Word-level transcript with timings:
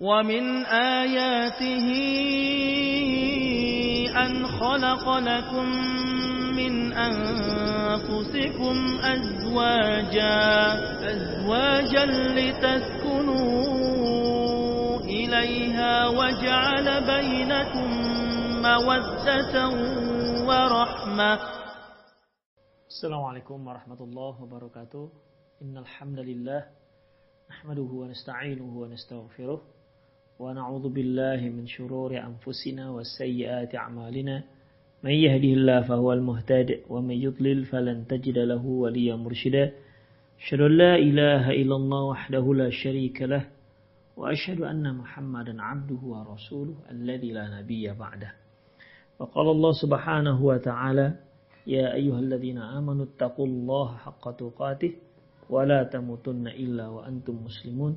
ومن 0.00 0.64
آياته 0.66 1.88
أن 4.12 4.46
خلق 4.46 5.18
لكم 5.18 5.66
من 6.56 6.92
أنفسكم 6.92 8.76
أزواجا 9.00 10.36
أزواجا 11.12 12.04
لتسكنوا 12.36 13.46
إليها 15.00 16.08
وجعل 16.08 16.86
بينكم 17.06 17.90
مودة 18.62 19.54
ورحمة. 20.48 21.40
السلام 22.88 23.24
عليكم 23.24 23.66
ورحمة 23.66 24.00
الله 24.00 24.42
وبركاته. 24.42 25.12
إن 25.62 25.78
الحمد 25.78 26.18
لله 26.18 26.66
نحمده 27.50 27.90
ونستعينه 27.92 28.78
ونستغفره 28.78 29.75
ونعوذ 30.36 30.88
بالله 30.92 31.40
من 31.48 31.66
شرور 31.66 32.12
أنفسنا 32.12 32.90
وسيئات 32.90 33.74
أعمالنا. 33.74 34.44
من 35.04 35.10
يهده 35.10 35.52
الله 35.58 35.80
فهو 35.88 36.12
المهتد 36.12 36.80
ومن 36.92 37.16
يضلل 37.16 37.64
فلن 37.64 38.04
تجد 38.04 38.38
له 38.38 38.66
وليا 38.66 39.16
مرشدا. 39.16 39.72
أشهد 40.40 40.60
أن 40.60 40.72
لا 40.76 40.94
إله 40.96 41.44
إلا 41.50 41.76
الله 41.76 42.02
وحده 42.02 42.54
لا 42.54 42.70
شريك 42.70 43.22
له 43.22 43.48
وأشهد 44.16 44.60
أن 44.60 44.84
محمدا 44.94 45.62
عبده 45.62 46.00
ورسوله 46.04 46.76
الذي 46.90 47.32
لا 47.32 47.60
نبي 47.60 47.92
بعده. 47.92 48.32
وقال 49.18 49.46
الله 49.48 49.72
سبحانه 49.72 50.44
وتعالى 50.44 51.06
يا 51.66 51.94
أيها 51.94 52.20
الذين 52.20 52.58
آمنوا 52.58 53.04
اتقوا 53.04 53.46
الله 53.46 53.88
حق 53.96 54.24
تقاته 54.36 54.92
ولا 55.50 55.82
تموتن 55.82 56.46
إلا 56.46 56.88
وأنتم 56.88 57.34
مسلمون. 57.44 57.96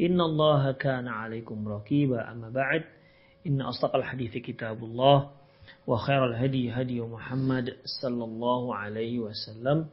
إن 0.00 0.20
الله 0.20 0.72
كان 0.72 1.08
عليكم 1.08 1.68
رقيبا 1.68 2.32
أما 2.32 2.48
بعد 2.48 2.82
إن 3.46 3.60
أصدق 3.60 3.96
الحديث 3.96 4.38
كتاب 4.38 4.84
الله 4.84 5.30
وخير 5.86 6.26
الهدي 6.26 6.72
هدي 6.72 7.00
محمد 7.00 7.76
صلى 8.02 8.24
الله 8.24 8.74
عليه 8.74 9.18
وسلم 9.18 9.86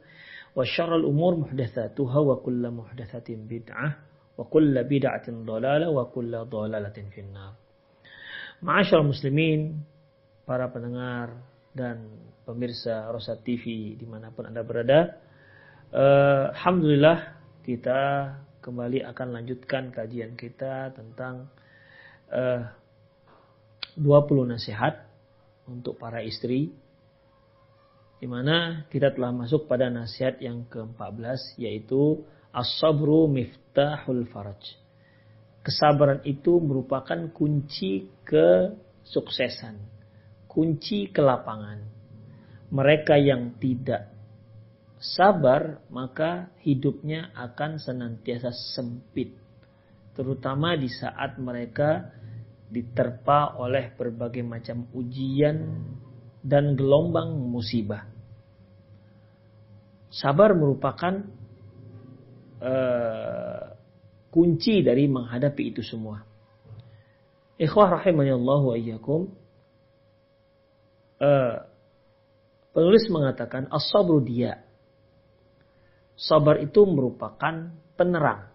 وشر 0.56 0.96
الأمور 0.96 1.36
محدثاتها 1.36 2.18
وكل 2.18 2.70
محدثة 2.70 3.28
بدعة 3.28 3.96
وكل 4.38 4.84
بدعة 4.84 5.26
ضلالة 5.30 5.90
وكل 5.90 6.32
ضلالة 6.44 6.98
في 7.14 7.20
النار 7.20 7.52
معاشر 8.62 9.00
المسلمين 9.00 9.60
para 10.48 10.64
pendengar 10.72 11.44
dan 11.76 12.08
pemirsa 12.48 13.12
Rosat 13.12 13.44
TV 13.44 13.92
dimanapun 14.00 14.48
Anda 14.48 14.64
berada. 14.64 15.20
Uh, 15.92 16.48
Alhamdulillah 16.56 17.36
kita 17.60 18.32
kembali 18.63 19.03
akan 19.03 19.35
lanjutkan 19.35 19.91
kajian 19.91 20.39
kita 20.39 20.95
tentang 20.95 21.51
uh, 22.31 22.63
20 23.99 24.55
nasihat 24.55 25.03
untuk 25.67 25.99
para 25.99 26.23
istri 26.23 26.71
di 28.23 28.27
mana 28.31 28.87
kita 28.87 29.11
telah 29.11 29.35
masuk 29.35 29.67
pada 29.67 29.91
nasihat 29.91 30.39
yang 30.39 30.63
ke-14 30.71 31.59
yaitu 31.59 32.23
as-sabru 32.55 33.27
miftahul 33.27 34.23
faraj. 34.31 34.63
Kesabaran 35.59 36.23
itu 36.23 36.55
merupakan 36.63 37.19
kunci 37.35 38.07
kesuksesan, 38.23 39.75
kunci 40.47 41.11
kelapangan. 41.11 41.83
Mereka 42.71 43.19
yang 43.19 43.59
tidak 43.59 44.07
sabar 45.03 45.83
maka 45.91 46.47
hidupnya 46.63 47.35
akan 47.35 47.75
senantiasa 47.75 48.55
sempit. 48.71 49.35
Terutama 50.15 50.79
di 50.79 50.87
saat 50.87 51.35
mereka 51.35 52.07
diterpa 52.71 53.59
oleh 53.59 53.91
berbagai 53.93 54.41
macam 54.41 54.87
ujian 54.95 55.83
dan 56.39 56.79
gelombang 56.79 57.35
musibah. 57.35 58.07
Sabar 60.13 60.55
merupakan 60.55 61.25
uh, 62.61 63.63
kunci 64.29 64.85
dari 64.85 65.09
menghadapi 65.09 65.73
itu 65.73 65.81
semua. 65.83 66.21
Ikhwah 67.57 68.01
rahimahullah 68.01 68.61
wa 68.61 68.75
iyyakum. 68.77 69.29
Uh, 71.17 71.65
penulis 72.73 73.05
mengatakan 73.09 73.69
as-sabru 73.69 74.21
dia. 74.21 74.61
Sabar 76.13 76.61
itu 76.61 76.85
merupakan 76.85 77.73
penerang. 77.97 78.49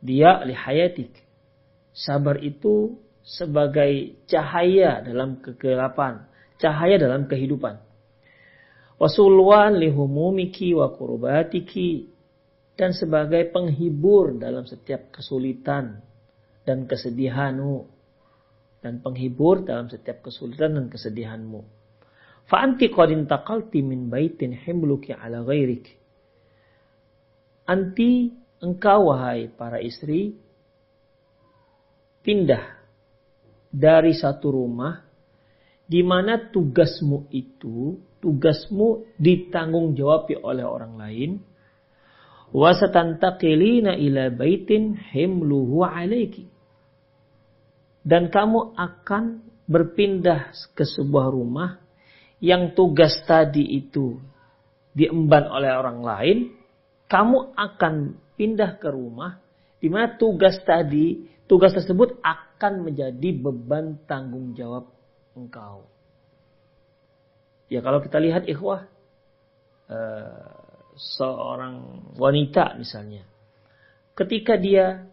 Dia 0.00 0.40
lihayatik. 0.46 1.12
Sabar 1.90 2.40
itu 2.40 2.96
sebagai 3.20 4.16
cahaya 4.24 5.02
dalam 5.04 5.42
kegelapan, 5.44 6.24
cahaya 6.56 6.96
dalam 6.96 7.28
kehidupan 7.28 7.90
wasulwan 9.00 9.80
lihumumiki 9.80 10.76
wa 10.76 10.92
kurbatiki 10.92 12.12
dan 12.76 12.92
sebagai 12.92 13.48
penghibur 13.48 14.36
dalam 14.36 14.68
setiap 14.68 15.08
kesulitan 15.08 16.04
dan 16.68 16.84
kesedihanmu 16.84 17.88
dan 18.84 19.00
penghibur 19.00 19.64
dalam 19.64 19.88
setiap 19.88 20.20
kesulitan 20.20 20.76
dan 20.76 20.86
kesedihanmu. 20.92 21.79
Fa 22.50 22.66
anti 22.66 22.90
qad 22.90 23.14
intaqalti 23.14 23.78
min 23.78 24.10
baitin 24.10 24.50
himluki 24.50 25.14
ala 25.14 25.46
ghairik. 25.46 25.86
Anti 27.70 28.34
engkau 28.58 29.14
wahai 29.14 29.46
para 29.54 29.78
istri 29.78 30.34
pindah 32.26 32.82
dari 33.70 34.10
satu 34.18 34.50
rumah 34.50 34.98
di 35.86 36.02
mana 36.02 36.50
tugasmu 36.50 37.30
itu, 37.30 38.02
tugasmu 38.18 39.14
ditanggung 39.14 39.94
jawab 39.94 40.26
oleh 40.42 40.66
orang 40.66 40.94
lain. 40.98 41.30
Wasatantaqilina 42.50 43.94
ila 43.94 44.26
baitin 44.34 44.98
himluhu 44.98 45.86
alaiki. 45.86 46.50
Dan 48.02 48.26
kamu 48.26 48.74
akan 48.74 49.38
berpindah 49.70 50.50
ke 50.74 50.82
sebuah 50.82 51.30
rumah 51.30 51.78
yang 52.40 52.72
tugas 52.72 53.20
tadi 53.28 53.62
itu 53.76 54.16
diemban 54.96 55.46
oleh 55.46 55.70
orang 55.70 56.00
lain, 56.00 56.38
kamu 57.06 57.54
akan 57.54 57.94
pindah 58.34 58.80
ke 58.80 58.88
rumah 58.88 59.38
di 59.80 59.88
mana 59.92 60.16
tugas 60.16 60.60
tadi, 60.64 61.28
tugas 61.44 61.72
tersebut 61.76 62.20
akan 62.24 62.84
menjadi 62.84 63.28
beban 63.36 64.00
tanggung 64.04 64.52
jawab 64.56 64.88
engkau. 65.36 65.84
Ya 67.70 67.80
kalau 67.84 68.02
kita 68.02 68.18
lihat 68.18 68.50
ikhwah, 68.50 68.88
uh, 69.88 70.60
seorang 70.98 72.02
wanita 72.18 72.74
misalnya, 72.76 73.22
ketika 74.18 74.58
dia 74.58 75.06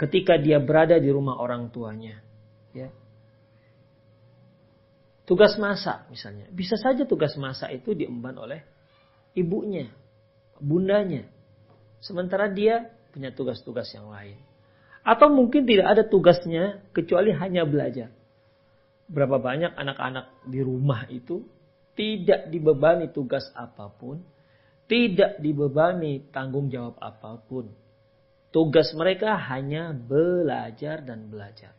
ketika 0.00 0.40
dia 0.40 0.56
berada 0.58 0.96
di 0.96 1.12
rumah 1.12 1.36
orang 1.36 1.68
tuanya, 1.68 2.24
ya, 2.72 2.88
tugas 5.30 5.54
masak 5.62 6.10
misalnya, 6.10 6.50
bisa 6.50 6.74
saja 6.74 7.06
tugas 7.06 7.38
masak 7.38 7.70
itu 7.70 7.94
diemban 7.94 8.34
oleh 8.34 8.66
ibunya, 9.38 9.86
bundanya, 10.58 11.30
sementara 12.02 12.50
dia 12.50 12.90
punya 13.14 13.30
tugas-tugas 13.30 13.86
yang 13.94 14.10
lain. 14.10 14.34
Atau 15.06 15.30
mungkin 15.30 15.62
tidak 15.64 15.86
ada 15.86 16.02
tugasnya 16.02 16.82
kecuali 16.90 17.30
hanya 17.30 17.62
belajar 17.62 18.10
berapa 19.10 19.42
banyak 19.42 19.74
anak-anak 19.74 20.46
di 20.46 20.62
rumah 20.62 21.10
itu 21.10 21.42
tidak 21.98 22.46
dibebani 22.48 23.10
tugas 23.10 23.50
apa 23.58 23.90
pun, 23.90 24.22
tidak 24.86 25.42
dibebani 25.42 26.30
tanggung 26.30 26.70
jawab 26.70 26.96
apa 27.02 27.42
pun. 27.42 27.74
Tugas 28.54 28.94
mereka 28.94 29.34
hanya 29.50 29.94
belajar 29.94 31.02
dan 31.02 31.26
belajar. 31.30 31.74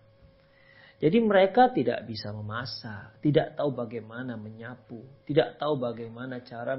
Jadi 1.01 1.17
mereka 1.17 1.73
tidak 1.73 2.05
bisa 2.05 2.29
memasak, 2.29 3.17
tidak 3.25 3.57
tahu 3.57 3.73
bagaimana 3.73 4.37
menyapu, 4.37 5.01
tidak 5.25 5.57
tahu 5.57 5.81
bagaimana 5.81 6.45
cara 6.45 6.77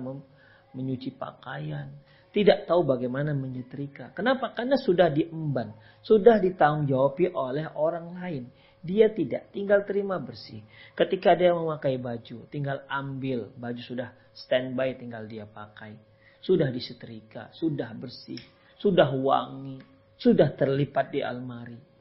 menyuci 0.70 1.18
pakaian, 1.18 1.90
tidak 2.30 2.70
tahu 2.70 2.86
bagaimana 2.86 3.34
menyetrika. 3.34 4.14
Kenapa? 4.14 4.54
Karena 4.54 4.78
sudah 4.78 5.10
diemban, 5.10 5.74
sudah 6.06 6.38
ditanggung 6.38 7.18
oleh 7.34 7.66
orang 7.74 8.14
lain 8.14 8.44
Dia 8.82 9.14
tidak, 9.14 9.54
tinggal 9.54 9.86
terima 9.86 10.18
bersih. 10.18 10.58
Ketika 10.98 11.38
dia 11.38 11.54
memakai 11.54 12.02
baju, 12.02 12.50
tinggal 12.50 12.82
ambil. 12.90 13.54
Baju 13.54 13.78
sudah 13.78 14.10
standby, 14.34 14.98
tinggal 14.98 15.22
dia 15.30 15.46
pakai. 15.46 15.94
Sudah 16.42 16.66
disetrika, 16.66 17.54
sudah 17.54 17.94
bersih, 17.94 18.42
sudah 18.82 19.06
wangi, 19.14 19.78
sudah 20.18 20.50
terlipat 20.58 21.14
di 21.14 21.22
almari. 21.22 21.91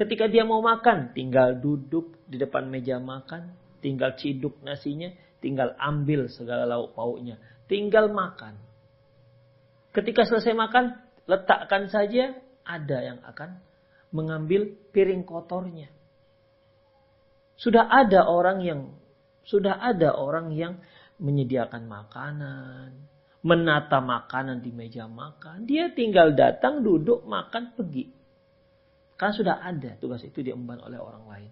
Ketika 0.00 0.32
dia 0.32 0.48
mau 0.48 0.64
makan, 0.64 1.12
tinggal 1.12 1.60
duduk 1.60 2.24
di 2.24 2.40
depan 2.40 2.72
meja 2.72 2.96
makan, 2.96 3.52
tinggal 3.84 4.16
ciduk 4.16 4.56
nasinya, 4.64 5.12
tinggal 5.44 5.76
ambil 5.76 6.24
segala 6.32 6.64
lauk 6.64 6.96
pauknya, 6.96 7.36
tinggal 7.68 8.08
makan. 8.08 8.56
Ketika 9.92 10.24
selesai 10.24 10.56
makan, 10.56 10.96
letakkan 11.28 11.92
saja, 11.92 12.32
ada 12.64 12.98
yang 13.04 13.20
akan 13.28 13.60
mengambil 14.08 14.72
piring 14.88 15.20
kotornya. 15.20 15.92
Sudah 17.60 17.84
ada 17.92 18.24
orang 18.24 18.64
yang 18.64 18.96
sudah 19.44 19.84
ada 19.84 20.16
orang 20.16 20.56
yang 20.56 20.80
menyediakan 21.20 21.84
makanan, 21.84 22.96
menata 23.44 24.00
makanan 24.00 24.64
di 24.64 24.72
meja 24.72 25.04
makan. 25.04 25.68
Dia 25.68 25.92
tinggal 25.92 26.32
datang, 26.32 26.80
duduk, 26.80 27.20
makan, 27.28 27.76
pergi. 27.76 28.19
Karena 29.20 29.34
sudah 29.36 29.56
ada 29.60 30.00
tugas 30.00 30.24
itu 30.24 30.40
diemban 30.40 30.80
oleh 30.80 30.96
orang 30.96 31.28
lain. 31.28 31.50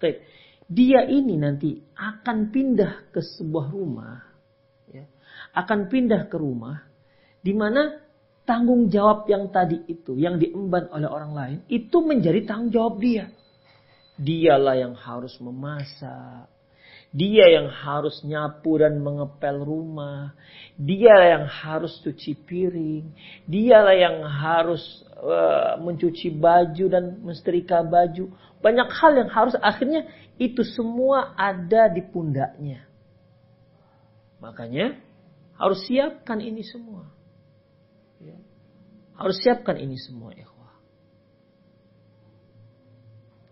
Oke. 0.00 0.24
Dia 0.70 1.04
ini 1.04 1.36
nanti 1.36 1.76
akan 1.98 2.48
pindah 2.48 3.10
ke 3.12 3.20
sebuah 3.20 3.74
rumah, 3.74 4.22
ya, 4.86 5.02
akan 5.50 5.90
pindah 5.90 6.30
ke 6.30 6.36
rumah 6.38 6.86
di 7.42 7.50
mana 7.58 7.98
tanggung 8.46 8.86
jawab 8.86 9.26
yang 9.26 9.50
tadi 9.50 9.82
itu, 9.90 10.14
yang 10.14 10.38
diemban 10.38 10.86
oleh 10.94 11.10
orang 11.10 11.32
lain, 11.34 11.58
itu 11.66 11.98
menjadi 12.00 12.46
tanggung 12.46 12.70
jawab 12.70 13.02
dia. 13.02 13.28
Dialah 14.14 14.76
yang 14.78 14.94
harus 14.94 15.36
memasak. 15.42 16.46
Dia 17.10 17.50
yang 17.50 17.66
harus 17.66 18.22
nyapu 18.22 18.78
dan 18.78 19.02
mengepel 19.02 19.66
rumah. 19.66 20.38
Dialah 20.78 21.28
yang 21.40 21.46
harus 21.50 21.98
cuci 22.06 22.38
piring. 22.46 23.10
Dialah 23.50 23.96
yang 23.98 24.22
harus 24.22 25.02
uh, 25.20 25.76
mencuci 25.80 26.32
baju 26.32 26.84
dan 26.88 27.20
mensetrika 27.20 27.84
baju. 27.84 28.32
Banyak 28.64 28.88
hal 28.88 29.12
yang 29.20 29.30
harus 29.30 29.54
akhirnya 29.60 30.08
itu 30.40 30.64
semua 30.64 31.36
ada 31.36 31.92
di 31.92 32.00
pundaknya. 32.00 32.88
Makanya 34.40 34.96
harus 35.60 35.84
siapkan 35.84 36.40
ini 36.40 36.64
semua. 36.64 37.04
Ya. 38.20 38.36
Harus 39.20 39.36
siapkan 39.44 39.76
ini 39.76 40.00
semua 40.00 40.32
ikhwah. 40.32 40.72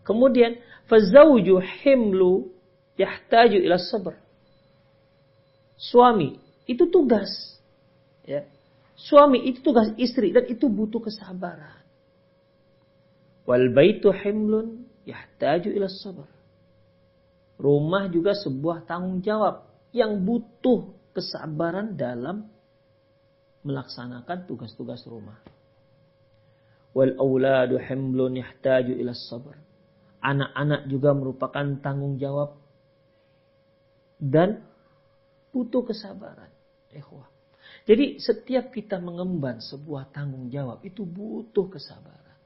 Kemudian 0.09 0.57
fazauju 0.89 1.61
himlu 1.85 2.49
yahtaju 2.97 3.61
ila 3.61 3.77
sabr. 3.77 4.17
Suami 5.77 6.41
itu 6.65 6.89
tugas. 6.89 7.58
Suami 8.99 9.47
itu 9.47 9.63
tugas 9.63 9.95
istri 9.95 10.35
dan 10.35 10.51
itu 10.51 10.67
butuh 10.67 10.99
kesabaran. 10.99 11.87
Wal 13.47 13.71
baitu 13.71 14.11
himlun 14.11 14.91
yahtaju 15.07 15.71
ila 15.71 15.87
sabr. 15.87 16.27
Rumah 17.63 18.11
juga 18.11 18.35
sebuah 18.35 18.91
tanggung 18.91 19.23
jawab 19.23 19.71
yang 19.95 20.27
butuh 20.27 20.91
kesabaran 21.15 21.95
dalam 21.95 22.51
melaksanakan 23.63 24.51
tugas-tugas 24.51 25.07
rumah. 25.07 25.39
Wal 26.91 27.15
auladu 27.23 27.79
himlun 27.79 28.43
yahtaju 28.43 28.99
ila 28.99 29.15
sabr. 29.15 29.55
Anak-anak 30.19 30.91
juga 30.91 31.15
merupakan 31.15 31.67
tanggung 31.79 32.19
jawab 32.19 32.59
dan 34.19 34.67
butuh 35.55 35.87
kesabaran. 35.87 36.51
Ikhwah. 36.91 37.38
Jadi 37.89 38.21
setiap 38.21 38.69
kita 38.69 39.01
mengemban 39.01 39.65
sebuah 39.65 40.13
tanggung 40.13 40.53
jawab 40.53 40.85
itu 40.85 41.09
butuh 41.09 41.73
kesabaran. 41.73 42.37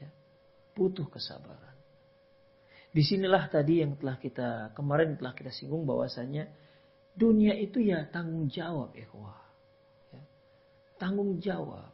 Ya, 0.00 0.08
butuh 0.72 1.04
kesabaran. 1.12 1.76
Di 2.90 3.04
sinilah 3.04 3.52
tadi 3.52 3.84
yang 3.84 4.00
telah 4.00 4.16
kita 4.16 4.72
kemarin 4.72 5.20
telah 5.20 5.36
kita 5.36 5.52
singgung 5.52 5.84
bahwasanya 5.84 6.48
dunia 7.12 7.52
itu 7.52 7.84
ya 7.84 8.08
tanggung 8.08 8.48
jawab 8.48 8.96
ikhwah 8.96 9.50
tanggung 11.00 11.40
jawab. 11.40 11.88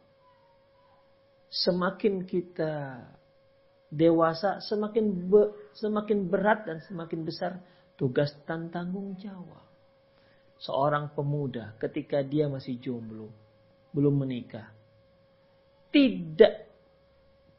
Semakin 1.47 2.27
kita 2.27 2.99
dewasa, 3.87 4.59
semakin 4.59 5.31
be, 5.31 5.71
semakin 5.79 6.27
berat 6.27 6.67
dan 6.67 6.83
semakin 6.83 7.23
besar 7.23 7.63
tugas 7.95 8.35
dan 8.43 8.67
tanggung 8.67 9.15
jawab. 9.15 9.63
Seorang 10.57 11.13
pemuda 11.13 11.77
ketika 11.77 12.25
dia 12.25 12.49
masih 12.49 12.81
jomblo, 12.81 13.29
belum 13.93 14.25
menikah, 14.25 14.73
tidak 15.93 16.65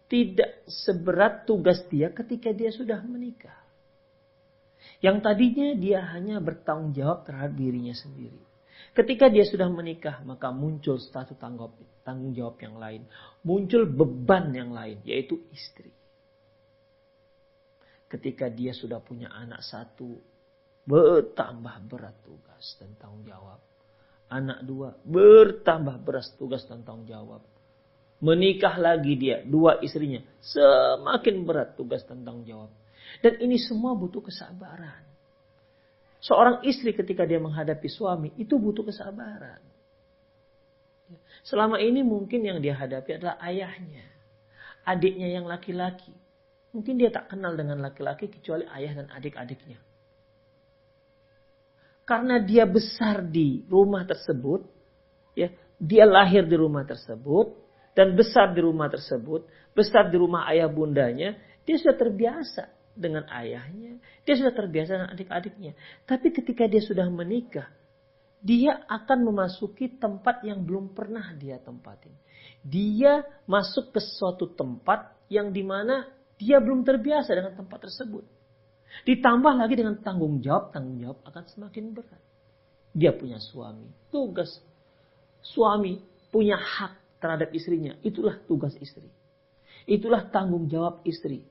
tidak 0.08 0.64
seberat 0.66 1.44
tugas 1.44 1.84
dia 1.92 2.10
ketika 2.10 2.50
dia 2.50 2.72
sudah 2.72 2.98
menikah. 3.04 3.54
Yang 4.98 5.22
tadinya 5.22 5.68
dia 5.78 6.00
hanya 6.16 6.42
bertanggung 6.42 6.96
jawab 6.96 7.22
terhadap 7.28 7.54
dirinya 7.54 7.94
sendiri. 7.94 8.40
Ketika 8.96 9.30
dia 9.30 9.46
sudah 9.46 9.70
menikah, 9.70 10.24
maka 10.26 10.50
muncul 10.50 10.98
status 10.98 11.38
tanggung, 11.38 12.34
jawab 12.34 12.58
yang 12.58 12.80
lain. 12.80 13.02
Muncul 13.46 13.86
beban 13.86 14.50
yang 14.50 14.74
lain, 14.74 14.98
yaitu 15.06 15.38
istri. 15.54 15.92
Ketika 18.08 18.48
dia 18.48 18.72
sudah 18.72 18.98
punya 18.98 19.28
anak 19.28 19.60
satu, 19.62 20.18
bertambah 20.88 21.84
berat 21.84 22.16
tugas 22.24 22.64
dan 22.80 22.96
tanggung 22.96 23.28
jawab. 23.28 23.60
Anak 24.32 24.64
dua, 24.64 24.96
bertambah 25.04 26.00
berat 26.00 26.32
tugas 26.40 26.64
dan 26.64 26.80
tanggung 26.80 27.04
jawab. 27.04 27.44
Menikah 28.18 28.80
lagi 28.80 29.14
dia, 29.14 29.44
dua 29.44 29.78
istrinya, 29.84 30.24
semakin 30.40 31.44
berat 31.44 31.76
tugas 31.76 32.02
dan 32.08 32.24
tanggung 32.24 32.48
jawab. 32.48 32.72
Dan 33.20 33.36
ini 33.44 33.60
semua 33.60 33.92
butuh 33.92 34.24
kesabaran. 34.24 35.04
Seorang 36.18 36.66
istri 36.66 36.96
ketika 36.96 37.22
dia 37.22 37.38
menghadapi 37.38 37.86
suami 37.86 38.34
itu 38.40 38.58
butuh 38.58 38.82
kesabaran. 38.82 39.62
Selama 41.46 41.78
ini 41.78 42.04
mungkin 42.04 42.42
yang 42.42 42.58
dia 42.58 42.74
hadapi 42.74 43.22
adalah 43.22 43.38
ayahnya. 43.44 44.04
Adiknya 44.82 45.30
yang 45.30 45.46
laki-laki. 45.46 46.12
Mungkin 46.74 47.00
dia 47.00 47.08
tak 47.08 47.32
kenal 47.32 47.56
dengan 47.56 47.80
laki-laki 47.80 48.28
kecuali 48.28 48.66
ayah 48.76 48.98
dan 48.98 49.08
adik-adiknya. 49.14 49.80
Karena 52.08 52.40
dia 52.40 52.64
besar 52.64 53.20
di 53.20 53.68
rumah 53.68 54.08
tersebut, 54.08 54.64
ya, 55.36 55.52
dia 55.76 56.08
lahir 56.08 56.48
di 56.48 56.56
rumah 56.56 56.88
tersebut 56.88 57.52
dan 57.92 58.16
besar 58.16 58.56
di 58.56 58.64
rumah 58.64 58.88
tersebut, 58.88 59.44
besar 59.76 60.08
di 60.08 60.16
rumah 60.16 60.48
ayah 60.48 60.72
bundanya, 60.72 61.36
dia 61.68 61.76
sudah 61.76 62.00
terbiasa 62.00 62.64
dengan 62.96 63.28
ayahnya, 63.28 64.00
dia 64.24 64.34
sudah 64.40 64.56
terbiasa 64.56 64.90
dengan 64.96 65.10
adik-adiknya. 65.12 65.76
Tapi 66.08 66.32
ketika 66.32 66.64
dia 66.64 66.80
sudah 66.80 67.04
menikah, 67.12 67.68
dia 68.40 68.88
akan 68.88 69.28
memasuki 69.28 70.00
tempat 70.00 70.48
yang 70.48 70.64
belum 70.64 70.96
pernah 70.96 71.36
dia 71.36 71.60
tempatin. 71.60 72.16
Dia 72.64 73.20
masuk 73.44 73.92
ke 73.92 74.00
suatu 74.00 74.48
tempat 74.56 75.12
yang 75.28 75.52
di 75.52 75.60
mana 75.60 76.08
dia 76.40 76.56
belum 76.56 76.88
terbiasa 76.88 77.36
dengan 77.36 77.52
tempat 77.52 77.84
tersebut. 77.84 78.37
Ditambah 79.04 79.52
lagi 79.56 79.74
dengan 79.78 80.00
tanggung 80.00 80.40
jawab, 80.40 80.72
tanggung 80.72 80.98
jawab 81.00 81.18
akan 81.28 81.44
semakin 81.48 81.92
berat. 81.92 82.22
Dia 82.96 83.14
punya 83.14 83.38
suami, 83.38 83.86
tugas 84.08 84.58
suami 85.44 86.02
punya 86.28 86.58
hak 86.58 87.20
terhadap 87.22 87.52
istrinya. 87.54 87.94
Itulah 88.02 88.36
tugas 88.44 88.74
istri. 88.80 89.06
Itulah 89.88 90.28
tanggung 90.28 90.68
jawab 90.68 91.00
istri 91.08 91.44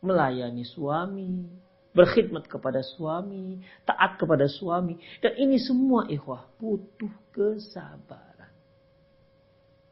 melayani 0.00 0.64
suami, 0.64 1.44
berkhidmat 1.92 2.48
kepada 2.48 2.80
suami, 2.80 3.60
taat 3.84 4.16
kepada 4.16 4.48
suami. 4.48 4.96
Dan 5.20 5.36
ini 5.36 5.60
semua 5.60 6.08
ikhwah 6.08 6.48
butuh 6.56 7.12
kesabaran. 7.32 8.52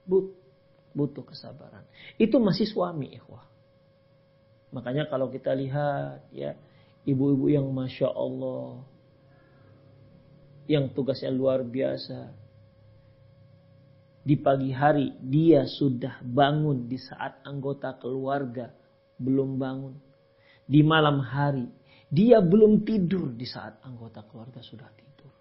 But, 0.09 0.33
butuh 0.97 1.25
kesabaran. 1.29 1.85
Itu 2.17 2.41
masih 2.41 2.65
suami 2.65 3.13
ikhwah. 3.13 3.45
Makanya 4.69 5.09
kalau 5.09 5.33
kita 5.33 5.57
lihat 5.57 6.29
ya 6.33 6.53
ibu-ibu 7.09 7.49
yang 7.49 7.67
masya 7.73 8.13
Allah 8.13 8.85
yang 10.69 10.93
tugasnya 10.93 11.33
luar 11.33 11.65
biasa. 11.65 12.29
Di 14.29 14.37
pagi 14.37 14.69
hari 14.69 15.17
dia 15.25 15.65
sudah 15.65 16.21
bangun 16.21 16.85
di 16.85 17.01
saat 17.01 17.41
anggota 17.49 17.97
keluarga 17.97 18.69
belum 19.17 19.57
bangun. 19.57 19.97
Di 20.69 20.85
malam 20.85 21.25
hari, 21.25 21.65
dia 22.13 22.45
belum 22.45 22.85
tidur 22.85 23.33
di 23.33 23.49
saat 23.49 23.81
anggota 23.89 24.21
keluarga 24.29 24.61
sudah 24.61 24.85
tidur. 24.93 25.33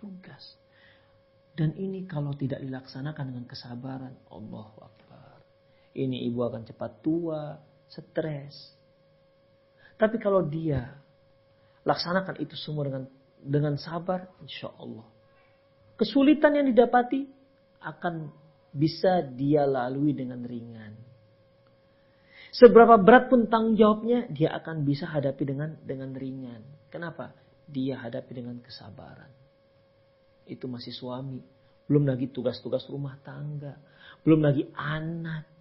Tugas. 0.00 0.56
Dan 1.52 1.76
ini 1.76 2.08
kalau 2.08 2.32
tidak 2.32 2.64
dilaksanakan 2.64 3.24
dengan 3.28 3.44
kesabaran, 3.44 4.14
Allah 4.32 4.72
Akbar. 4.80 5.44
Ini 5.92 6.24
ibu 6.32 6.40
akan 6.48 6.64
cepat 6.64 7.04
tua, 7.04 7.60
stres. 7.90 8.54
Tapi 9.98 10.16
kalau 10.22 10.46
dia 10.46 10.94
laksanakan 11.82 12.38
itu 12.38 12.54
semua 12.54 12.86
dengan 12.86 13.04
dengan 13.38 13.74
sabar, 13.78 14.28
insya 14.44 14.70
Allah. 14.78 15.06
Kesulitan 15.98 16.54
yang 16.54 16.66
didapati 16.70 17.26
akan 17.82 18.30
bisa 18.70 19.22
dia 19.34 19.66
lalui 19.66 20.14
dengan 20.14 20.46
ringan. 20.46 20.94
Seberapa 22.54 22.96
berat 22.96 23.28
pun 23.28 23.46
tanggung 23.50 23.76
jawabnya, 23.76 24.30
dia 24.30 24.54
akan 24.56 24.86
bisa 24.86 25.04
hadapi 25.10 25.42
dengan 25.44 25.74
dengan 25.82 26.14
ringan. 26.14 26.62
Kenapa? 26.88 27.34
Dia 27.68 28.00
hadapi 28.00 28.32
dengan 28.32 28.56
kesabaran. 28.64 29.28
Itu 30.48 30.64
masih 30.70 30.94
suami. 30.96 31.44
Belum 31.84 32.08
lagi 32.08 32.32
tugas-tugas 32.32 32.88
rumah 32.88 33.20
tangga. 33.20 33.76
Belum 34.24 34.40
lagi 34.40 34.64
anak. 34.72 35.57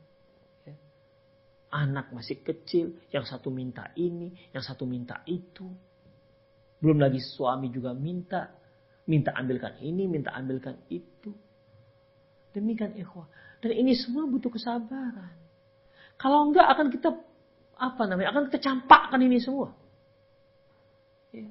Anak 1.74 2.16
masih 2.16 2.40
kecil. 2.44 2.96
Yang 3.12 3.36
satu 3.36 3.52
minta 3.52 3.92
ini, 4.00 4.32
yang 4.56 4.64
satu 4.64 4.88
minta 4.88 5.24
itu. 5.28 5.68
Belum 6.80 7.02
lagi 7.02 7.20
suami 7.20 7.74
juga 7.74 7.92
minta. 7.92 8.54
Minta 9.08 9.32
ambilkan 9.36 9.80
ini, 9.80 10.04
minta 10.08 10.36
ambilkan 10.36 10.84
itu. 10.92 11.32
Demikian 12.52 12.96
ikhwah. 12.98 13.28
Dan 13.64 13.74
ini 13.74 13.96
semua 13.98 14.28
butuh 14.28 14.52
kesabaran. 14.52 15.34
Kalau 16.18 16.50
enggak 16.50 16.68
akan 16.68 16.88
kita 16.90 17.10
apa 17.78 18.04
namanya? 18.10 18.34
Akan 18.34 18.50
kita 18.50 18.60
campakkan 18.62 19.22
ini 19.22 19.38
semua. 19.38 19.70
Ya. 21.30 21.48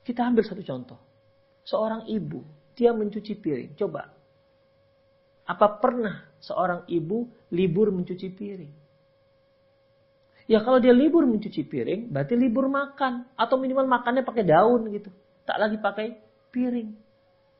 Kita 0.00 0.24
ambil 0.24 0.42
satu 0.42 0.64
contoh. 0.64 1.00
Seorang 1.64 2.08
ibu, 2.08 2.40
dia 2.72 2.90
mencuci 2.96 3.36
piring. 3.36 3.76
Coba. 3.76 4.19
Apa 5.50 5.82
pernah 5.82 6.30
seorang 6.38 6.86
ibu 6.86 7.26
libur 7.50 7.90
mencuci 7.90 8.30
piring? 8.30 8.74
Ya 10.46 10.62
kalau 10.62 10.78
dia 10.78 10.94
libur 10.94 11.26
mencuci 11.26 11.66
piring, 11.66 12.06
berarti 12.10 12.38
libur 12.38 12.70
makan. 12.70 13.26
Atau 13.34 13.58
minimal 13.58 13.90
makannya 13.90 14.22
pakai 14.22 14.46
daun 14.46 14.86
gitu. 14.94 15.10
Tak 15.42 15.58
lagi 15.58 15.78
pakai 15.82 16.14
piring. 16.54 16.94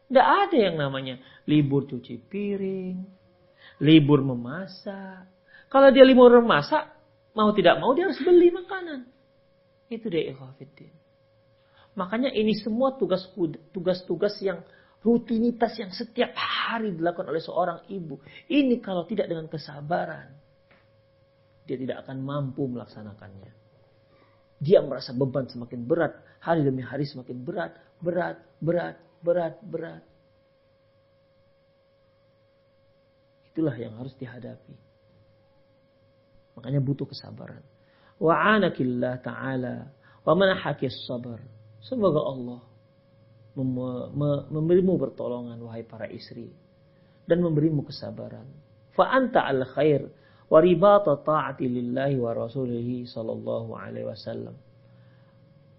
Tidak 0.06 0.26
ada 0.26 0.58
yang 0.58 0.78
namanya 0.78 1.18
libur 1.46 1.86
cuci 1.86 2.18
piring, 2.30 2.98
libur 3.82 4.22
memasak. 4.22 5.26
Kalau 5.70 5.90
dia 5.94 6.02
libur 6.02 6.34
memasak, 6.42 6.82
mau 7.34 7.50
tidak 7.54 7.78
mau 7.78 7.94
dia 7.94 8.10
harus 8.10 8.18
beli 8.22 8.50
makanan. 8.50 9.06
Itu 9.86 10.10
dia 10.10 10.30
ikhwafiddin. 10.30 10.90
Makanya 11.94 12.30
ini 12.30 12.54
semua 12.58 12.94
tugas-tugas 12.94 14.34
yang 14.42 14.62
rutinitas 15.00 15.76
yang 15.80 15.92
setiap 15.92 16.36
hari 16.36 16.92
dilakukan 16.92 17.32
oleh 17.32 17.40
seorang 17.40 17.88
ibu. 17.88 18.20
Ini 18.48 18.80
kalau 18.84 19.08
tidak 19.08 19.32
dengan 19.32 19.48
kesabaran, 19.48 20.28
dia 21.64 21.76
tidak 21.80 22.04
akan 22.04 22.20
mampu 22.20 22.68
melaksanakannya. 22.68 23.52
Dia 24.60 24.84
merasa 24.84 25.16
beban 25.16 25.48
semakin 25.48 25.88
berat, 25.88 26.12
hari 26.44 26.60
demi 26.60 26.84
hari 26.84 27.08
semakin 27.08 27.40
berat, 27.40 27.72
berat, 28.04 28.36
berat, 28.60 29.00
berat, 29.24 29.56
berat. 29.64 30.04
Itulah 33.50 33.72
yang 33.80 33.96
harus 33.96 34.12
dihadapi. 34.20 34.76
Makanya 36.60 36.80
butuh 36.84 37.08
kesabaran. 37.08 37.64
Wa 38.20 38.60
ta'ala 39.24 39.76
wa 40.28 40.32
manahakis 40.36 41.08
sabar. 41.08 41.40
Semoga 41.80 42.20
Allah 42.20 42.69
memberimu 44.50 44.96
pertolongan 44.98 45.60
wahai 45.62 45.84
para 45.86 46.08
istri 46.10 46.50
dan 47.28 47.44
memberimu 47.44 47.86
kesabaran. 47.86 48.46
Fa 48.96 49.12
anta 49.14 49.46
al 49.46 49.62
khair 49.70 50.02
wa 50.50 50.58
ribata 50.58 51.14
ta'ati 51.22 51.64
lillahi 51.70 52.18
wa 52.18 52.34
rasulihi 52.34 53.06
sallallahu 53.06 53.70
alaihi 53.78 54.08
wasallam. 54.10 54.58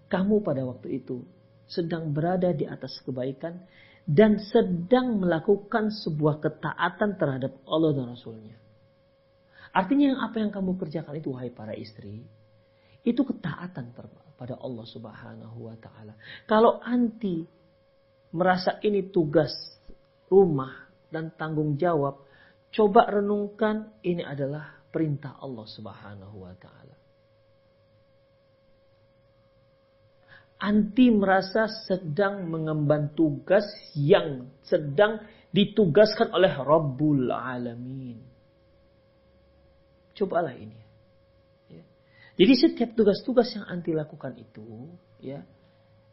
Kamu 0.08 0.40
pada 0.40 0.64
waktu 0.64 1.02
itu 1.04 1.20
sedang 1.68 2.12
berada 2.12 2.52
di 2.52 2.68
atas 2.68 3.00
kebaikan 3.04 3.60
dan 4.04 4.40
sedang 4.40 5.20
melakukan 5.20 5.88
sebuah 5.92 6.42
ketaatan 6.42 7.16
terhadap 7.16 7.52
Allah 7.68 7.90
dan 7.96 8.06
Rasulnya. 8.12 8.56
Artinya 9.72 10.12
yang 10.12 10.20
apa 10.20 10.36
yang 10.36 10.50
kamu 10.52 10.76
kerjakan 10.76 11.16
itu 11.16 11.32
wahai 11.32 11.48
para 11.48 11.72
istri, 11.72 12.20
itu 13.02 13.22
ketaatan 13.24 13.94
pada 14.36 14.54
Allah 14.60 14.84
subhanahu 14.84 15.70
wa 15.70 15.76
ta'ala. 15.80 16.12
Kalau 16.44 16.82
anti 16.84 17.46
merasa 18.32 18.80
ini 18.82 19.12
tugas 19.12 19.52
rumah 20.32 20.88
dan 21.12 21.32
tanggung 21.36 21.76
jawab, 21.76 22.24
coba 22.72 23.08
renungkan 23.08 23.92
ini 24.00 24.24
adalah 24.24 24.80
perintah 24.88 25.36
Allah 25.40 25.68
subhanahu 25.68 26.48
wa 26.48 26.54
ta'ala. 26.56 27.02
anti 30.62 31.10
merasa 31.10 31.66
sedang 31.90 32.46
mengemban 32.46 33.10
tugas 33.18 33.66
yang 33.98 34.46
sedang 34.62 35.18
ditugaskan 35.50 36.30
oleh 36.30 36.54
Rabbul 36.54 37.34
Alamin. 37.34 38.22
Cobalah 40.14 40.54
ini. 40.54 40.78
Ya. 41.66 41.82
Jadi 42.38 42.52
setiap 42.54 42.94
tugas-tugas 42.94 43.50
yang 43.58 43.66
anti 43.66 43.90
lakukan 43.90 44.38
itu, 44.38 44.86
ya, 45.18 45.42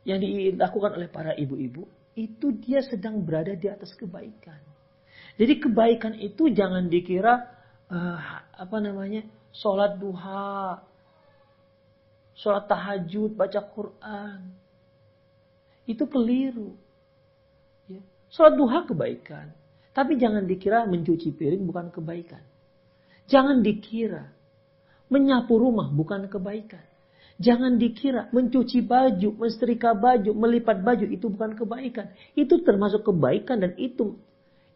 yang 0.02 0.18
dilakukan 0.18 0.98
oleh 0.98 1.08
para 1.14 1.38
ibu-ibu, 1.38 1.86
itu 2.20 2.52
dia 2.60 2.84
sedang 2.84 3.24
berada 3.24 3.56
di 3.56 3.72
atas 3.72 3.96
kebaikan. 3.96 4.60
Jadi 5.40 5.54
kebaikan 5.64 6.20
itu 6.20 6.52
jangan 6.52 6.92
dikira 6.92 7.48
uh, 7.88 8.20
apa 8.60 8.78
namanya 8.84 9.24
sholat 9.56 9.96
duha, 9.96 10.84
sholat 12.36 12.68
tahajud, 12.68 13.40
baca 13.40 13.64
Quran. 13.72 14.40
Itu 15.88 16.12
keliru. 16.12 16.76
Ya. 17.88 18.04
Sholat 18.36 18.60
duha 18.60 18.84
kebaikan. 18.84 19.56
Tapi 19.96 20.20
jangan 20.20 20.44
dikira 20.44 20.84
mencuci 20.84 21.32
piring 21.32 21.64
bukan 21.64 21.88
kebaikan. 21.88 22.44
Jangan 23.32 23.64
dikira 23.64 24.28
menyapu 25.08 25.56
rumah 25.56 25.88
bukan 25.88 26.28
kebaikan. 26.28 26.89
Jangan 27.40 27.80
dikira 27.80 28.28
mencuci 28.36 28.84
baju, 28.84 29.30
mensetrika 29.40 29.96
baju, 29.96 30.36
melipat 30.36 30.84
baju 30.84 31.08
itu 31.08 31.32
bukan 31.32 31.56
kebaikan. 31.56 32.12
Itu 32.36 32.60
termasuk 32.68 33.08
kebaikan 33.08 33.64
dan 33.64 33.74
itu 33.80 34.20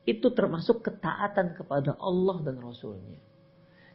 itu 0.03 0.27
termasuk 0.35 0.83
ketaatan 0.83 1.55
kepada 1.55 1.95
Allah 1.99 2.39
dan 2.43 2.59
Rasulnya. 2.59 3.19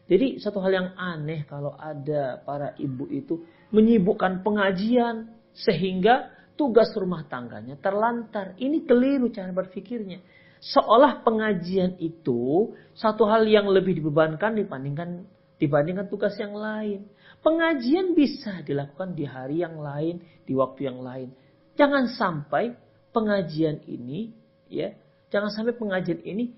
Jadi 0.08 0.40
satu 0.40 0.64
hal 0.64 0.72
yang 0.72 0.88
aneh 0.96 1.44
kalau 1.44 1.76
ada 1.76 2.40
para 2.40 2.72
ibu 2.80 3.04
itu 3.12 3.44
menyibukkan 3.68 4.40
pengajian 4.40 5.36
sehingga 5.52 6.32
tugas 6.56 6.88
rumah 6.96 7.28
tangganya 7.28 7.76
terlantar. 7.76 8.56
Ini 8.56 8.88
keliru 8.88 9.28
cara 9.28 9.52
berpikirnya. 9.52 10.24
Seolah 10.58 11.22
pengajian 11.22 12.00
itu 12.00 12.72
satu 12.96 13.28
hal 13.28 13.44
yang 13.44 13.68
lebih 13.68 14.00
dibebankan 14.00 14.56
dibandingkan 14.56 15.28
dibandingkan 15.60 16.08
tugas 16.08 16.34
yang 16.40 16.56
lain. 16.56 17.04
Pengajian 17.38 18.18
bisa 18.18 18.66
dilakukan 18.66 19.14
di 19.14 19.22
hari 19.22 19.62
yang 19.62 19.78
lain, 19.78 20.20
di 20.42 20.52
waktu 20.58 20.90
yang 20.90 21.00
lain. 21.00 21.30
Jangan 21.78 22.10
sampai 22.10 22.74
pengajian 23.14 23.86
ini 23.86 24.34
ya, 24.66 24.92
jangan 25.30 25.54
sampai 25.54 25.78
pengajian 25.78 26.18
ini 26.26 26.50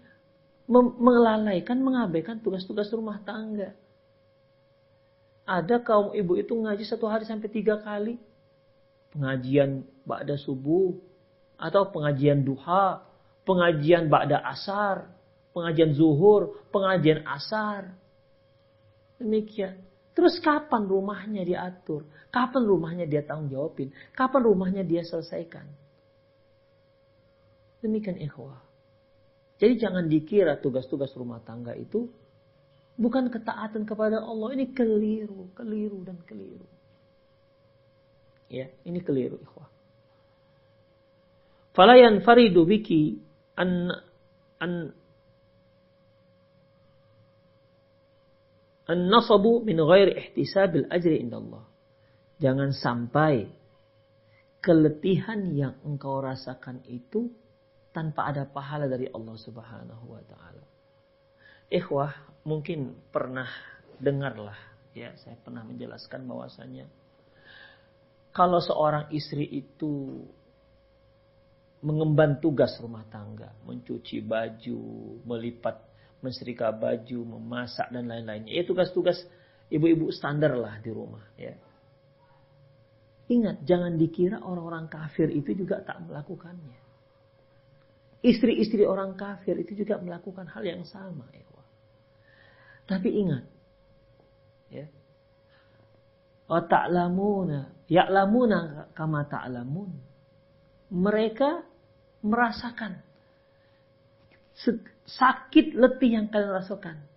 melalaikan, 0.96 1.82
mengabaikan 1.82 2.40
tugas-tugas 2.40 2.88
rumah 2.94 3.20
tangga. 3.26 3.76
Ada 5.50 5.82
kaum 5.82 6.14
ibu 6.14 6.38
itu 6.38 6.54
ngaji 6.54 6.86
satu 6.86 7.10
hari 7.10 7.26
sampai 7.26 7.50
tiga 7.50 7.82
kali. 7.82 8.22
Pengajian 9.10 9.82
ba'da 10.06 10.38
subuh. 10.38 10.94
Atau 11.58 11.90
pengajian 11.90 12.46
duha. 12.46 13.02
Pengajian 13.42 14.06
ba'da 14.06 14.38
asar. 14.46 15.10
Pengajian 15.50 15.90
zuhur. 15.98 16.54
Pengajian 16.70 17.26
asar. 17.26 17.98
Demikian. 19.18 19.89
Terus 20.20 20.36
kapan 20.44 20.84
rumahnya 20.84 21.48
diatur? 21.48 22.04
Kapan 22.28 22.68
rumahnya 22.68 23.08
dia 23.08 23.24
tanggung 23.24 23.48
jawabin? 23.48 23.88
Kapan 24.12 24.52
rumahnya 24.52 24.84
dia 24.84 25.00
selesaikan? 25.00 25.64
Demikian 27.80 28.20
ikhwah. 28.20 28.60
Jadi 29.56 29.80
jangan 29.80 30.12
dikira 30.12 30.60
tugas-tugas 30.60 31.16
rumah 31.16 31.40
tangga 31.40 31.72
itu 31.72 32.12
bukan 33.00 33.32
ketaatan 33.32 33.88
kepada 33.88 34.20
Allah. 34.20 34.60
Ini 34.60 34.76
keliru, 34.76 35.48
keliru 35.56 36.04
dan 36.04 36.20
keliru. 36.28 36.68
Ya, 38.52 38.68
ini 38.84 39.00
keliru 39.00 39.40
ikhwah. 39.40 39.72
Falayan 41.72 42.20
faridu 42.20 42.68
biki 42.68 43.24
an 43.56 43.88
an 44.60 44.92
an 48.90 49.06
nasabu 49.06 49.62
min 49.62 49.78
ghairi 49.78 50.18
ihtisabil 50.18 50.90
ajri 50.90 51.22
indallah. 51.22 51.62
Jangan 52.42 52.74
sampai 52.74 53.46
keletihan 54.58 55.54
yang 55.54 55.78
engkau 55.86 56.18
rasakan 56.18 56.82
itu 56.90 57.30
tanpa 57.94 58.28
ada 58.34 58.44
pahala 58.50 58.90
dari 58.90 59.06
Allah 59.14 59.36
Subhanahu 59.38 60.04
wa 60.10 60.22
taala. 60.26 60.66
Ikhwah, 61.70 62.42
mungkin 62.42 62.98
pernah 63.14 63.46
dengarlah 64.00 64.70
ya 64.96 65.14
saya 65.22 65.38
pernah 65.38 65.62
menjelaskan 65.62 66.26
bahwasanya 66.26 66.86
kalau 68.34 68.58
seorang 68.62 69.10
istri 69.14 69.46
itu 69.46 70.22
mengemban 71.80 72.38
tugas 72.38 72.76
rumah 72.78 73.02
tangga, 73.08 73.56
mencuci 73.64 74.20
baju, 74.20 74.82
melipat, 75.24 75.80
menserika 76.20 76.72
baju, 76.72 77.18
memasak 77.36 77.88
dan 77.92 78.08
lain-lainnya. 78.08 78.52
Ya 78.52 78.64
tugas-tugas 78.64 79.20
ibu-ibu 79.72 80.12
standar 80.12 80.52
lah 80.56 80.76
di 80.80 80.90
rumah 80.92 81.24
ya. 81.36 81.56
Ingat, 83.30 83.62
jangan 83.62 83.94
dikira 83.94 84.42
orang-orang 84.42 84.90
kafir 84.90 85.30
itu 85.30 85.54
juga 85.54 85.78
tak 85.86 86.02
melakukannya. 86.02 86.78
Istri-istri 88.20 88.82
orang 88.82 89.14
kafir 89.14 89.54
itu 89.56 89.78
juga 89.78 90.02
melakukan 90.02 90.50
hal 90.50 90.66
yang 90.66 90.82
sama. 90.82 91.24
Ya. 91.30 91.46
Tapi 92.90 93.08
ingat, 93.22 93.46
ya. 94.74 94.86
Ta'lamuna, 96.50 97.70
ya'lamuna 97.86 98.90
kama 98.98 99.22
ta'lamun. 99.30 99.94
Mereka 100.90 101.62
merasakan 102.26 102.98
sakit 105.18 105.74
letih 105.74 106.20
yang 106.20 106.26
kalian 106.30 106.54
rasakan. 106.54 107.10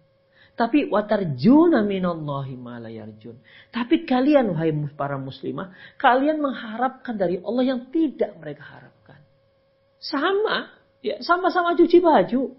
Tapi 0.53 0.85
watarjuna 0.85 1.81
minallahi 1.81 2.53
ma 2.53 2.77
yarjun. 2.85 3.41
Tapi 3.73 4.05
kalian 4.05 4.53
wahai 4.53 4.69
para 4.93 5.17
muslimah, 5.17 5.73
kalian 5.97 6.38
mengharapkan 6.38 7.17
dari 7.17 7.41
Allah 7.41 7.65
yang 7.65 7.89
tidak 7.89 8.38
mereka 8.38 8.62
harapkan. 8.62 9.17
Sama, 9.97 10.69
ya 11.01 11.17
sama-sama 11.25 11.73
cuci 11.73 11.97
baju. 11.97 12.53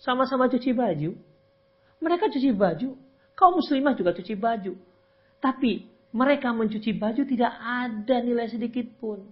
Sama-sama 0.00 0.48
cuci 0.48 0.72
baju. 0.72 1.12
Mereka 2.00 2.32
cuci 2.32 2.50
baju. 2.56 2.96
Kaum 3.36 3.60
muslimah 3.60 3.92
juga 3.92 4.16
cuci 4.16 4.34
baju. 4.38 4.72
Tapi 5.38 5.84
mereka 6.16 6.56
mencuci 6.56 6.96
baju 6.96 7.22
tidak 7.28 7.52
ada 7.60 8.24
nilai 8.24 8.48
sedikit 8.48 8.88
pun. 8.96 9.28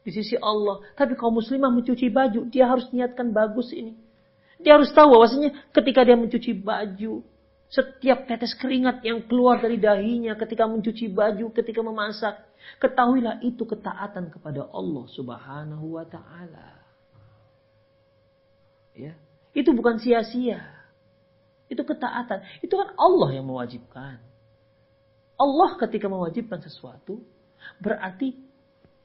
Di 0.00 0.10
sisi 0.10 0.34
Allah. 0.40 0.80
Tapi 0.96 1.12
kaum 1.14 1.36
muslimah 1.36 1.68
mencuci 1.68 2.08
baju. 2.08 2.48
Dia 2.48 2.72
harus 2.72 2.88
niatkan 2.94 3.36
bagus 3.36 3.68
ini. 3.76 3.92
Dia 4.62 4.78
harus 4.78 4.94
tahu 4.94 5.18
bahwasanya 5.18 5.50
ketika 5.74 6.06
dia 6.06 6.14
mencuci 6.14 6.54
baju, 6.54 7.26
setiap 7.72 8.28
tetes 8.28 8.52
keringat 8.54 9.02
yang 9.02 9.24
keluar 9.26 9.58
dari 9.58 9.80
dahinya 9.80 10.36
ketika 10.36 10.68
mencuci 10.68 11.10
baju, 11.10 11.50
ketika 11.56 11.80
memasak, 11.80 12.38
ketahuilah 12.78 13.42
itu 13.42 13.64
ketaatan 13.64 14.30
kepada 14.30 14.68
Allah 14.70 15.04
Subhanahu 15.10 15.98
wa 15.98 16.04
taala. 16.06 16.68
Ya. 18.92 19.16
Itu 19.56 19.72
bukan 19.72 20.00
sia-sia. 20.00 20.60
Itu 21.72 21.82
ketaatan. 21.88 22.44
Itu 22.60 22.76
kan 22.76 22.92
Allah 22.96 23.40
yang 23.40 23.48
mewajibkan. 23.48 24.20
Allah 25.40 25.70
ketika 25.80 26.12
mewajibkan 26.12 26.60
sesuatu, 26.60 27.24
berarti 27.80 28.36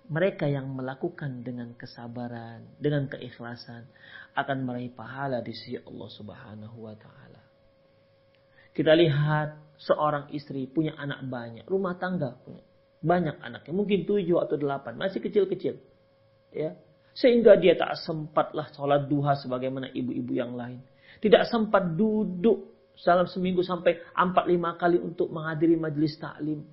mereka 0.07 0.47
yang 0.47 0.71
melakukan 0.71 1.43
dengan 1.43 1.75
kesabaran, 1.75 2.63
dengan 2.79 3.11
keikhlasan 3.11 3.87
akan 4.35 4.57
meraih 4.63 4.91
pahala 4.95 5.43
di 5.43 5.51
sisi 5.51 5.75
Allah 5.83 6.09
Subhanahu 6.11 6.77
wa 6.87 6.95
taala. 6.95 7.43
Kita 8.71 8.95
lihat 8.95 9.77
seorang 9.81 10.31
istri 10.31 10.69
punya 10.69 10.95
anak 10.95 11.27
banyak, 11.27 11.65
rumah 11.67 11.99
tangga 11.99 12.39
punya 12.39 12.63
banyak 13.03 13.37
anaknya, 13.41 13.73
mungkin 13.73 13.99
tujuh 14.09 14.41
atau 14.41 14.57
delapan, 14.57 14.97
masih 14.97 15.21
kecil-kecil. 15.21 15.77
Ya. 16.49 16.73
Sehingga 17.17 17.57
dia 17.57 17.73
tak 17.73 17.97
sempatlah 17.97 18.69
sholat 18.73 19.09
duha 19.09 19.33
sebagaimana 19.37 19.89
ibu-ibu 19.89 20.33
yang 20.37 20.53
lain. 20.53 20.81
Tidak 21.17 21.49
sempat 21.49 21.97
duduk 21.97 22.77
dalam 22.97 23.25
seminggu 23.25 23.65
sampai 23.65 24.01
empat 24.13 24.45
lima 24.45 24.77
kali 24.77 25.01
untuk 25.01 25.29
menghadiri 25.33 25.77
majelis 25.77 26.17
taklim 26.17 26.65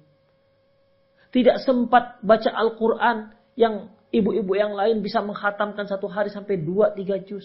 tidak 1.35 1.59
sempat 1.67 2.23
baca 2.23 2.47
Al-Quran 2.55 3.35
yang 3.59 3.91
ibu-ibu 4.15 4.55
yang 4.55 4.79
lain 4.79 5.03
bisa 5.03 5.19
menghatamkan 5.19 5.91
satu 5.91 6.07
hari 6.07 6.31
sampai 6.31 6.63
dua 6.63 6.95
tiga 6.95 7.19
juz. 7.19 7.43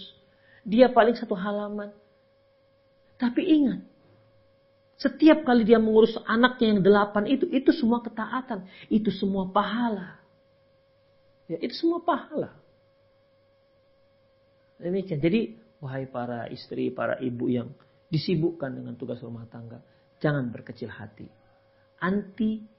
Dia 0.62 0.94
paling 0.94 1.18
satu 1.18 1.34
halaman. 1.34 1.90
Tapi 3.18 3.42
ingat, 3.42 3.82
setiap 5.02 5.42
kali 5.42 5.66
dia 5.66 5.82
mengurus 5.82 6.14
anaknya 6.30 6.78
yang 6.78 6.82
delapan 6.86 7.24
itu, 7.26 7.50
itu 7.50 7.74
semua 7.74 8.06
ketaatan. 8.06 8.70
Itu 8.94 9.10
semua 9.10 9.50
pahala. 9.50 10.22
Ya, 11.50 11.58
itu 11.58 11.74
semua 11.74 12.06
pahala. 12.06 12.54
Demikian. 14.78 15.18
Jadi, 15.18 15.58
wahai 15.82 16.06
para 16.06 16.46
istri, 16.54 16.94
para 16.94 17.18
ibu 17.20 17.50
yang 17.50 17.74
disibukkan 18.14 18.70
dengan 18.70 18.94
tugas 18.94 19.18
rumah 19.26 19.50
tangga, 19.50 19.82
jangan 20.22 20.54
berkecil 20.54 20.94
hati. 20.94 21.26
Anti 22.00 22.79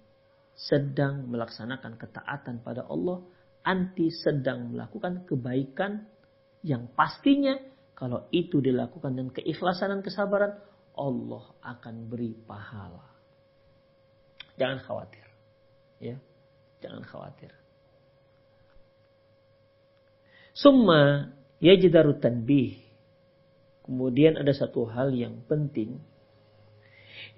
sedang 0.60 1.24
melaksanakan 1.32 1.96
ketaatan 1.96 2.60
pada 2.60 2.84
Allah, 2.84 3.24
anti 3.64 4.12
sedang 4.12 4.76
melakukan 4.76 5.24
kebaikan 5.24 6.04
yang 6.60 6.92
pastinya 6.92 7.56
kalau 7.96 8.28
itu 8.32 8.60
dilakukan 8.60 9.16
dengan 9.16 9.32
keikhlasan 9.32 9.92
dan 9.92 10.00
kesabaran, 10.04 10.56
Allah 10.96 11.44
akan 11.64 11.94
beri 12.08 12.36
pahala. 12.44 13.08
Jangan 14.60 14.80
khawatir. 14.84 15.26
Ya, 16.00 16.16
jangan 16.84 17.04
khawatir. 17.08 17.52
Summa 20.52 21.32
yajdaru 21.60 22.20
tanbih. 22.20 22.80
Kemudian 23.84 24.36
ada 24.36 24.52
satu 24.52 24.84
hal 24.88 25.16
yang 25.16 25.40
penting 25.48 26.00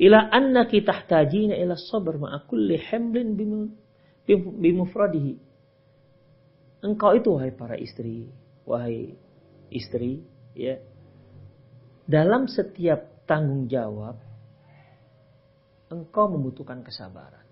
ila 0.00 0.33
annaki 0.33 0.81
tahtajina 0.81 1.57
ila 1.59 1.76
sabr 1.76 2.16
ma'a 2.16 2.48
kulli 2.48 2.81
hamlin 2.81 3.37
bimufradihi. 4.26 5.35
Engkau 6.83 7.14
itu 7.14 7.28
wahai 7.31 7.55
para 7.55 7.78
istri, 7.78 8.26
wahai 8.66 9.14
istri, 9.70 10.24
ya. 10.57 10.83
Dalam 12.09 12.50
setiap 12.50 13.26
tanggung 13.31 13.70
jawab 13.70 14.18
engkau 15.92 16.26
membutuhkan 16.26 16.83
kesabaran. 16.83 17.46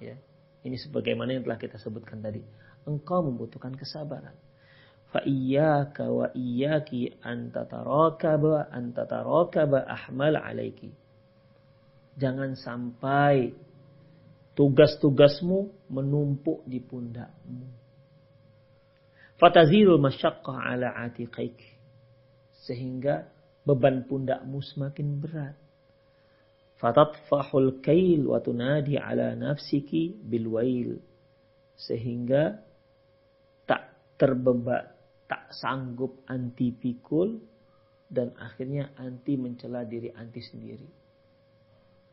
Ya. 0.00 0.16
Ini 0.64 0.80
sebagaimana 0.80 1.36
yang 1.36 1.44
telah 1.44 1.60
kita 1.60 1.76
sebutkan 1.76 2.24
tadi. 2.24 2.40
Engkau 2.88 3.22
membutuhkan 3.22 3.76
kesabaran. 3.76 4.34
Fa 5.12 5.22
iyyaka 5.22 6.10
wa 6.10 6.26
iyyaki 6.34 7.14
an 7.22 7.54
tatarakaba 7.54 8.72
an 8.72 8.90
tatarakaba 8.90 9.86
ahmal 9.86 10.34
alaiki 10.34 10.90
Jangan 12.16 12.56
sampai 12.56 13.52
tugas-tugasmu 14.56 15.92
menumpuk 15.92 16.64
di 16.64 16.80
pundakmu. 16.80 17.68
Fatazilul 19.36 20.00
masyaqqa 20.00 20.52
ala 20.56 20.96
atiqaik. 21.04 21.60
Sehingga 22.64 23.28
beban 23.68 24.08
pundakmu 24.08 24.64
semakin 24.64 25.20
berat. 25.20 25.56
Fatatfahul 26.80 27.84
kail 27.84 28.32
wa 28.32 28.40
tunadi 28.40 28.96
ala 28.96 29.36
nafsiki 29.36 30.16
bilwail. 30.16 30.96
Sehingga 31.76 32.56
tak 33.68 34.16
terbebak, 34.16 34.96
tak 35.28 35.52
sanggup 35.52 36.24
anti 36.32 36.72
pikul 36.72 37.44
dan 38.08 38.32
akhirnya 38.40 38.96
anti 38.96 39.36
mencela 39.36 39.84
diri 39.84 40.08
anti 40.16 40.40
sendiri 40.40 41.05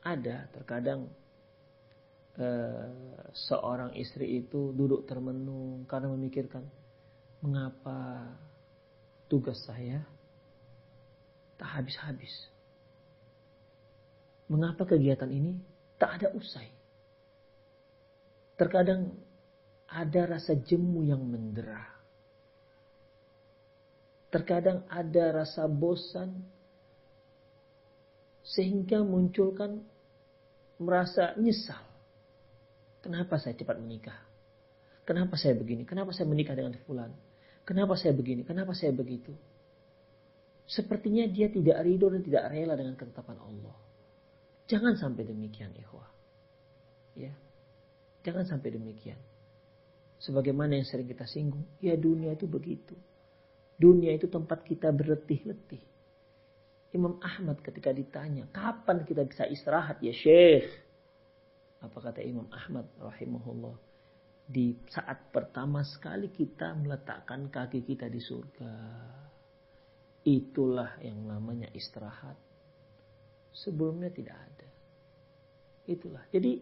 ada 0.03 0.51
terkadang 0.51 1.07
uh, 2.35 2.87
seorang 3.31 3.95
istri 3.95 4.43
itu 4.43 4.75
duduk 4.75 5.07
termenung 5.07 5.87
karena 5.87 6.11
memikirkan 6.11 6.67
mengapa 7.39 8.27
tugas 9.31 9.59
saya 9.63 10.03
tak 11.55 11.79
habis-habis. 11.79 12.31
Mengapa 14.51 14.83
kegiatan 14.83 15.31
ini 15.31 15.55
tak 15.95 16.19
ada 16.19 16.27
usai? 16.35 16.67
Terkadang 18.59 19.15
ada 19.87 20.37
rasa 20.37 20.53
jemu 20.53 21.07
yang 21.07 21.23
mendera. 21.23 21.89
Terkadang 24.29 24.83
ada 24.89 25.45
rasa 25.45 25.69
bosan 25.69 26.43
sehingga 28.43 29.01
munculkan 29.05 29.92
merasa 30.83 31.33
nyesal. 31.39 31.79
Kenapa 33.03 33.39
saya 33.39 33.55
cepat 33.55 33.79
menikah? 33.79 34.15
Kenapa 35.03 35.35
saya 35.35 35.55
begini? 35.59 35.83
Kenapa 35.83 36.15
saya 36.15 36.27
menikah 36.31 36.55
dengan 36.55 36.79
fulan? 36.87 37.11
Kenapa 37.67 37.95
saya 37.99 38.15
begini? 38.15 38.47
Kenapa 38.47 38.71
saya 38.71 38.95
begitu? 38.95 39.35
Sepertinya 40.63 41.27
dia 41.27 41.51
tidak 41.51 41.83
ridho 41.83 42.07
dan 42.07 42.23
tidak 42.23 42.47
rela 42.47 42.79
dengan 42.79 42.95
ketetapan 42.95 43.35
Allah. 43.39 43.75
Jangan 44.71 44.95
sampai 44.95 45.27
demikian, 45.27 45.75
ikhwah. 45.75 46.07
Ya. 47.19 47.35
Jangan 48.23 48.47
sampai 48.47 48.79
demikian. 48.79 49.19
Sebagaimana 50.23 50.79
yang 50.79 50.87
sering 50.87 51.11
kita 51.11 51.27
singgung, 51.27 51.67
ya 51.83 51.99
dunia 51.99 52.31
itu 52.31 52.47
begitu. 52.47 52.95
Dunia 53.75 54.15
itu 54.15 54.31
tempat 54.31 54.63
kita 54.63 54.87
berletih-letih. 54.95 55.83
Imam 56.93 57.17
Ahmad 57.25 57.57
ketika 57.65 57.89
ditanya, 57.89 58.45
kapan 58.53 59.01
kita 59.01 59.25
bisa 59.25 59.49
istirahat 59.49 59.97
ya 59.99 60.13
Syekh? 60.13 60.69
Apa 61.81 61.97
kata 61.99 62.21
Imam 62.21 62.45
Ahmad 62.53 62.85
rahimahullah? 63.01 63.75
Di 64.45 64.77
saat 64.93 65.33
pertama 65.33 65.81
sekali 65.81 66.29
kita 66.29 66.77
meletakkan 66.77 67.49
kaki 67.49 67.81
kita 67.81 68.05
di 68.07 68.21
surga. 68.21 68.75
Itulah 70.23 71.01
yang 71.01 71.25
namanya 71.25 71.67
istirahat. 71.73 72.37
Sebelumnya 73.51 74.13
tidak 74.13 74.37
ada. 74.37 74.69
Itulah. 75.89 76.23
Jadi 76.29 76.61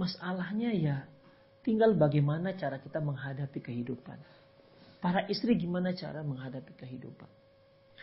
masalahnya 0.00 0.72
ya 0.72 0.96
tinggal 1.60 1.92
bagaimana 1.92 2.56
cara 2.56 2.80
kita 2.80 2.98
menghadapi 3.04 3.60
kehidupan. 3.60 4.18
Para 5.00 5.28
istri 5.28 5.60
gimana 5.60 5.92
cara 5.92 6.24
menghadapi 6.24 6.72
kehidupan. 6.72 7.30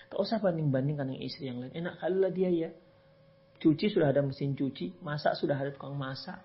Tak 0.08 0.18
usah 0.24 0.40
banding-bandingkan 0.40 1.12
dengan 1.12 1.24
istri 1.24 1.52
yang 1.52 1.60
lain. 1.60 1.74
Enak 1.76 2.00
kali 2.00 2.18
lah 2.18 2.32
dia 2.32 2.50
ya. 2.50 2.70
Cuci 3.60 3.92
sudah 3.92 4.16
ada 4.16 4.24
mesin 4.24 4.56
cuci. 4.56 5.04
Masak 5.04 5.36
sudah 5.36 5.60
ada 5.60 5.74
tukang 5.74 5.98
masak. 6.00 6.40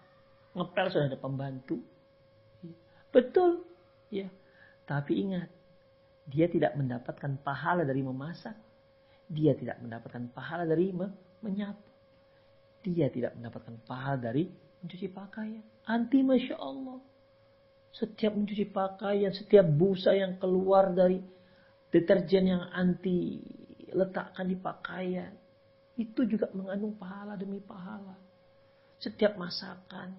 Ngepel 0.58 0.86
sudah 0.90 1.06
ada 1.06 1.18
pembantu. 1.20 1.78
Betul. 3.14 3.62
Ya. 4.10 4.26
Tapi 4.88 5.12
ingat. 5.22 5.48
Dia 6.26 6.50
tidak 6.50 6.74
mendapatkan 6.74 7.38
pahala 7.42 7.86
dari 7.86 8.02
memasak. 8.02 8.54
Dia 9.30 9.54
tidak 9.54 9.78
mendapatkan 9.78 10.28
pahala 10.34 10.66
dari 10.66 10.90
menyapu. 11.42 11.86
Dia 12.82 13.06
tidak 13.14 13.38
mendapatkan 13.38 13.78
pahala 13.86 14.18
dari 14.18 14.50
mencuci 14.82 15.06
pakaian. 15.14 15.62
Anti 15.86 16.20
Masya 16.26 16.58
Allah. 16.58 16.98
Setiap 17.92 18.34
mencuci 18.34 18.66
pakaian, 18.72 19.30
setiap 19.30 19.68
busa 19.68 20.16
yang 20.16 20.40
keluar 20.40 20.90
dari 20.90 21.20
deterjen 21.92 22.48
yang 22.48 22.64
anti 22.72 23.38
letakkan 23.92 24.48
di 24.48 24.56
pakaian. 24.56 25.32
Itu 25.94 26.24
juga 26.24 26.48
mengandung 26.56 26.96
pahala 26.96 27.36
demi 27.36 27.60
pahala. 27.60 28.16
Setiap 28.96 29.36
masakan, 29.36 30.16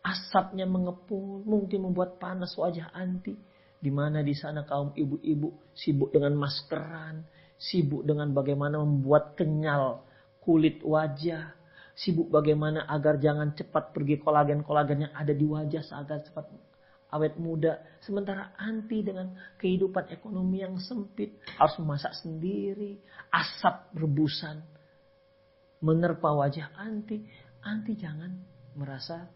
asapnya 0.00 0.64
mengepul, 0.64 1.44
mungkin 1.44 1.84
membuat 1.84 2.16
panas 2.16 2.56
wajah 2.56 2.88
anti. 2.96 3.36
Di 3.80 3.88
mana 3.92 4.24
di 4.24 4.32
sana 4.36 4.64
kaum 4.64 4.92
ibu-ibu 4.96 5.72
sibuk 5.72 6.12
dengan 6.12 6.36
maskeran, 6.36 7.24
sibuk 7.56 8.04
dengan 8.04 8.32
bagaimana 8.32 8.80
membuat 8.80 9.36
kenyal 9.36 10.04
kulit 10.40 10.80
wajah, 10.84 11.52
sibuk 11.96 12.32
bagaimana 12.32 12.88
agar 12.88 13.20
jangan 13.20 13.52
cepat 13.52 13.92
pergi 13.92 14.20
kolagen-kolagen 14.20 15.08
yang 15.08 15.14
ada 15.16 15.32
di 15.32 15.44
wajah 15.44 15.84
agar 15.96 16.24
cepat 16.24 16.48
awet 17.10 17.36
muda. 17.36 17.82
Sementara 18.02 18.54
anti 18.56 19.02
dengan 19.02 19.34
kehidupan 19.58 20.10
ekonomi 20.14 20.62
yang 20.62 20.78
sempit. 20.78 21.38
Harus 21.58 21.76
memasak 21.82 22.14
sendiri. 22.18 22.98
Asap 23.30 23.94
rebusan. 23.98 24.62
Menerpa 25.82 26.30
wajah 26.30 26.70
anti. 26.78 27.22
Anti 27.62 27.92
jangan 27.98 28.32
merasa. 28.78 29.26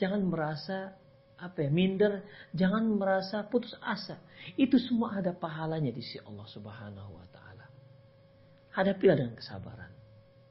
Jangan 0.00 0.20
merasa 0.26 0.96
apa 1.40 1.58
ya, 1.64 1.70
minder. 1.72 2.26
Jangan 2.52 2.84
merasa 2.98 3.46
putus 3.46 3.72
asa. 3.80 4.20
Itu 4.58 4.76
semua 4.76 5.20
ada 5.20 5.32
pahalanya 5.32 5.92
di 5.94 6.02
sisi 6.04 6.20
Allah 6.24 6.46
subhanahu 6.48 7.10
wa 7.16 7.26
ta'ala. 7.32 7.66
Hadapilah 8.76 9.16
dengan 9.16 9.34
kesabaran. 9.36 9.92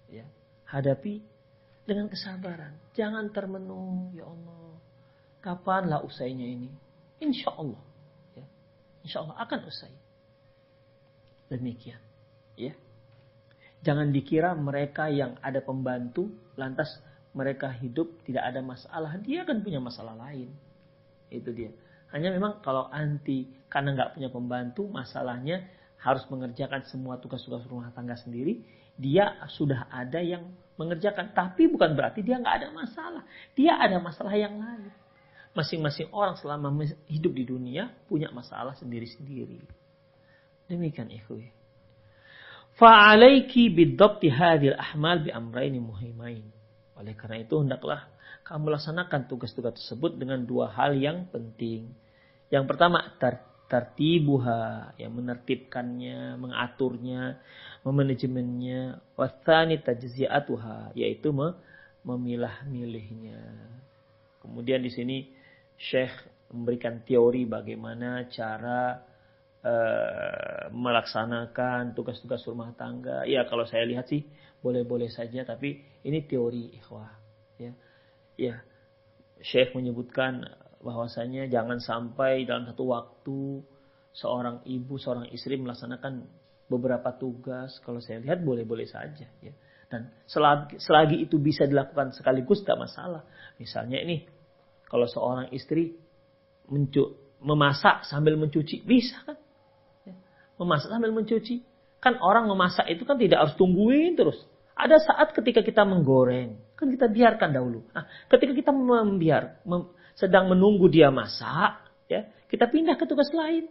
Ya. 0.10 0.26
Hadapi 0.70 1.22
dengan 1.86 2.10
kesabaran. 2.10 2.78
Jangan 2.94 3.34
termenung, 3.34 4.14
ya 4.14 4.30
Allah 4.30 4.69
Kapanlah 5.40 6.04
usainya 6.04 6.44
ini? 6.44 6.68
Insya 7.24 7.56
Allah. 7.56 7.80
Ya. 8.36 8.46
Insya 9.08 9.24
Allah 9.24 9.36
akan 9.40 9.60
usai. 9.68 9.92
Demikian. 11.48 12.00
Ya. 12.60 12.76
Jangan 13.80 14.12
dikira 14.12 14.52
mereka 14.60 15.08
yang 15.08 15.40
ada 15.40 15.64
pembantu, 15.64 16.28
lantas 16.60 17.00
mereka 17.32 17.72
hidup 17.72 18.20
tidak 18.28 18.52
ada 18.52 18.60
masalah. 18.60 19.16
Dia 19.24 19.48
akan 19.48 19.64
punya 19.64 19.80
masalah 19.80 20.20
lain. 20.20 20.52
Itu 21.32 21.56
dia. 21.56 21.72
Hanya 22.12 22.36
memang 22.36 22.60
kalau 22.60 22.92
anti 22.92 23.48
karena 23.72 23.96
nggak 23.96 24.20
punya 24.20 24.30
pembantu, 24.34 24.92
masalahnya 24.92 25.64
harus 26.04 26.28
mengerjakan 26.28 26.84
semua 26.92 27.16
tugas-tugas 27.16 27.64
rumah 27.72 27.96
tangga 27.96 28.20
sendiri. 28.20 28.60
Dia 29.00 29.40
sudah 29.56 29.88
ada 29.88 30.20
yang 30.20 30.52
mengerjakan, 30.76 31.32
tapi 31.32 31.72
bukan 31.72 31.96
berarti 31.96 32.20
dia 32.20 32.36
nggak 32.36 32.56
ada 32.60 32.70
masalah. 32.76 33.24
Dia 33.56 33.80
ada 33.80 34.04
masalah 34.04 34.36
yang 34.36 34.60
lain 34.60 34.92
masing-masing 35.60 36.08
orang 36.16 36.40
selama 36.40 36.72
hidup 37.12 37.36
di 37.36 37.44
dunia 37.44 37.92
punya 38.08 38.32
masalah 38.32 38.72
sendiri-sendiri. 38.80 39.60
Demikian 40.72 41.12
ikhwi. 41.12 41.52
Fa'alaiki 42.80 43.68
bidabti 43.76 44.32
hadil 44.32 44.80
ahmal 44.80 45.20
bi 45.20 45.36
amraini 45.36 45.84
muhimain. 45.84 46.48
Oleh 46.96 47.12
karena 47.20 47.44
itu 47.44 47.60
hendaklah 47.60 48.08
kamu 48.48 48.80
laksanakan 48.80 49.28
tugas-tugas 49.28 49.76
tersebut 49.76 50.16
dengan 50.16 50.48
dua 50.48 50.72
hal 50.72 50.96
yang 50.96 51.28
penting. 51.28 51.92
Yang 52.48 52.66
pertama 52.72 53.04
tar 53.20 53.44
tartibuha 53.70 54.98
yang 54.98 55.14
menertibkannya, 55.14 56.40
mengaturnya, 56.42 57.38
memanajemennya. 57.86 58.98
Wathani 59.14 59.78
tajziatuha 59.84 60.98
yaitu 60.98 61.30
memilah-milihnya. 62.02 63.42
Kemudian 64.42 64.82
di 64.82 64.90
sini 64.90 65.18
Syekh 65.80 66.12
memberikan 66.52 67.08
teori 67.08 67.48
bagaimana 67.48 68.28
cara 68.28 69.00
uh, 69.64 70.68
melaksanakan 70.76 71.96
tugas-tugas 71.96 72.44
rumah 72.44 72.76
tangga. 72.76 73.24
Ya 73.24 73.48
kalau 73.48 73.64
saya 73.64 73.88
lihat 73.88 74.12
sih 74.12 74.28
boleh-boleh 74.60 75.08
saja, 75.08 75.48
tapi 75.48 75.80
ini 76.04 76.28
teori 76.28 76.76
ikhwah. 76.76 77.16
Ya, 77.56 77.72
ya 78.36 78.56
Syekh 79.40 79.72
menyebutkan 79.72 80.44
bahwasanya 80.84 81.48
jangan 81.48 81.80
sampai 81.80 82.44
dalam 82.44 82.68
satu 82.68 82.84
waktu 82.92 83.40
seorang 84.12 84.68
ibu, 84.68 85.00
seorang 85.00 85.32
istri 85.32 85.56
melaksanakan 85.56 86.28
beberapa 86.68 87.16
tugas. 87.16 87.80
Kalau 87.88 88.04
saya 88.04 88.20
lihat 88.20 88.44
boleh-boleh 88.44 88.88
saja. 88.88 89.32
Ya. 89.40 89.54
Dan 89.90 90.12
selagi, 90.28 90.78
selagi 90.78 91.24
itu 91.24 91.40
bisa 91.40 91.64
dilakukan 91.66 92.12
sekaligus 92.12 92.62
tidak 92.68 92.84
masalah. 92.84 93.24
Misalnya 93.58 94.04
ini 94.04 94.39
kalau 94.90 95.06
seorang 95.06 95.54
istri 95.54 95.96
memasak 97.40 98.04
sambil 98.10 98.36
mencuci, 98.36 98.82
bisa 98.82 99.22
kan? 99.24 99.38
Ya. 100.04 100.18
Memasak 100.58 100.90
sambil 100.90 101.14
mencuci. 101.14 101.62
Kan 102.02 102.18
orang 102.20 102.50
memasak 102.50 102.90
itu 102.90 103.06
kan 103.06 103.22
tidak 103.22 103.46
harus 103.46 103.56
tungguin 103.56 104.18
terus. 104.18 104.40
Ada 104.74 104.98
saat 105.04 105.36
ketika 105.36 105.60
kita 105.60 105.84
menggoreng, 105.84 106.56
kan 106.80 106.88
kita 106.88 107.12
biarkan 107.12 107.52
dahulu. 107.52 107.84
Nah, 107.92 108.08
ketika 108.32 108.56
kita 108.56 108.72
membiar, 108.72 109.60
mem, 109.68 109.92
sedang 110.16 110.48
menunggu 110.48 110.88
dia 110.88 111.12
masak, 111.12 111.84
ya, 112.08 112.32
kita 112.48 112.72
pindah 112.72 112.96
ke 112.96 113.04
tugas 113.04 113.28
lain. 113.36 113.68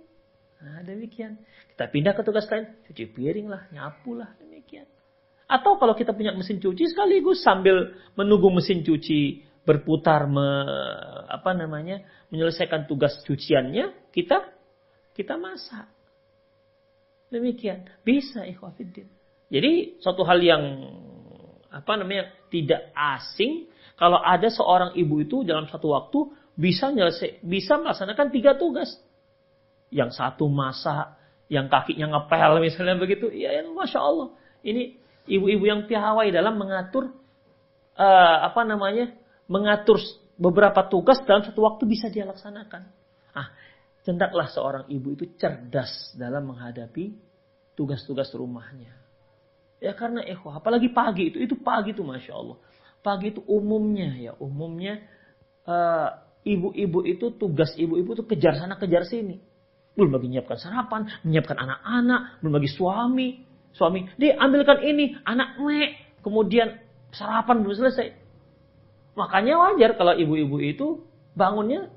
Nah, 0.60 0.84
demikian. 0.84 1.40
Kita 1.72 1.88
pindah 1.88 2.12
ke 2.12 2.20
tugas 2.20 2.44
lain, 2.52 2.68
cuci 2.84 3.08
piring 3.08 3.48
lah, 3.48 3.64
nyapu 3.72 4.12
lah, 4.12 4.36
demikian. 4.36 4.84
Atau 5.48 5.80
kalau 5.80 5.96
kita 5.96 6.12
punya 6.12 6.36
mesin 6.36 6.60
cuci 6.60 6.92
sekaligus 6.92 7.40
sambil 7.40 7.96
menunggu 8.12 8.52
mesin 8.52 8.84
cuci 8.84 9.47
berputar 9.68 10.24
me, 10.24 10.48
apa 11.28 11.52
namanya 11.52 12.00
menyelesaikan 12.32 12.88
tugas 12.88 13.20
cuciannya 13.28 13.92
kita 14.16 14.48
kita 15.12 15.36
masak. 15.36 15.92
Demikian. 17.28 17.84
Bisa 18.00 18.48
ikhwafidin 18.48 19.18
jadi 19.48 19.96
suatu 20.00 20.28
hal 20.28 20.44
yang 20.44 20.62
apa 21.68 21.92
namanya 21.96 22.32
tidak 22.52 22.92
asing 22.92 23.68
kalau 23.96 24.20
ada 24.20 24.48
seorang 24.52 24.96
ibu 24.96 25.24
itu 25.24 25.42
dalam 25.44 25.68
satu 25.68 25.92
waktu 25.92 26.32
bisa 26.54 26.92
nyelesai, 26.92 27.40
bisa 27.42 27.80
melaksanakan 27.80 28.28
tiga 28.28 28.54
tugas. 28.60 28.92
Yang 29.88 30.20
satu 30.20 30.52
masak 30.52 31.16
yang 31.48 31.72
kakinya 31.72 32.12
ngepel 32.12 32.60
misalnya 32.60 33.00
begitu. 33.00 33.32
Ya, 33.32 33.56
ya 33.56 33.64
masya 33.64 34.04
Allah. 34.04 34.36
Ini 34.60 35.00
ibu-ibu 35.24 35.64
yang 35.64 35.88
piawai 35.88 36.28
dalam 36.28 36.60
mengatur 36.60 37.08
uh, 37.96 38.36
apa 38.44 38.68
namanya 38.68 39.16
mengatur 39.48 39.98
beberapa 40.38 40.86
tugas 40.86 41.18
dalam 41.26 41.42
satu 41.42 41.64
waktu 41.64 41.88
bisa 41.88 42.12
dia 42.12 42.28
laksanakan. 42.28 42.86
Ah, 43.34 43.50
hendaklah 44.06 44.46
seorang 44.52 44.84
ibu 44.86 45.18
itu 45.18 45.34
cerdas 45.34 46.14
dalam 46.14 46.52
menghadapi 46.54 47.16
tugas-tugas 47.74 48.30
rumahnya. 48.36 48.94
Ya 49.78 49.94
karena 49.94 50.22
ikhwah, 50.26 50.58
apalagi 50.58 50.90
pagi 50.90 51.30
itu, 51.30 51.38
itu 51.38 51.54
pagi 51.58 51.94
itu 51.94 52.02
masya 52.02 52.34
Allah. 52.34 52.58
Pagi 52.98 53.30
itu 53.30 53.40
umumnya 53.46 54.10
ya, 54.18 54.32
umumnya 54.42 54.98
eh, 55.62 56.08
ibu-ibu 56.42 56.98
uh, 57.02 57.06
itu 57.06 57.30
tugas 57.38 57.70
ibu-ibu 57.78 58.18
itu 58.18 58.24
kejar 58.26 58.58
sana 58.58 58.74
kejar 58.74 59.06
sini. 59.06 59.38
Belum 59.94 60.14
lagi 60.14 60.30
menyiapkan 60.30 60.58
sarapan, 60.58 61.10
menyiapkan 61.26 61.58
anak-anak, 61.58 62.42
belum 62.42 62.52
lagi 62.58 62.70
suami. 62.70 63.28
Suami, 63.74 64.10
dia 64.18 64.34
ambilkan 64.38 64.82
ini, 64.82 65.14
anak 65.22 65.58
me. 65.62 65.94
Kemudian 66.22 66.78
sarapan 67.14 67.62
belum 67.62 67.74
selesai. 67.78 68.27
Makanya 69.14 69.54
wajar 69.56 69.96
kalau 69.96 70.14
ibu-ibu 70.16 70.58
itu 70.60 71.04
bangunnya 71.32 71.92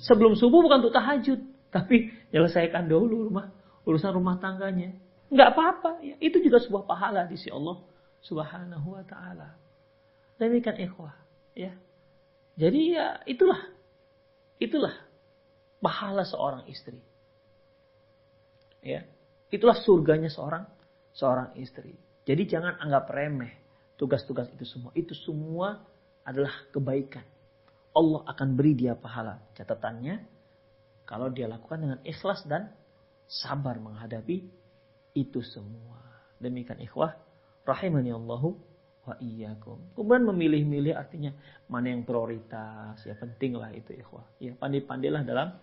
sebelum 0.00 0.36
subuh 0.38 0.62
bukan 0.62 0.84
untuk 0.84 0.94
tahajud, 0.94 1.40
tapi 1.74 2.12
menyelesaikan 2.30 2.86
dulu 2.86 3.32
rumah 3.32 3.52
urusan 3.86 4.12
rumah 4.12 4.36
tangganya. 4.42 4.92
Nggak 5.32 5.48
apa-apa. 5.54 5.90
Ya, 6.02 6.16
itu 6.22 6.38
juga 6.42 6.62
sebuah 6.62 6.86
pahala 6.86 7.26
di 7.26 7.34
sisi 7.34 7.50
Allah 7.50 7.82
subhanahu 8.22 8.94
wa 8.94 9.02
ta'ala. 9.02 9.54
Demikian 10.38 10.76
ikhwah. 10.86 11.14
Ya. 11.56 11.74
Jadi 12.58 12.94
ya 12.94 13.22
itulah. 13.26 13.58
Itulah 14.56 14.94
pahala 15.82 16.22
seorang 16.26 16.66
istri. 16.70 17.00
Ya. 18.82 19.06
Itulah 19.50 19.78
surganya 19.82 20.30
seorang 20.30 20.66
seorang 21.16 21.56
istri. 21.58 21.96
Jadi 22.26 22.42
jangan 22.50 22.76
anggap 22.82 23.08
remeh 23.10 23.54
tugas-tugas 23.96 24.50
itu 24.52 24.66
semua. 24.66 24.90
Itu 24.92 25.14
semua 25.14 25.80
adalah 26.26 26.52
kebaikan. 26.74 27.22
Allah 27.96 28.20
akan 28.28 28.48
beri 28.58 28.76
dia 28.76 28.92
pahala. 28.98 29.40
Catatannya, 29.56 30.20
kalau 31.06 31.30
dia 31.30 31.46
lakukan 31.46 31.80
dengan 31.80 31.98
ikhlas 32.02 32.44
dan 32.44 32.74
sabar 33.30 33.78
menghadapi 33.78 34.44
itu 35.16 35.40
semua. 35.40 36.02
Demikian 36.36 36.82
ikhwah, 36.82 37.16
rahimani 37.64 38.12
Allahu 38.12 38.52
wa 39.06 39.14
iyyakum. 39.22 39.96
Kemudian 39.96 40.28
memilih-milih 40.28 40.92
artinya 40.92 41.32
mana 41.70 41.94
yang 41.94 42.02
prioritas, 42.04 43.00
ya 43.06 43.14
penting 43.16 43.56
lah 43.56 43.72
itu 43.72 43.96
ikhwah. 43.96 44.26
Ya 44.42 44.52
pandai-pandailah 44.52 45.22
dalam 45.24 45.56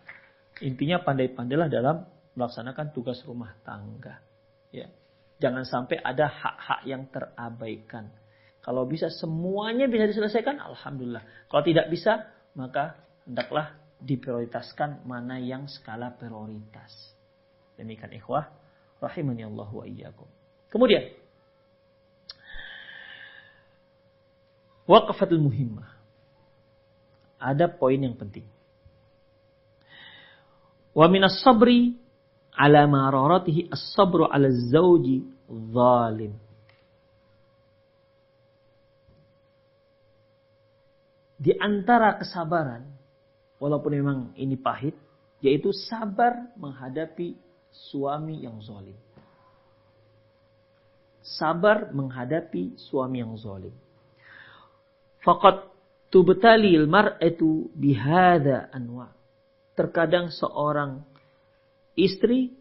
intinya 0.64 1.04
pandai-pandailah 1.04 1.70
dalam 1.70 2.08
melaksanakan 2.34 2.96
tugas 2.96 3.22
rumah 3.28 3.54
tangga. 3.62 4.24
Ya. 4.74 4.90
Jangan 5.38 5.68
sampai 5.68 6.00
ada 6.00 6.32
hak-hak 6.32 6.82
yang 6.88 7.04
terabaikan. 7.12 8.10
Kalau 8.64 8.88
bisa 8.88 9.12
semuanya 9.12 9.92
bisa 9.92 10.08
diselesaikan, 10.08 10.56
alhamdulillah. 10.56 11.20
Kalau 11.52 11.64
tidak 11.68 11.92
bisa, 11.92 12.32
maka 12.56 12.96
hendaklah 13.28 13.76
diprioritaskan 14.00 15.04
mana 15.04 15.36
yang 15.36 15.68
skala 15.68 16.16
prioritas. 16.16 16.92
Demikian 17.76 18.16
ikhwah, 18.16 18.48
rahimani 19.04 19.44
Allah 19.44 19.68
wa 19.68 19.84
iyyakum. 19.84 20.28
Kemudian, 20.72 21.12
waqfatul 24.88 25.44
muhimmah. 25.44 26.00
Ada 27.44 27.68
poin 27.68 28.00
yang 28.00 28.16
penting. 28.16 28.48
Wa 30.96 31.12
minas 31.12 31.44
sabri 31.44 32.00
ala 32.56 32.88
mararatihi 32.88 33.68
as-sabru 33.68 34.24
ala 34.24 34.48
zawji 34.48 35.28
zalim. 35.76 36.43
Di 41.38 41.54
antara 41.58 42.16
kesabaran, 42.18 42.86
walaupun 43.58 43.92
memang 43.92 44.20
ini 44.38 44.56
pahit, 44.60 44.96
yaitu 45.44 45.76
sabar 45.76 46.52
menghadapi 46.56 47.36
suami 47.92 48.48
yang 48.48 48.60
zalim. 48.64 48.96
Sabar 51.24 51.92
menghadapi 51.92 52.80
suami 52.80 53.24
yang 53.24 53.36
zalim. 53.40 53.76
Fakat 55.24 55.68
tubtalil 56.12 56.88
mar'atu 56.88 57.72
bihada 57.76 58.72
anwa. 58.72 59.12
Terkadang 59.74 60.30
seorang 60.30 61.02
istri 61.98 62.54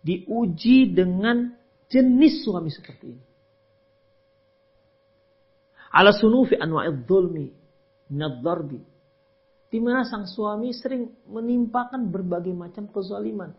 diuji 0.00 0.94
dengan 0.94 1.52
jenis 1.90 2.46
suami 2.46 2.70
seperti 2.72 3.04
ini. 3.12 3.24
Ala 5.92 6.14
sunufi 6.14 6.56
anwa'id 6.56 7.04
minadz 8.08 8.42
Di 9.68 9.78
mana 9.80 10.04
sang 10.08 10.24
suami 10.24 10.72
sering 10.72 11.28
menimpakan 11.28 12.08
berbagai 12.08 12.56
macam 12.56 12.88
kezaliman. 12.88 13.52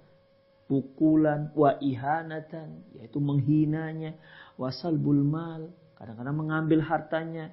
Pukulan, 0.70 1.50
wa 1.58 1.78
ihanatan, 1.82 2.94
yaitu 2.94 3.18
menghinanya, 3.18 4.14
wasalbul 4.54 5.22
mal, 5.26 5.70
kadang-kadang 5.98 6.38
mengambil 6.38 6.80
hartanya, 6.86 7.50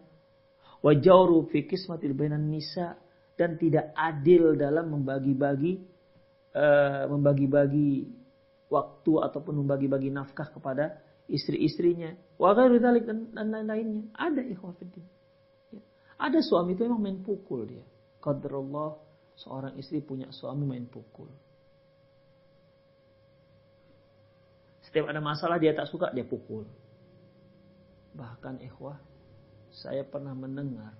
wa 0.84 0.92
jawru 0.92 1.48
fi 1.48 1.64
kismatil 1.64 2.12
bainan 2.12 2.48
nisa 2.52 2.96
dan 3.40 3.56
tidak 3.56 3.92
adil 3.96 4.52
dalam 4.56 4.92
membagi-bagi 4.92 5.80
uh, 6.56 7.04
membagi-bagi 7.08 8.08
waktu 8.72 9.12
ataupun 9.20 9.64
membagi-bagi 9.64 10.08
nafkah 10.12 10.48
kepada 10.48 11.00
istri-istrinya. 11.28 12.16
Wa 12.40 12.56
dan 12.56 13.48
lain-lainnya. 13.52 14.12
Ada 14.16 14.42
ikhwatiddin. 14.44 15.04
Ya. 15.04 15.15
Ada 16.16 16.40
suami 16.40 16.72
itu 16.72 16.88
memang 16.88 17.02
main 17.02 17.20
pukul 17.20 17.68
dia. 17.68 17.84
Qadarullah 18.24 18.96
seorang 19.36 19.76
istri 19.76 20.00
punya 20.00 20.32
suami 20.32 20.64
main 20.64 20.88
pukul. 20.88 21.28
Setiap 24.80 25.12
ada 25.12 25.20
masalah 25.20 25.60
dia 25.60 25.76
tak 25.76 25.92
suka 25.92 26.08
dia 26.16 26.24
pukul. 26.24 26.64
Bahkan 28.16 28.64
ikhwah, 28.64 28.96
saya 29.68 30.08
pernah 30.08 30.32
mendengar 30.32 30.96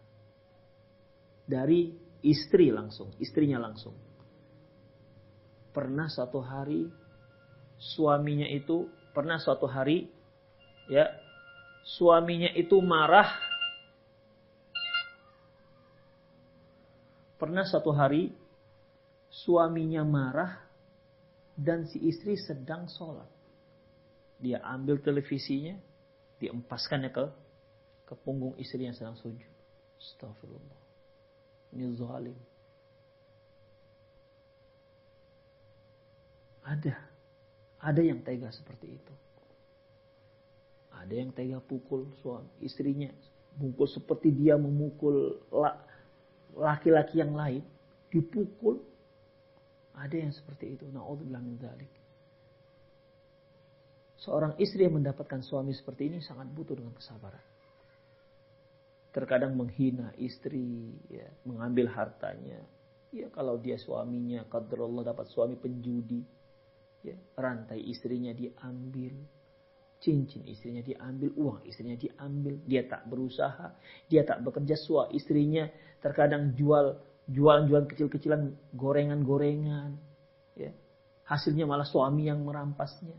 dari 1.48 1.96
istri 2.20 2.68
langsung, 2.68 3.08
istrinya 3.16 3.56
langsung. 3.56 3.96
Pernah 5.72 6.12
satu 6.12 6.44
hari 6.44 6.84
suaminya 7.80 8.48
itu 8.48 8.88
pernah 9.12 9.40
suatu 9.40 9.64
hari 9.64 10.08
ya 10.88 11.08
suaminya 11.84 12.52
itu 12.56 12.80
marah 12.80 13.45
pernah 17.36 17.64
suatu 17.64 17.92
hari 17.92 18.32
suaminya 19.30 20.02
marah 20.04 20.60
dan 21.56 21.88
si 21.88 22.00
istri 22.04 22.36
sedang 22.36 22.88
sholat. 22.88 23.28
Dia 24.36 24.60
ambil 24.60 25.00
televisinya 25.00 25.76
diempaskannya 26.36 27.10
ke 27.12 27.24
ke 28.06 28.14
punggung 28.20 28.54
istri 28.60 28.84
yang 28.84 28.92
sedang 28.92 29.16
sujud. 29.16 29.50
Astagfirullah 29.96 30.86
ini 31.76 31.92
zalim. 31.98 32.38
Ada. 36.66 36.96
Ada 37.78 38.00
yang 38.02 38.24
tega 38.24 38.50
seperti 38.50 38.96
itu. 38.96 39.14
Ada 40.96 41.14
yang 41.14 41.30
tega 41.30 41.62
pukul 41.62 42.08
suami 42.24 42.50
istrinya, 42.64 43.12
pukul 43.60 43.86
seperti 43.86 44.32
dia 44.34 44.58
memukul 44.58 45.38
laki-laki 46.56 47.20
yang 47.20 47.36
lain, 47.36 47.62
dipukul. 48.08 48.80
Ada 49.96 50.16
yang 50.16 50.32
seperti 50.32 50.76
itu. 50.76 50.84
Nauzubillah 50.88 51.40
min 51.40 51.56
dzalik. 51.56 51.92
Seorang 54.16 54.56
istri 54.56 54.88
yang 54.88 54.96
mendapatkan 54.96 55.44
suami 55.44 55.76
seperti 55.76 56.08
ini 56.08 56.18
sangat 56.24 56.48
butuh 56.50 56.72
dengan 56.72 56.96
kesabaran. 56.96 57.44
Terkadang 59.12 59.56
menghina 59.56 60.12
istri, 60.20 60.92
ya, 61.08 61.28
mengambil 61.48 61.88
hartanya. 61.92 62.60
Ya 63.12 63.32
kalau 63.32 63.56
dia 63.56 63.80
suaminya, 63.80 64.44
Allah 64.52 65.04
dapat 65.12 65.32
suami 65.32 65.56
penjudi, 65.56 66.20
ya, 67.00 67.16
rantai 67.36 67.80
istrinya 67.80 68.32
diambil, 68.36 69.16
cincin 70.00 70.44
istrinya 70.46 70.84
diambil, 70.84 71.30
uang 71.34 71.58
istrinya 71.64 71.96
diambil, 71.96 72.60
dia 72.68 72.84
tak 72.84 73.08
berusaha, 73.08 73.74
dia 74.06 74.22
tak 74.22 74.44
bekerja 74.44 74.76
suami 74.76 75.12
istrinya 75.16 75.66
terkadang 76.04 76.52
jual 76.54 77.00
jualan-jualan 77.26 77.90
kecil-kecilan 77.90 78.54
gorengan-gorengan, 78.76 79.98
ya. 80.54 80.70
Hasilnya 81.26 81.66
malah 81.66 81.88
suami 81.88 82.30
yang 82.30 82.46
merampasnya. 82.46 83.18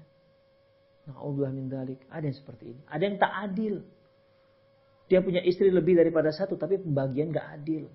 Nah, 1.12 1.20
min 1.52 1.68
dalik. 1.68 2.08
Ada 2.08 2.32
yang 2.32 2.38
seperti 2.40 2.72
ini. 2.72 2.82
Ada 2.88 3.04
yang 3.04 3.18
tak 3.20 3.34
adil. 3.36 3.84
Dia 5.12 5.20
punya 5.20 5.44
istri 5.44 5.68
lebih 5.68 6.00
daripada 6.00 6.32
satu, 6.32 6.56
tapi 6.56 6.80
pembagian 6.80 7.36
gak 7.36 7.60
adil. 7.60 7.92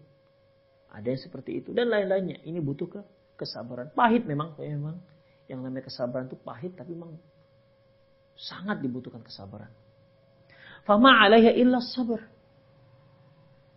Ada 0.92 1.16
yang 1.16 1.20
seperti 1.20 1.64
itu 1.64 1.72
dan 1.72 1.88
lain-lainnya. 1.88 2.44
Ini 2.44 2.60
butuh 2.60 2.88
ke 2.92 3.00
kesabaran. 3.40 3.88
Pahit 3.96 4.28
memang, 4.28 4.52
memang 4.60 5.00
yang 5.52 5.60
namanya 5.64 5.84
kesabaran 5.88 6.32
itu 6.32 6.38
pahit 6.40 6.72
tapi 6.72 6.96
memang 6.96 7.18
sangat 8.42 8.82
dibutuhkan 8.82 9.22
kesabaran. 9.22 9.70
Fama 10.82 11.22
alaiha 11.22 11.54
illa 11.54 11.78
sabar. 11.78 12.26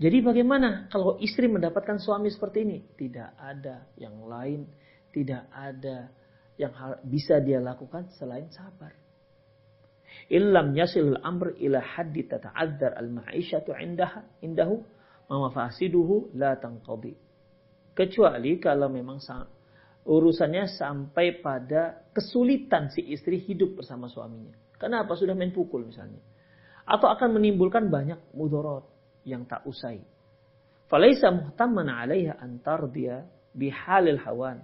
Jadi 0.01 0.17
bagaimana 0.25 0.89
kalau 0.89 1.21
istri 1.21 1.45
mendapatkan 1.45 2.01
suami 2.01 2.33
seperti 2.33 2.65
ini? 2.65 2.77
Tidak 2.97 3.37
ada 3.37 3.87
yang 3.95 4.25
lain, 4.25 4.67
tidak 5.13 5.47
ada 5.53 6.09
yang 6.57 6.73
bisa 7.05 7.39
dia 7.39 7.61
lakukan 7.61 8.09
selain 8.17 8.49
sabar. 8.51 8.91
Illam 10.27 10.73
yasil 10.73 11.15
amr 11.21 11.55
ila 11.61 11.79
haddi 11.79 12.25
tata'adzar 12.25 12.97
al-ma'ishatu 12.97 13.75
indaha 13.77 14.25
indahu 14.41 14.81
ma 15.29 15.47
mafasiduhu 15.47 16.33
la 16.35 16.57
tanqadi. 16.57 17.13
Kecuali 17.95 18.59
kalau 18.59 18.91
memang 18.91 19.23
urusannya 20.05 20.69
sampai 20.69 21.41
pada 21.41 22.05
kesulitan 22.13 22.93
si 22.93 23.01
istri 23.09 23.41
hidup 23.41 23.81
bersama 23.81 24.05
suaminya. 24.05 24.53
Kenapa? 24.77 25.17
Sudah 25.17 25.33
main 25.33 25.49
pukul 25.49 25.89
misalnya. 25.89 26.21
Atau 26.85 27.09
akan 27.09 27.41
menimbulkan 27.41 27.89
banyak 27.89 28.37
mudorot 28.37 28.85
yang 29.25 29.49
tak 29.49 29.65
usai. 29.65 30.05
Falaisa 30.85 31.33
muhtamman 31.33 31.89
alaiha 31.89 32.37
antar 32.37 32.85
dia 32.93 33.25
bihalil 33.57 34.21
hawan. 34.21 34.61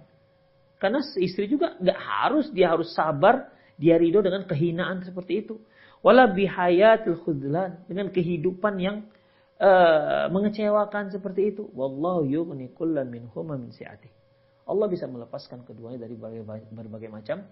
Karena 0.78 1.02
si 1.02 1.26
istri 1.26 1.50
juga 1.50 1.74
nggak 1.82 1.98
harus 1.98 2.46
dia 2.54 2.70
harus 2.70 2.94
sabar 2.94 3.50
Dia 3.72 3.98
ridho 3.98 4.22
dengan 4.22 4.46
kehinaan 4.46 5.02
seperti 5.02 5.42
itu. 5.42 5.58
Wala 6.06 6.30
bihayatil 6.30 7.18
khudlan. 7.26 7.82
Dengan 7.90 8.14
kehidupan 8.14 8.78
yang 8.78 9.10
uh, 9.58 10.30
mengecewakan 10.30 11.10
seperti 11.10 11.50
itu. 11.50 11.66
Wallahu 11.74 12.22
yughni 12.30 12.70
kullam 12.78 13.10
minhuma 13.10 13.58
min 13.58 13.74
si'atih. 13.74 14.21
Allah 14.62 14.86
bisa 14.86 15.10
melepaskan 15.10 15.66
keduanya 15.66 16.06
dari 16.06 16.14
berbagai, 16.14 16.70
berbagai 16.70 17.10
macam 17.10 17.44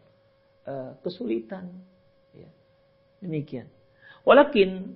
uh, 0.67 0.95
kesulitan. 1.03 1.75
Ya. 2.31 2.51
Demikian. 3.19 3.67
Walakin 4.23 4.95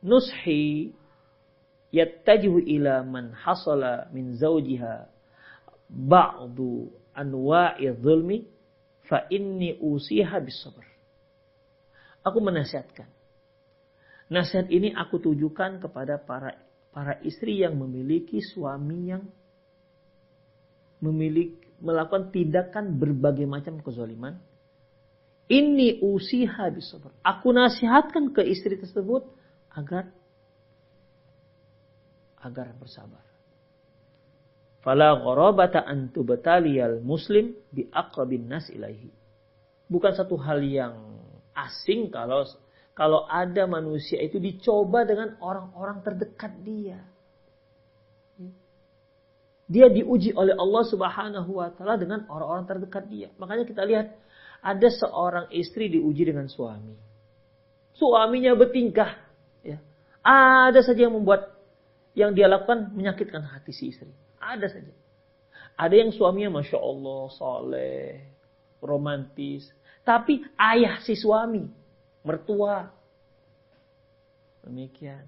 nushi 0.00 0.94
yattajihu 1.92 2.62
ila 2.62 3.04
man 3.04 3.36
hasala 3.36 4.08
min 4.10 4.34
zawjiha 4.38 5.12
ba'du 5.92 6.90
anwa'i 7.12 7.92
dhulmi 7.92 8.48
fa 9.06 9.28
inni 9.28 9.76
usiha 9.78 10.40
bisabr. 10.40 10.84
Aku 12.26 12.42
menasihatkan. 12.42 13.06
Nasihat 14.26 14.66
ini 14.74 14.90
aku 14.90 15.22
tujukan 15.22 15.78
kepada 15.78 16.18
para 16.18 16.58
para 16.90 17.22
istri 17.22 17.62
yang 17.62 17.78
memiliki 17.78 18.42
suami 18.42 19.14
yang 19.14 19.22
memiliki 21.00 21.66
melakukan 21.80 22.32
tindakan 22.32 22.96
berbagai 22.96 23.44
macam 23.44 23.80
kezaliman. 23.84 24.40
Ini 25.46 26.02
usiha 26.02 26.72
bisabr. 26.74 27.14
Aku 27.22 27.54
nasihatkan 27.54 28.34
ke 28.34 28.42
istri 28.42 28.74
tersebut 28.80 29.22
agar 29.70 30.10
agar 32.42 32.74
bersabar. 32.74 33.22
Fala 34.82 35.18
gharabata 35.18 35.82
an 35.82 36.10
muslim 37.02 37.54
bi 37.70 37.86
aqrabin 37.90 38.46
nas 38.46 38.70
ilaihi. 38.70 39.10
Bukan 39.86 40.14
satu 40.14 40.34
hal 40.38 40.62
yang 40.62 40.94
asing 41.54 42.10
kalau 42.10 42.42
kalau 42.96 43.28
ada 43.28 43.68
manusia 43.68 44.18
itu 44.22 44.40
dicoba 44.40 45.06
dengan 45.06 45.36
orang-orang 45.38 46.02
terdekat 46.02 46.52
dia. 46.62 46.98
Dia 49.66 49.90
diuji 49.90 50.30
oleh 50.30 50.54
Allah 50.54 50.84
Subhanahu 50.86 51.58
wa 51.58 51.74
taala 51.74 51.98
dengan 51.98 52.22
orang-orang 52.30 52.70
terdekat 52.70 53.10
dia. 53.10 53.28
Makanya 53.42 53.66
kita 53.66 53.82
lihat 53.82 54.14
ada 54.62 54.88
seorang 54.90 55.46
istri 55.50 55.90
diuji 55.90 56.22
dengan 56.22 56.46
suami. 56.46 56.94
Suaminya 57.98 58.54
bertingkah 58.54 59.18
ya. 59.66 59.82
Ada 60.22 60.86
saja 60.86 61.10
yang 61.10 61.18
membuat 61.18 61.50
yang 62.14 62.32
dia 62.32 62.46
lakukan 62.46 62.94
menyakitkan 62.94 63.42
hati 63.42 63.74
si 63.74 63.90
istri. 63.90 64.10
Ada 64.38 64.70
saja. 64.70 64.94
Ada 65.76 65.94
yang 65.98 66.10
suaminya 66.14 66.62
Masya 66.62 66.78
Allah, 66.80 67.22
soleh, 67.36 68.10
romantis. 68.80 69.68
Tapi 70.06 70.46
ayah 70.56 71.02
si 71.04 71.18
suami, 71.18 71.66
mertua. 72.24 72.88
Demikian. 74.64 75.26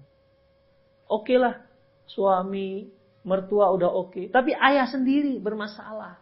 Oke 1.05 1.37
lah, 1.37 1.61
suami, 2.09 2.89
mertua 3.23 3.71
udah 3.75 3.89
oke. 3.89 4.31
Tapi 4.31 4.55
ayah 4.55 4.87
sendiri 4.87 5.39
bermasalah. 5.39 6.19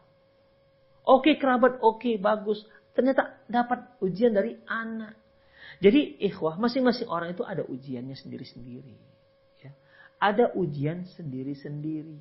Oke 1.07 1.39
kerabat, 1.39 1.79
oke 1.79 2.19
bagus. 2.19 2.65
Ternyata 2.97 3.45
dapat 3.45 4.01
ujian 4.01 4.33
dari 4.33 4.57
anak. 4.65 5.15
Jadi 5.77 6.17
ikhwah, 6.25 6.57
masing-masing 6.57 7.05
orang 7.05 7.37
itu 7.37 7.45
ada 7.45 7.61
ujiannya 7.61 8.17
sendiri-sendiri. 8.17 8.97
Ya. 9.61 9.71
Ada 10.17 10.57
ujian 10.57 11.05
sendiri-sendiri. 11.05 12.17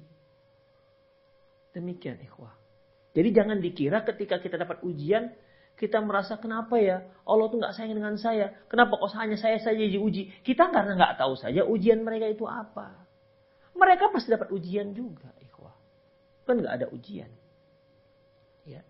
Demikian 1.72 2.20
ikhwah. 2.20 2.52
Jadi 3.16 3.28
jangan 3.32 3.58
dikira 3.64 4.04
ketika 4.04 4.36
kita 4.44 4.60
dapat 4.60 4.84
ujian, 4.84 5.32
kita 5.80 6.04
merasa 6.04 6.36
kenapa 6.36 6.76
ya 6.76 7.04
Allah 7.24 7.48
tuh 7.48 7.60
nggak 7.64 7.72
sayang 7.72 7.96
dengan 7.96 8.16
saya. 8.20 8.52
Kenapa 8.68 9.00
kok 9.00 9.16
hanya 9.16 9.40
saya 9.40 9.56
saja 9.56 9.80
diuji? 9.80 10.44
Kita 10.44 10.68
karena 10.68 10.96
nggak 10.96 11.16
tahu 11.16 11.36
saja 11.40 11.64
ujian 11.64 12.04
mereka 12.04 12.28
itu 12.28 12.44
apa. 12.44 13.05
Mereka 13.76 14.10
pasti 14.10 14.32
dapat 14.32 14.48
ujian 14.50 14.96
juga, 14.96 15.30
ikhwah. 15.44 15.76
Kan 16.48 16.64
nggak 16.64 16.74
ada 16.82 16.86
ujian. 16.90 17.28
Ya. 18.64 18.82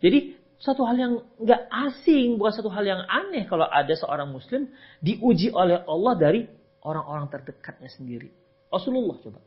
Jadi 0.00 0.34
satu 0.58 0.86
hal 0.88 0.96
yang 0.96 1.12
nggak 1.38 1.62
asing, 1.90 2.40
bukan 2.40 2.54
satu 2.54 2.70
hal 2.72 2.86
yang 2.86 3.02
aneh 3.06 3.44
kalau 3.46 3.66
ada 3.66 3.92
seorang 3.94 4.30
muslim 4.30 4.70
diuji 5.02 5.52
oleh 5.52 5.82
Allah 5.84 6.14
dari 6.16 6.40
orang-orang 6.82 7.30
terdekatnya 7.30 7.90
sendiri. 7.90 8.30
Rasulullah 8.72 9.18
coba. 9.20 9.40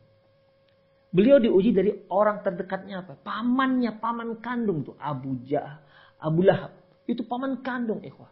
Beliau 1.15 1.39
diuji 1.39 1.71
dari 1.71 1.91
orang 2.12 2.43
terdekatnya 2.43 3.08
apa? 3.08 3.15
Pamannya, 3.15 3.95
paman 4.03 4.43
kandung 4.43 4.84
tuh 4.84 4.99
Abu 4.99 5.39
Jah, 5.47 5.79
Abu 6.19 6.43
Lahab. 6.43 6.75
Itu 7.08 7.23
paman 7.23 7.63
kandung, 7.63 8.03
ikhwah. 8.03 8.27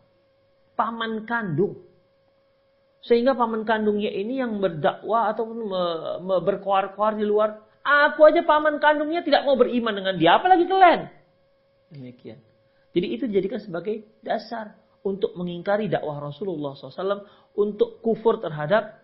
Paman 0.75 1.23
kandung. 1.23 1.79
Sehingga 3.03 3.35
paman 3.35 3.67
kandungnya 3.67 4.09
ini 4.09 4.39
yang 4.39 4.63
berdakwah 4.63 5.35
atau 5.35 5.43
berkoar-koar 6.23 7.19
di 7.19 7.27
luar. 7.27 7.59
Aku 7.83 8.23
aja 8.23 8.39
paman 8.47 8.79
kandungnya 8.79 9.27
tidak 9.27 9.43
mau 9.43 9.59
beriman 9.59 9.91
dengan 9.91 10.15
dia, 10.15 10.39
apalagi 10.39 10.63
kalian. 10.63 11.11
Demikian. 11.91 12.39
Jadi 12.95 13.07
itu 13.11 13.23
dijadikan 13.27 13.59
sebagai 13.59 14.07
dasar 14.23 14.79
untuk 15.03 15.35
mengingkari 15.35 15.91
dakwah 15.91 16.23
Rasulullah 16.23 16.79
SAW 16.79 17.27
untuk 17.59 17.99
kufur 17.99 18.39
terhadap 18.39 19.03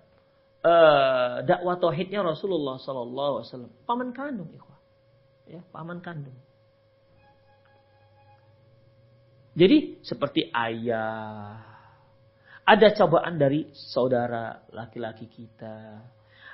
uh, 0.63 1.43
dakwah 1.43 1.75
tauhidnya 1.75 2.23
Rasulullah 2.23 2.79
Wasallam. 2.79 3.71
Paman 3.83 4.15
kandung, 4.15 4.49
ikhwah. 4.55 4.79
Ya, 5.49 5.61
paman 5.73 5.99
kandung. 5.99 6.35
Jadi 9.59 9.99
seperti 10.05 10.47
ayah, 10.55 11.68
ada 12.69 12.93
cobaan 12.93 13.41
dari 13.41 13.65
saudara 13.73 14.61
laki-laki 14.69 15.25
kita. 15.25 16.05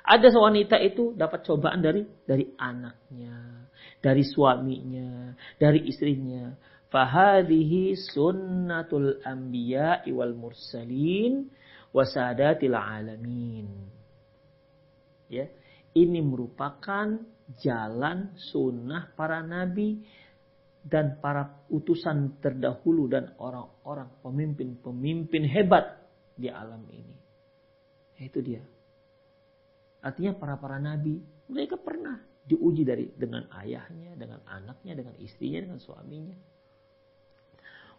Ada 0.06 0.32
wanita 0.32 0.80
itu 0.80 1.12
dapat 1.12 1.44
cobaan 1.44 1.84
dari 1.84 2.00
dari 2.24 2.56
anaknya, 2.56 3.68
dari 4.00 4.24
suaminya, 4.24 5.36
dari 5.60 5.84
istrinya. 5.84 6.56
Fahadihi 6.88 7.92
sunnatul 7.92 9.20
anbiya 9.26 10.08
wal 10.08 10.32
mursalin 10.32 11.52
wasadatil 11.92 12.78
alamin. 12.78 13.68
Ya, 15.28 15.50
ini 15.92 16.22
merupakan 16.22 17.18
jalan 17.60 18.30
sunnah 18.38 19.10
para 19.18 19.42
nabi 19.42 20.00
dan 20.86 21.18
para 21.18 21.66
utusan 21.66 22.38
terdahulu 22.38 23.10
dan 23.10 23.34
orang-orang 23.42 24.06
pemimpin-pemimpin 24.22 25.42
hebat 25.50 26.05
di 26.36 26.52
alam 26.52 26.84
ini. 26.92 27.16
Itu 28.20 28.44
dia. 28.44 28.62
Artinya 30.04 30.36
para 30.36 30.60
para 30.60 30.78
nabi 30.78 31.18
mereka 31.50 31.80
pernah 31.80 32.20
diuji 32.46 32.86
dari 32.86 33.10
dengan 33.16 33.50
ayahnya, 33.50 34.14
dengan 34.14 34.38
anaknya, 34.46 34.94
dengan 34.94 35.18
istrinya, 35.18 35.66
dengan 35.66 35.82
suaminya. 35.82 36.38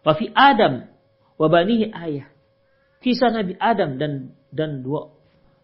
Wafi 0.06 0.32
Adam 0.32 0.88
wabanihi 1.36 1.92
ayah. 1.92 2.28
Kisah 2.98 3.30
Nabi 3.30 3.54
Adam 3.60 4.00
dan 4.00 4.34
dan 4.50 4.82
dua 4.82 5.12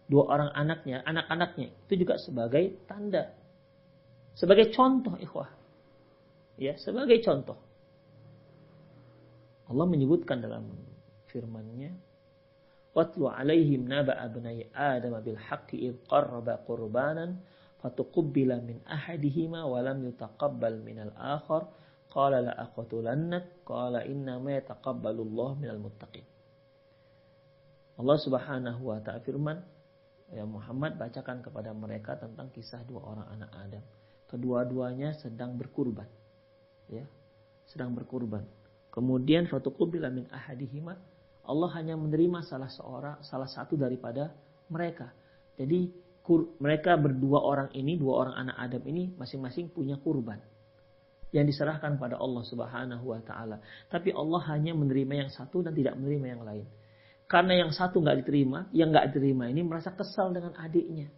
dua 0.05 0.23
orang 0.29 0.51
anaknya, 0.53 1.01
anak-anaknya 1.01 1.73
itu 1.89 2.05
juga 2.05 2.21
sebagai 2.21 2.77
tanda, 2.85 3.33
sebagai 4.37 4.69
contoh 4.71 5.17
ikhwah. 5.17 5.49
Ya, 6.55 6.79
sebagai 6.79 7.19
contoh. 7.19 7.59
Allah 9.65 9.85
menyebutkan 9.89 10.39
dalam 10.39 10.71
firman-Nya, 11.33 11.91
"Watlu 12.95 13.27
'alaihim 13.27 13.91
naba 13.91 14.15
abnai 14.15 14.71
Adam 14.71 15.19
bil 15.19 15.35
haqqi 15.35 15.91
id 15.91 16.07
qarraba 16.07 16.63
qurbanan 16.63 17.43
min 18.63 18.79
ahadihima 18.87 19.67
wa 19.67 19.83
lam 19.83 19.99
yutaqabbal 20.07 20.79
min 20.81 21.03
al-akhar 21.03 21.69
qala 22.09 22.39
la 22.41 22.55
aqtulannak 22.55 23.67
qala 23.67 24.07
inna 24.07 24.39
ma 24.39 24.57
muttaqin." 25.83 26.23
Allah 27.95 28.17
Subhanahu 28.19 28.81
wa 28.91 28.99
taala 28.99 29.23
firman, 29.23 29.59
ya 30.31 30.43
Muhammad 30.43 30.99
bacakan 30.99 31.39
kepada 31.39 31.71
mereka 31.71 32.19
tentang 32.19 32.51
kisah 32.51 32.83
dua 32.83 33.03
orang 33.03 33.27
anak 33.39 33.51
Adam. 33.55 33.83
Kedua-duanya 34.27 35.15
sedang 35.15 35.55
berkurban. 35.55 36.09
Ya, 36.91 37.07
sedang 37.69 37.95
berkurban. 37.95 38.43
Kemudian 38.91 39.47
fatuqubila 39.47 40.11
min 40.11 40.27
ahadihima 40.27 40.95
Allah 41.45 41.69
hanya 41.77 41.95
menerima 41.95 42.43
salah 42.45 42.69
seorang 42.69 43.21
salah 43.21 43.49
satu 43.49 43.77
daripada 43.77 44.33
mereka. 44.69 45.13
Jadi 45.55 45.93
kur, 46.25 46.57
mereka 46.57 46.97
berdua 46.97 47.41
orang 47.45 47.69
ini, 47.77 47.95
dua 47.95 48.25
orang 48.25 48.35
anak 48.47 48.55
Adam 48.57 48.83
ini 48.89 49.13
masing-masing 49.13 49.69
punya 49.69 49.95
kurban 50.01 50.41
yang 51.35 51.45
diserahkan 51.45 51.99
pada 51.99 52.15
Allah 52.17 52.43
Subhanahu 52.47 53.05
wa 53.11 53.19
taala. 53.21 53.59
Tapi 53.91 54.15
Allah 54.15 54.41
hanya 54.55 54.71
menerima 54.71 55.27
yang 55.27 55.29
satu 55.31 55.61
dan 55.61 55.75
tidak 55.75 55.99
menerima 55.99 56.25
yang 56.39 56.43
lain. 56.47 56.65
Karena 57.25 57.65
yang 57.65 57.71
satu 57.73 57.99
nggak 57.99 58.25
diterima, 58.25 58.69
yang 58.71 58.93
nggak 58.93 59.11
diterima 59.11 59.49
ini 59.49 59.65
merasa 59.65 59.91
kesal 59.91 60.31
dengan 60.31 60.53
adiknya. 60.55 61.09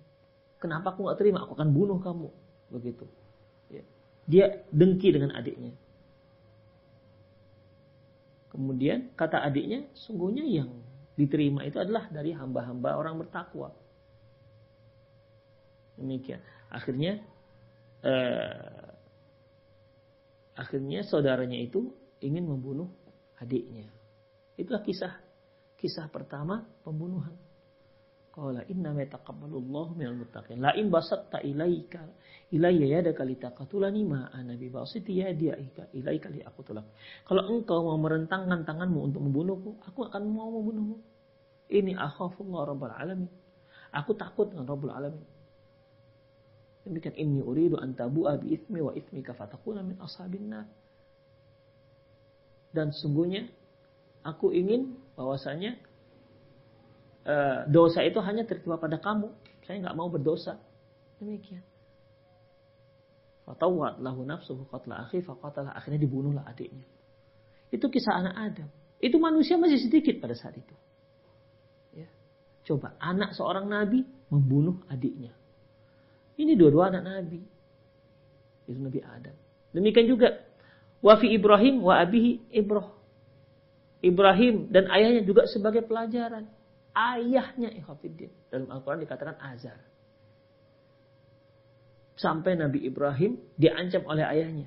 Kenapa 0.58 0.96
aku 0.96 1.06
nggak 1.06 1.20
terima? 1.20 1.44
Aku 1.46 1.54
akan 1.54 1.70
bunuh 1.70 2.00
kamu. 2.00 2.30
Begitu. 2.74 3.06
Ya. 3.70 3.84
Dia 4.26 4.46
dengki 4.74 5.14
dengan 5.14 5.36
adiknya. 5.36 5.76
Kemudian 8.58 9.14
kata 9.14 9.46
adiknya, 9.46 9.86
sungguhnya 9.94 10.42
yang 10.42 10.74
diterima 11.14 11.62
itu 11.62 11.78
adalah 11.78 12.10
dari 12.10 12.34
hamba-hamba 12.34 12.98
orang 12.98 13.22
bertakwa. 13.22 13.70
Demikian. 15.94 16.42
Akhirnya 16.74 17.22
eh, 18.02 18.90
akhirnya 20.58 21.06
saudaranya 21.06 21.62
itu 21.62 21.94
ingin 22.18 22.50
membunuh 22.50 22.90
adiknya. 23.38 23.86
Itulah 24.58 24.82
kisah 24.82 25.14
kisah 25.78 26.10
pertama 26.10 26.66
pembunuhan. 26.82 27.38
Qala 28.38 28.62
inna 28.70 28.94
ma 28.94 29.02
taqabbalullahu 29.02 29.98
minal 29.98 30.22
muttaqin. 30.22 30.62
La 30.62 30.70
in 30.78 30.94
basatta 30.94 31.42
ilaika 31.42 32.06
ilayya 32.54 33.02
yadaka 33.02 33.26
litaqatulani 33.26 34.06
ma 34.06 34.30
ana 34.30 34.54
bi 34.54 34.70
basiti 34.70 35.18
yadika 35.18 35.90
ilaika 35.90 36.30
li 36.30 36.46
aqtulak. 36.46 36.86
Kalau 37.26 37.50
engkau 37.50 37.82
mau 37.90 37.98
merentangkan 37.98 38.62
tanganmu 38.62 39.10
untuk 39.10 39.26
membunuhku, 39.26 39.82
aku 39.90 40.06
akan 40.06 40.30
mau 40.30 40.54
membunuhmu. 40.54 41.02
Ini 41.74 41.98
akhafullah 41.98 42.62
rabbal 42.70 42.94
alamin. 42.94 43.32
Aku 43.98 44.14
takut 44.14 44.54
dengan 44.54 44.70
rabbul 44.70 44.94
alamin. 44.94 45.26
Demikian 46.86 47.18
inni 47.18 47.42
uridu 47.42 47.82
an 47.82 47.98
tabu'a 47.98 48.38
bi 48.38 48.54
ithmi 48.54 48.86
wa 48.86 48.94
ithmika 48.94 49.34
fatakuna 49.34 49.82
min 49.82 49.98
ashabin 49.98 50.46
nar. 50.46 50.70
Dan 52.70 52.94
sungguhnya 52.94 53.50
aku 54.22 54.54
ingin 54.54 54.94
bahwasanya 55.18 55.87
dosa 57.68 58.04
itu 58.08 58.20
hanya 58.24 58.48
tertimpa 58.48 58.80
pada 58.80 58.98
kamu. 58.98 59.28
Saya 59.68 59.84
nggak 59.84 59.96
mau 60.00 60.08
berdosa. 60.08 60.56
Demikian. 61.20 61.64
Fatawat 63.44 64.00
lahu 64.04 64.24
nafsuhu 64.28 64.68
qatla 64.68 65.08
akhi 65.08 65.24
faqatalah. 65.24 65.76
Akhirnya 65.76 66.04
dibunuhlah 66.04 66.44
adiknya. 66.48 66.88
Itu 67.72 67.92
kisah 67.92 68.24
anak 68.24 68.36
Adam. 68.36 68.70
Itu 69.00 69.20
manusia 69.20 69.60
masih 69.60 69.80
sedikit 69.80 70.20
pada 70.24 70.36
saat 70.36 70.56
itu. 70.56 70.76
Ya. 71.96 72.08
Coba 72.64 72.96
anak 73.00 73.36
seorang 73.36 73.68
nabi 73.68 74.08
membunuh 74.32 74.84
adiknya. 74.88 75.36
Ini 76.40 76.56
dua-dua 76.56 76.92
anak 76.92 77.04
nabi. 77.04 77.42
Itu 78.68 78.80
Nabi 78.84 79.00
Adam. 79.00 79.36
Demikian 79.72 80.12
juga 80.12 80.44
wafi 81.00 81.32
Ibrahim 81.32 81.84
wa 81.84 82.04
abihi 82.04 82.52
Ibrahim. 82.52 82.96
Ibrahim 83.98 84.56
dan 84.70 84.92
ayahnya 84.94 85.26
juga 85.26 85.48
sebagai 85.50 85.88
pelajaran. 85.88 86.46
Ayahnya 86.98 87.70
Ikhwafiddin. 87.78 88.34
Dalam 88.50 88.74
Al-Quran 88.74 89.06
dikatakan 89.06 89.38
Azar. 89.38 89.78
Sampai 92.18 92.58
Nabi 92.58 92.82
Ibrahim 92.90 93.38
diancam 93.54 94.02
oleh 94.10 94.26
ayahnya. 94.26 94.66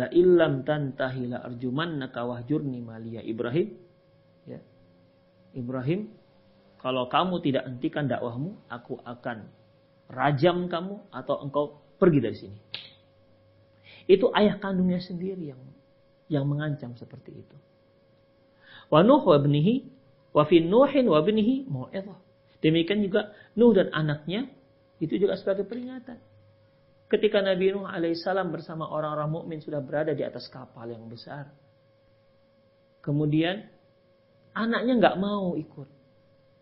La 0.00 0.08
illam 0.08 0.64
tantahi 0.64 1.28
la 1.28 1.44
arjumannaka 1.44 2.24
wahjurni 2.24 2.80
malia 2.80 3.20
Ibrahim. 3.20 3.76
Ya. 4.48 4.64
Ibrahim, 5.52 6.08
kalau 6.80 7.12
kamu 7.12 7.44
tidak 7.44 7.68
hentikan 7.68 8.08
dakwahmu, 8.08 8.56
aku 8.72 8.96
akan 9.04 9.44
rajam 10.08 10.72
kamu 10.72 11.04
atau 11.12 11.36
engkau 11.44 11.64
pergi 12.00 12.18
dari 12.24 12.36
sini. 12.36 12.58
Itu 14.08 14.32
ayah 14.32 14.56
kandungnya 14.56 15.02
sendiri 15.04 15.52
yang 15.52 15.60
yang 16.32 16.44
mengancam 16.48 16.96
seperti 16.96 17.44
itu. 17.44 17.56
Wa 18.86 19.02
Nuh 19.02 19.20
wa 19.20 19.38
bnihi 19.40 19.95
wa 20.36 20.44
fi 20.44 20.60
Nuhin 20.60 21.08
wa 21.08 21.24
bnihi 21.24 21.64
mau'izah. 21.64 22.20
Demikian 22.60 23.00
juga 23.00 23.32
Nuh 23.56 23.72
dan 23.72 23.88
anaknya 23.96 24.52
itu 25.00 25.16
juga 25.16 25.40
sebagai 25.40 25.64
peringatan. 25.64 26.20
Ketika 27.08 27.40
Nabi 27.40 27.72
Nuh 27.72 27.88
alaihissalam 27.88 28.52
bersama 28.52 28.84
orang-orang 28.92 29.32
mukmin 29.32 29.58
sudah 29.64 29.80
berada 29.80 30.12
di 30.12 30.20
atas 30.20 30.52
kapal 30.52 30.92
yang 30.92 31.08
besar. 31.08 31.48
Kemudian 33.00 33.64
anaknya 34.52 34.92
nggak 35.00 35.16
mau 35.16 35.56
ikut. 35.56 35.88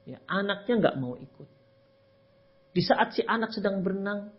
Ya, 0.05 0.21
anaknya 0.29 0.75
nggak 0.85 0.97
mau 1.01 1.17
ikut. 1.17 1.49
Di 2.75 2.83
saat 2.85 3.17
si 3.17 3.25
anak 3.25 3.57
sedang 3.57 3.81
berenang, 3.81 4.35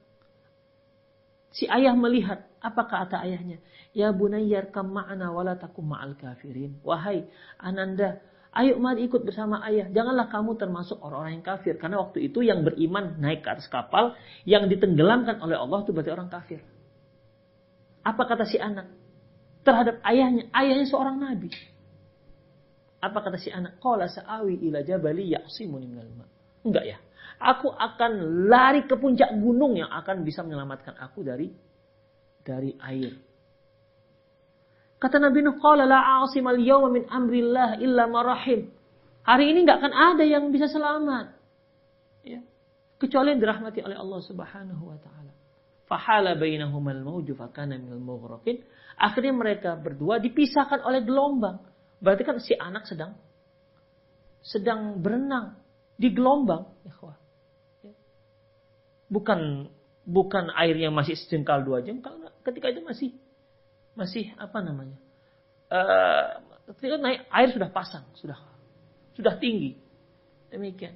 si 1.49 1.65
ayah 1.65 1.97
melihat 1.97 2.45
apa 2.61 2.85
kata 2.85 3.25
ayahnya? 3.25 3.57
Ya 3.95 4.13
bunayyar 4.13 4.69
kam 4.69 4.93
ma'ana 4.93 5.33
wala 5.33 5.57
takum 5.57 5.89
ma'al 5.89 6.13
kafirin. 6.19 6.77
Wahai 6.85 7.25
ananda, 7.57 8.21
ayo 8.55 8.79
mari 8.79 9.05
ikut 9.05 9.21
bersama 9.27 9.59
ayah. 9.67 9.91
Janganlah 9.91 10.31
kamu 10.31 10.55
termasuk 10.55 10.97
orang-orang 11.03 11.39
yang 11.39 11.45
kafir. 11.45 11.75
Karena 11.75 11.99
waktu 11.99 12.31
itu 12.31 12.39
yang 12.39 12.63
beriman 12.63 13.19
naik 13.19 13.43
ke 13.43 13.49
atas 13.51 13.67
kapal, 13.67 14.15
yang 14.47 14.71
ditenggelamkan 14.71 15.43
oleh 15.43 15.59
Allah 15.59 15.83
itu 15.83 15.91
berarti 15.91 16.11
orang 16.15 16.31
kafir. 16.31 16.63
Apa 18.05 18.23
kata 18.23 18.47
si 18.47 18.55
anak? 18.55 18.87
Terhadap 19.65 19.99
ayahnya, 20.07 20.47
ayahnya 20.55 20.85
seorang 20.87 21.19
nabi. 21.19 21.51
Apa 23.03 23.19
kata 23.21 23.37
si 23.41 23.51
anak? 23.51 23.81
Qala 23.81 24.07
sa'awi 24.07 24.61
ila 24.69 24.85
jabali 24.85 25.35
ya'simuni 25.35 25.85
minal 25.89 26.09
ma. 26.15 26.25
Enggak 26.63 26.85
ya. 26.85 26.97
Aku 27.35 27.67
akan 27.67 28.45
lari 28.47 28.87
ke 28.87 28.95
puncak 28.95 29.35
gunung 29.35 29.75
yang 29.75 29.91
akan 29.91 30.23
bisa 30.23 30.39
menyelamatkan 30.45 30.95
aku 30.95 31.25
dari 31.25 31.51
dari 32.45 32.71
air. 32.79 33.24
Kata 34.95 35.19
Nabi 35.19 35.43
Nuh, 35.43 35.59
"Qala 35.59 35.83
la 35.83 36.23
al 36.23 36.59
yawma 36.59 36.89
min 36.89 37.03
amrillah 37.11 37.77
illa 37.83 38.07
marahim." 38.07 38.71
Hari 39.25 39.43
ini 39.51 39.65
nggak 39.65 39.77
akan 39.81 39.93
ada 39.93 40.23
yang 40.23 40.53
bisa 40.53 40.69
selamat. 40.69 41.33
Ya. 42.21 42.45
Kecuali 43.01 43.33
yang 43.35 43.41
dirahmati 43.41 43.81
oleh 43.81 43.97
Allah 43.97 44.19
Subhanahu 44.21 44.83
wa 44.93 44.97
taala. 45.01 45.33
Fahala 45.85 46.33
bainahuma 46.37 46.93
al-mawju 46.93 47.37
fakana 47.37 47.77
minal 47.77 48.01
mughraqin. 48.01 48.61
Akhirnya 48.95 49.33
mereka 49.35 49.75
berdua 49.75 50.21
dipisahkan 50.21 50.81
oleh 50.85 51.03
gelombang. 51.03 51.59
Berarti 51.99 52.23
kan 52.23 52.37
si 52.39 52.55
anak 52.55 52.87
sedang 52.87 53.17
sedang 54.45 55.01
berenang 55.01 55.57
di 55.97 56.13
gelombang, 56.13 56.69
ya. 57.81 57.93
Bukan 59.09 59.65
bukan 60.05 60.53
airnya 60.53 60.93
masih 60.93 61.17
sejengkal 61.17 61.65
dua 61.65 61.81
jengkal, 61.81 62.13
ketika 62.45 62.69
itu 62.69 62.85
masih 62.85 63.09
masih 63.95 64.31
apa 64.37 64.59
namanya? 64.61 64.99
Uh, 65.71 66.45
ketika 66.75 66.99
naik 67.01 67.25
air 67.31 67.49
sudah 67.55 67.69
pasang, 67.71 68.05
sudah 68.19 68.37
sudah 69.15 69.39
tinggi. 69.39 69.79
Demikian. 70.51 70.95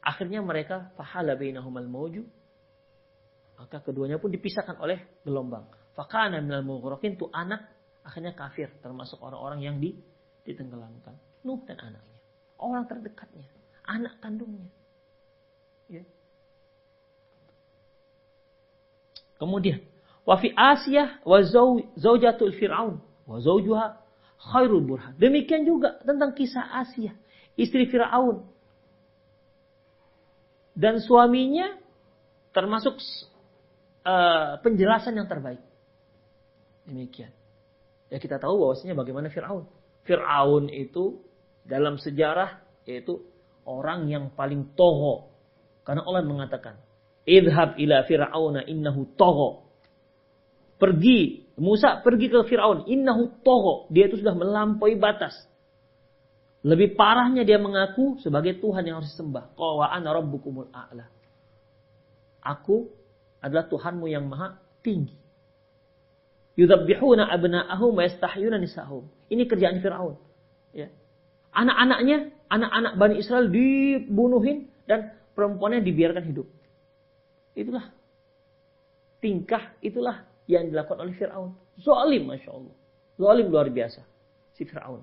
Akhirnya 0.00 0.40
mereka 0.40 0.90
fahala 0.96 1.36
bainahumal 1.36 1.86
mauju. 1.86 2.24
Maka 3.60 3.84
keduanya 3.84 4.16
pun 4.16 4.32
dipisahkan 4.32 4.80
oleh 4.80 5.20
gelombang. 5.20 5.68
Fakana 5.92 6.40
minal 6.40 6.64
mughraqin 6.64 7.20
tu 7.20 7.28
anak 7.28 7.60
akhirnya 8.00 8.32
kafir 8.32 8.72
termasuk 8.80 9.20
orang-orang 9.20 9.60
yang 9.60 9.76
di, 9.76 9.92
ditenggelamkan. 10.48 11.12
Nuh 11.44 11.60
dan 11.68 11.76
anaknya. 11.76 12.20
Orang 12.56 12.88
terdekatnya, 12.88 13.44
anak 13.84 14.16
kandungnya. 14.24 14.68
Ya. 15.92 16.04
Kemudian 19.36 19.80
Wa 20.24 20.36
fi 20.36 20.52
Asiyah 20.52 21.24
wa 21.24 21.40
zaujatul 21.96 22.54
Fir'aun 22.54 23.00
wa 23.26 23.36
zaujuha 23.40 24.00
khairul 24.40 24.84
burhan. 24.84 25.16
Demikian 25.20 25.68
juga 25.68 26.00
tentang 26.00 26.32
kisah 26.32 26.80
Asiyah, 26.84 27.14
istri 27.56 27.88
Fir'aun. 27.88 28.44
Dan 30.76 31.02
suaminya 31.02 31.76
termasuk 32.56 32.96
uh, 34.06 34.56
penjelasan 34.64 35.18
yang 35.18 35.28
terbaik. 35.28 35.60
Demikian. 36.88 37.30
Ya 38.10 38.18
kita 38.18 38.40
tahu 38.40 38.58
bahwasanya 38.64 38.96
bagaimana 38.96 39.28
Fir'aun. 39.28 39.68
Fir'aun 40.08 40.72
itu 40.72 41.20
dalam 41.68 42.00
sejarah 42.00 42.64
yaitu 42.88 43.20
orang 43.68 44.08
yang 44.08 44.32
paling 44.32 44.72
toho. 44.74 45.30
Karena 45.84 46.02
Allah 46.02 46.24
mengatakan, 46.26 46.80
Idhab 47.28 47.76
ila 47.76 48.02
fir'auna 48.08 48.64
innahu 48.66 49.06
toho. 49.14 49.69
Pergi, 50.80 51.44
Musa 51.60 52.00
pergi 52.00 52.32
ke 52.32 52.40
Firaun. 52.48 52.88
Innahu 52.88 53.44
toho. 53.44 53.84
Dia 53.92 54.08
itu 54.08 54.16
sudah 54.16 54.32
melampaui 54.32 54.96
batas. 54.96 55.36
Lebih 56.64 56.96
parahnya 56.96 57.44
dia 57.44 57.60
mengaku 57.60 58.16
sebagai 58.24 58.56
Tuhan 58.60 58.88
yang 58.88 59.00
harus 59.00 59.12
disembah. 59.12 59.52
Qawa 59.56 59.92
ana 59.92 60.16
rabbukumul 60.16 60.72
a'la. 60.72 61.04
Aku 62.40 62.88
adalah 63.44 63.68
Tuhanmu 63.68 64.08
yang 64.08 64.28
maha 64.28 64.56
tinggi. 64.80 65.16
Yudhabbihuna 66.56 67.28
abna'ahum 67.28 67.96
wa 67.96 68.02
yastahyuna 68.04 68.56
nisa'ahum. 68.60 69.08
Ini 69.28 69.44
kerjaan 69.48 69.84
Firaun. 69.84 70.16
Ya. 70.72 70.92
Anak-anaknya, 71.52 72.32
anak-anak 72.48 72.92
Bani 72.96 73.14
Israel 73.20 73.48
dibunuhin 73.48 74.68
dan 74.88 75.16
perempuannya 75.36 75.84
dibiarkan 75.84 76.24
hidup. 76.28 76.48
Itulah 77.56 77.88
tingkah, 79.20 79.76
itulah 79.84 80.29
yang 80.58 80.66
dilakukan 80.70 80.98
oleh 80.98 81.14
Fir'aun. 81.14 81.54
Zolim, 81.78 82.26
Masya 82.26 82.50
Allah. 82.50 82.76
Zolim 83.14 83.46
luar 83.52 83.70
biasa. 83.70 84.02
Si 84.58 84.66
Fir'aun. 84.66 85.02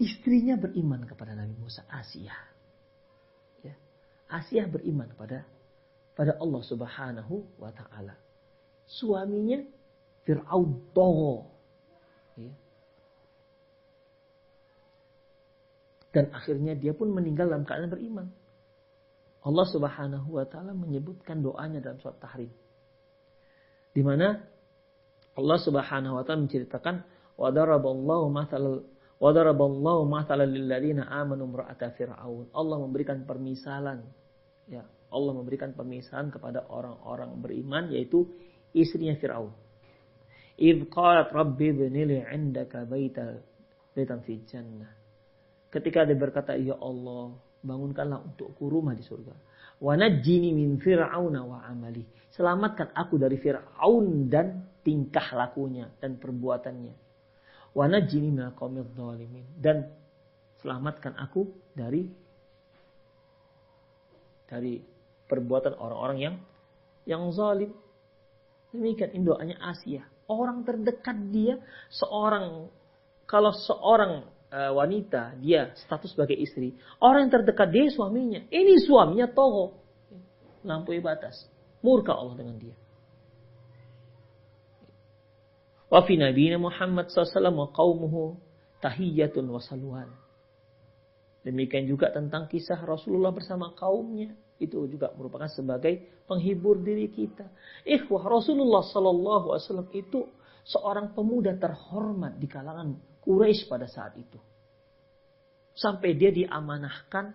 Istrinya 0.00 0.56
beriman 0.56 1.04
kepada 1.04 1.36
Nabi 1.36 1.52
Musa, 1.60 1.84
Asia. 1.84 2.32
Ya. 3.60 3.76
Asia 4.32 4.64
beriman 4.64 5.04
kepada 5.12 5.44
pada 6.16 6.36
Allah 6.40 6.62
Subhanahu 6.64 7.60
wa 7.60 7.68
taala. 7.72 8.16
Suaminya 8.88 9.60
Firaun 10.24 10.92
togo. 10.96 11.48
Ya. 12.36 12.52
Dan 16.10 16.32
akhirnya 16.34 16.74
dia 16.74 16.96
pun 16.96 17.12
meninggal 17.14 17.48
dalam 17.48 17.68
keadaan 17.68 17.92
beriman. 17.92 18.28
Allah 19.40 19.66
Subhanahu 19.68 20.36
wa 20.36 20.44
taala 20.44 20.76
menyebutkan 20.76 21.40
doanya 21.40 21.80
dalam 21.80 21.96
surat 22.00 22.20
Tahrim. 22.20 22.52
Di 23.90 24.02
mana 24.02 24.38
Allah 25.34 25.58
Subhanahu 25.58 26.18
wa 26.18 26.22
taala 26.22 26.46
menceritakan 26.46 26.96
wa 27.34 27.48
daraballahu 27.50 28.26
mathalal 28.30 28.84
wa 29.20 29.30
daraballahu 29.34 30.06
mathalan 30.06 30.48
lil 30.50 30.66
ladzina 30.70 31.08
amanu 31.10 31.50
fir'aun. 31.76 32.48
Allah 32.54 32.76
memberikan 32.80 33.24
permisalan 33.26 34.04
ya, 34.70 34.86
Allah 35.10 35.32
memberikan 35.34 35.74
permisalan 35.74 36.30
kepada 36.30 36.70
orang-orang 36.70 37.34
beriman 37.42 37.90
yaitu 37.90 38.30
istrinya 38.70 39.18
Firaun. 39.18 39.50
Idh 40.60 40.86
qalat 40.92 41.34
rabbi 41.34 41.74
ibnili 41.74 42.22
'indaka 42.22 42.86
baita 42.86 43.42
baitan 43.96 44.22
fi 44.22 44.38
jannah. 44.46 44.92
Ketika 45.70 46.06
dia 46.06 46.18
berkata, 46.18 46.54
"Ya 46.54 46.78
Allah, 46.78 47.34
bangunkanlah 47.64 48.24
untukku 48.24 48.68
rumah 48.68 48.96
di 48.96 49.04
surga. 49.04 49.34
Wa 49.80 49.96
najjini 49.96 50.52
min 50.52 50.76
fir'auna 50.76 51.40
wa 51.40 51.64
amali. 51.64 52.04
Selamatkan 52.36 52.92
aku 52.92 53.16
dari 53.16 53.40
Fir'aun 53.40 54.28
dan 54.28 54.68
tingkah 54.84 55.34
lakunya 55.34 55.88
dan 55.98 56.20
perbuatannya. 56.20 56.94
Wa 57.72 57.88
najjini 57.88 58.28
min 58.28 58.52
qaumidz 58.52 58.92
zalimin. 58.92 59.44
Dan 59.56 59.88
selamatkan 60.60 61.16
aku 61.16 61.48
dari 61.72 62.04
dari 64.44 64.82
perbuatan 65.24 65.74
orang-orang 65.80 66.18
yang 66.20 66.36
yang 67.08 67.24
zalim. 67.32 67.72
Demikian 68.70 69.24
doanya 69.24 69.58
Asia. 69.64 70.06
Orang 70.30 70.62
terdekat 70.62 71.18
dia 71.34 71.58
seorang 71.90 72.70
kalau 73.26 73.50
seorang 73.50 74.26
uh, 74.50 74.72
wanita, 74.74 75.38
dia 75.38 75.72
status 75.86 76.12
sebagai 76.12 76.36
istri. 76.36 76.74
Orang 76.98 77.26
yang 77.30 77.32
terdekat 77.40 77.68
dia 77.70 77.86
suaminya. 77.90 78.42
Ini 78.50 78.74
suaminya 78.84 79.30
toho. 79.30 79.78
Lampaui 80.66 81.00
batas. 81.00 81.46
Murka 81.80 82.12
Allah 82.12 82.36
dengan 82.36 82.60
dia. 82.60 82.76
Wa 85.90 86.04
fi 86.06 86.14
nabiyina 86.14 86.60
Muhammad 86.60 87.10
SAW 87.10 87.50
wa 87.50 87.66
qawmuhu 87.72 88.38
tahiyyatun 88.78 89.44
wa 89.48 89.58
saluhan. 89.58 90.10
Demikian 91.40 91.88
juga 91.88 92.12
tentang 92.12 92.46
kisah 92.46 92.78
Rasulullah 92.84 93.32
bersama 93.32 93.72
kaumnya. 93.72 94.36
Itu 94.60 94.84
juga 94.92 95.08
merupakan 95.16 95.48
sebagai 95.48 96.20
penghibur 96.28 96.76
diri 96.84 97.08
kita. 97.08 97.48
Ikhwah 97.88 98.28
Rasulullah 98.28 98.84
Sallallahu 98.84 99.56
Alaihi 99.56 99.64
Wasallam 99.64 99.90
itu 99.96 100.28
seorang 100.68 101.16
pemuda 101.16 101.56
terhormat 101.56 102.36
di 102.36 102.44
kalangan 102.44 102.92
Quraisy 103.30 103.70
pada 103.70 103.86
saat 103.86 104.18
itu. 104.18 104.42
Sampai 105.70 106.18
dia 106.18 106.34
diamanahkan 106.34 107.30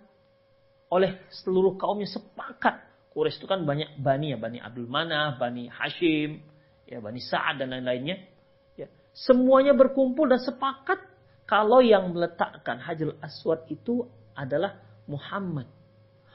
oleh 0.92 1.24
seluruh 1.32 1.80
kaumnya 1.80 2.12
sepakat. 2.12 2.84
Quraisy 3.16 3.40
itu 3.40 3.48
kan 3.48 3.64
banyak 3.64 3.96
bani 4.04 4.36
ya, 4.36 4.38
bani 4.38 4.60
Abdul 4.60 4.92
Manaf, 4.92 5.40
bani 5.40 5.72
Hashim, 5.72 6.44
ya 6.84 7.00
bani 7.00 7.24
Sa'ad 7.24 7.64
dan 7.64 7.72
lain-lainnya. 7.72 8.20
Ya, 8.76 8.92
semuanya 9.16 9.72
berkumpul 9.72 10.28
dan 10.28 10.44
sepakat 10.44 11.00
kalau 11.48 11.80
yang 11.80 12.12
meletakkan 12.12 12.84
Hajar 12.84 13.16
Aswad 13.24 13.72
itu 13.72 14.04
adalah 14.36 14.84
Muhammad. 15.08 15.72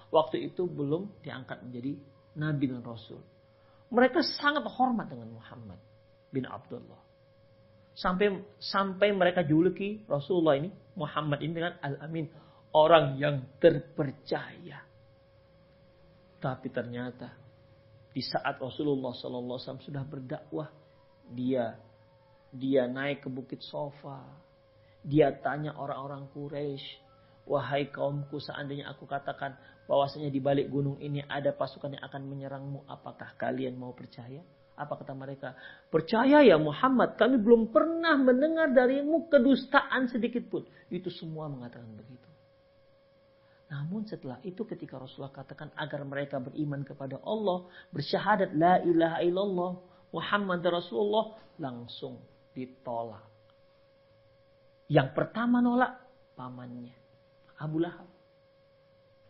Waktu 0.09 0.49
itu 0.49 0.65
belum 0.65 1.21
diangkat 1.21 1.61
menjadi 1.69 2.01
Nabi 2.41 2.65
dan 2.73 2.81
Rasul. 2.81 3.21
Mereka 3.93 4.25
sangat 4.41 4.65
hormat 4.65 5.13
dengan 5.13 5.37
Muhammad 5.37 5.79
bin 6.33 6.49
Abdullah. 6.49 7.10
Sampai 7.95 8.33
sampai 8.57 9.11
mereka 9.13 9.45
juluki 9.45 10.07
Rasulullah 10.07 10.57
ini 10.57 10.71
Muhammad 10.95 11.43
ini 11.43 11.53
dengan 11.53 11.75
Al-Amin, 11.83 12.31
orang 12.75 13.19
yang 13.19 13.43
terpercaya. 13.59 14.83
Tapi 16.41 16.69
ternyata 16.73 17.29
di 18.11 18.23
saat 18.25 18.59
Rasulullah 18.59 19.15
SAW 19.15 19.61
sudah 19.85 20.03
berdakwah, 20.03 20.71
dia 21.31 21.79
dia 22.51 22.91
naik 22.91 23.27
ke 23.27 23.29
bukit 23.31 23.63
Sofa. 23.63 24.27
Dia 25.01 25.33
tanya 25.33 25.79
orang-orang 25.81 26.29
Quraisy, 26.35 26.85
wahai 27.49 27.89
kaumku, 27.89 28.37
seandainya 28.37 28.91
aku 28.93 29.09
katakan 29.09 29.57
bahwasanya 29.89 30.29
di 30.29 30.43
balik 30.43 30.69
gunung 30.69 31.01
ini 31.01 31.25
ada 31.25 31.55
pasukan 31.57 31.97
yang 31.97 32.05
akan 32.05 32.23
menyerangmu, 32.29 32.85
apakah 32.85 33.33
kalian 33.41 33.81
mau 33.81 33.97
percaya? 33.97 34.45
Apa 34.81 34.97
kata 34.97 35.13
mereka? 35.13 35.53
Percaya 35.93 36.41
ya 36.41 36.57
Muhammad, 36.57 37.21
kami 37.21 37.37
belum 37.37 37.69
pernah 37.69 38.17
mendengar 38.17 38.73
darimu 38.73 39.29
kedustaan 39.29 40.09
sedikit 40.09 40.49
pun. 40.49 40.65
Itu 40.89 41.13
semua 41.13 41.53
mengatakan 41.53 41.93
begitu. 41.93 42.31
Namun 43.71 44.09
setelah 44.09 44.41
itu 44.43 44.67
ketika 44.67 44.99
Rasulullah 44.99 45.31
katakan 45.31 45.71
agar 45.79 46.03
mereka 46.03 46.43
beriman 46.43 46.83
kepada 46.83 47.21
Allah, 47.23 47.69
bersyahadat 47.95 48.57
la 48.57 48.83
ilaha 48.83 49.19
illallah, 49.23 49.73
Muhammad 50.11 50.65
Rasulullah, 50.67 51.39
langsung 51.61 52.19
ditolak. 52.57 53.23
Yang 54.91 55.15
pertama 55.15 55.63
nolak 55.63 56.03
pamannya, 56.35 56.91
Abu 57.63 57.79
Lahab. 57.79 58.11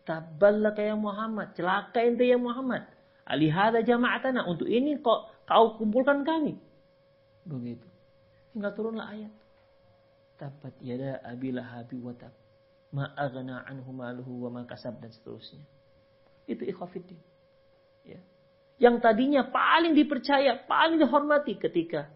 Taballaka 0.01 0.81
ya 0.81 0.97
Muhammad, 0.97 1.53
celaka 1.53 2.01
ente 2.01 2.25
ya 2.25 2.41
Muhammad. 2.41 2.89
Alihada 3.21 3.85
jama'atana, 3.85 4.49
untuk 4.49 4.65
ini 4.65 4.97
kok 4.97 5.40
Kau 5.51 5.75
kumpulkan 5.75 6.23
kami. 6.23 6.55
Begitu. 7.43 7.83
Hingga 8.55 8.71
turunlah 8.71 9.11
ayat. 9.11 9.33
Tabat 10.39 10.79
yada 10.79 11.19
abilah 11.27 11.75
habi 11.75 11.99
watab. 11.99 12.31
Ma'agana 12.95 13.67
anhu 13.67 13.91
maluhu 13.91 14.47
wa 14.47 14.55
ma 14.55 14.61
kasab 14.63 15.03
dan 15.03 15.11
seterusnya. 15.11 15.59
Itu 16.47 16.63
ikhwafiddin. 16.63 17.19
Ya. 18.07 18.23
Yang 18.79 19.03
tadinya 19.03 19.43
paling 19.51 19.91
dipercaya, 19.91 20.63
paling 20.63 21.03
dihormati 21.03 21.59
ketika 21.59 22.07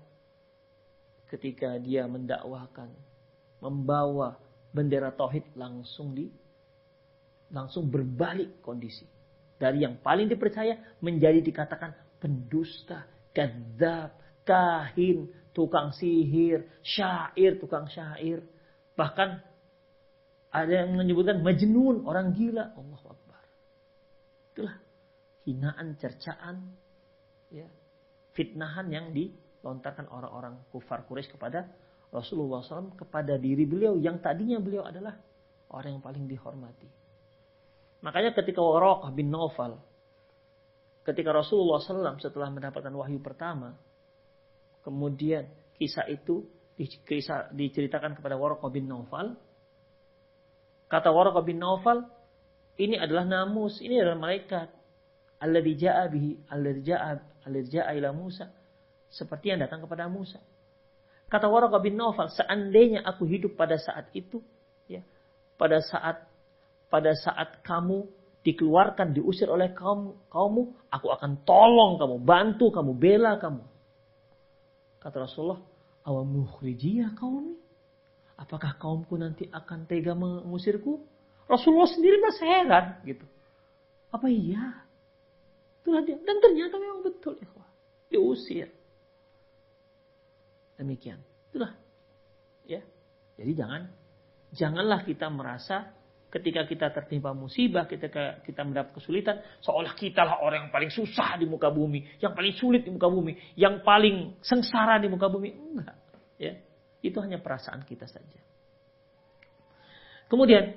ketika 1.27 1.75
dia 1.83 2.07
mendakwahkan, 2.07 2.87
membawa 3.59 4.39
bendera 4.71 5.11
tauhid 5.11 5.43
langsung 5.59 6.15
di 6.15 6.31
langsung 7.51 7.91
berbalik 7.91 8.63
kondisi. 8.63 9.03
Dari 9.59 9.83
yang 9.83 9.99
paling 9.99 10.31
dipercaya 10.31 10.79
menjadi 11.03 11.39
dikatakan 11.43 11.95
pendusta, 12.19 13.07
kadzab, 13.35 14.15
kahin, 14.47 15.29
tukang 15.51 15.91
sihir, 15.91 16.65
syair, 16.81 17.59
tukang 17.59 17.91
syair. 17.91 18.41
Bahkan 18.95 19.29
ada 20.55 20.71
yang 20.71 20.95
menyebutkan 20.95 21.43
majnun, 21.43 22.07
orang 22.07 22.31
gila. 22.31 22.71
Allah 22.71 23.01
Akbar. 23.11 23.43
Itulah 24.55 24.75
hinaan, 25.43 25.99
cercaan, 25.99 26.73
ya, 27.51 27.67
fitnahan 28.31 28.87
yang 28.87 29.11
dilontarkan 29.11 30.07
orang-orang 30.07 30.63
kufar 30.71 31.03
Quraisy 31.03 31.35
kepada 31.35 31.67
Rasulullah 32.15 32.63
SAW 32.63 32.95
kepada 32.95 33.35
diri 33.35 33.67
beliau 33.67 33.99
yang 33.99 34.23
tadinya 34.23 34.55
beliau 34.63 34.87
adalah 34.87 35.19
orang 35.75 35.99
yang 35.99 36.03
paling 36.03 36.23
dihormati. 36.31 36.87
Makanya 37.99 38.31
ketika 38.31 38.63
Waraqah 38.63 39.11
bin 39.11 39.27
Naufal 39.33 39.75
ketika 41.05 41.29
Rasulullah 41.29 41.77
SAW 41.79 42.17
setelah 42.17 42.49
mendapatkan 42.49 42.89
wahyu 42.91 43.21
pertama, 43.21 43.77
kemudian 44.81 45.45
kisah 45.77 46.09
itu 46.09 46.49
diceritakan 47.53 48.17
kepada 48.17 48.35
Warqa 48.35 48.67
bin 48.73 48.89
Naufal. 48.89 49.37
Kata 50.89 51.13
Warqa 51.13 51.45
bin 51.45 51.61
Naufal, 51.61 52.03
ini 52.81 52.99
adalah 52.99 53.23
namus, 53.23 53.79
ini 53.79 54.01
adalah 54.01 54.19
malaikat. 54.19 54.67
Alladhi 55.39 55.73
ja'a 55.77 56.09
bihi, 56.09 56.49
alladhi 56.51 56.81
ja'a, 56.83 57.11
alladhi 57.47 58.11
Musa. 58.11 58.49
Seperti 59.07 59.53
yang 59.53 59.61
datang 59.61 59.85
kepada 59.85 60.09
Musa. 60.09 60.41
Kata 61.29 61.47
Warqa 61.47 61.77
bin 61.79 61.95
Naufal, 61.95 62.33
seandainya 62.33 63.05
aku 63.05 63.29
hidup 63.29 63.53
pada 63.53 63.77
saat 63.77 64.09
itu, 64.11 64.41
ya, 64.89 65.05
pada 65.55 65.79
saat 65.85 66.25
pada 66.89 67.11
saat 67.17 67.59
kamu 67.65 68.05
dikeluarkan, 68.45 69.17
diusir 69.17 69.49
oleh 69.49 69.73
kaum 69.73 70.13
kaummu, 70.29 70.77
aku 70.93 71.09
akan 71.09 71.41
tolong 71.41 71.97
kamu, 71.97 72.15
bantu 72.21 72.69
kamu, 72.69 72.93
bela 72.93 73.41
kamu. 73.41 73.65
Kata 75.01 75.25
Rasulullah, 75.25 75.61
awam 76.05 76.29
mukhrijiyah. 76.45 77.17
Apakah 78.37 78.77
kaumku 78.77 79.17
nanti 79.17 79.49
akan 79.49 79.89
tega 79.89 80.13
mengusirku? 80.13 81.01
Rasulullah 81.49 81.89
sendiri 81.89 82.21
masih 82.21 82.45
heran 82.45 82.85
gitu. 83.05 83.25
Apa 84.13 84.29
iya? 84.29 84.85
Itulah 85.81 86.01
dia. 86.05 86.17
Dan 86.21 86.37
ternyata 86.41 86.77
memang 86.77 87.01
betul 87.05 87.37
ya. 87.37 87.49
Diusir. 88.09 88.69
Demikian. 90.75 91.21
Itulah. 91.49 91.73
Ya. 92.65 92.81
Jadi 93.39 93.51
jangan 93.55 93.81
janganlah 94.51 95.05
kita 95.07 95.31
merasa 95.31 95.94
ketika 96.35 96.67
kita 96.67 96.91
tertimpa 96.91 97.31
musibah, 97.31 97.87
ketika 97.87 98.43
kita 98.43 98.67
mendapat 98.67 98.91
kesulitan, 98.99 99.39
seolah 99.63 99.95
kita 99.95 100.19
lah 100.27 100.43
orang 100.43 100.67
yang 100.67 100.73
paling 100.75 100.91
susah 100.91 101.39
di 101.39 101.47
muka 101.47 101.71
bumi, 101.71 102.19
yang 102.19 102.35
paling 102.35 102.51
sulit 102.59 102.83
di 102.83 102.91
muka 102.91 103.07
bumi, 103.07 103.55
yang 103.55 103.79
paling 103.87 104.35
sengsara 104.43 104.99
di 104.99 105.07
muka 105.07 105.31
bumi. 105.31 105.55
Enggak. 105.55 105.95
Ya. 106.35 106.59
Itu 106.99 107.23
hanya 107.23 107.39
perasaan 107.39 107.87
kita 107.87 108.03
saja. 108.03 108.43
Kemudian 110.27 110.75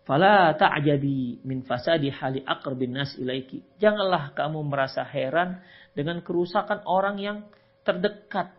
Fala 0.00 0.58
ta'jabi 0.58 1.38
min 1.46 1.62
fasadi 1.62 2.10
hali 2.10 2.42
aqrabin 2.42 2.98
nas 2.98 3.14
ilaiki. 3.14 3.62
Janganlah 3.78 4.34
kamu 4.34 4.58
merasa 4.66 5.06
heran 5.06 5.62
dengan 5.94 6.18
kerusakan 6.18 6.82
orang 6.82 7.22
yang 7.22 7.38
terdekat 7.86 8.50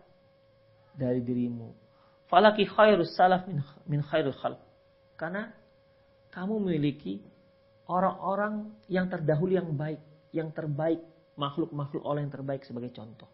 dari 0.96 1.20
dirimu. 1.20 1.76
Falaki 2.32 2.64
khairus 2.64 3.12
salaf 3.12 3.44
min, 3.44 3.60
min 3.84 4.00
khairul 4.00 4.32
khalq. 4.32 4.71
Karena 5.22 5.46
kamu 6.34 6.66
memiliki 6.66 7.22
orang-orang 7.86 8.74
yang 8.90 9.06
terdahulu 9.06 9.54
yang 9.54 9.70
baik, 9.78 10.02
yang 10.34 10.50
terbaik, 10.50 10.98
makhluk-makhluk 11.38 12.02
Allah 12.02 12.26
yang 12.26 12.34
terbaik 12.34 12.66
sebagai 12.66 12.90
contoh. 12.90 13.30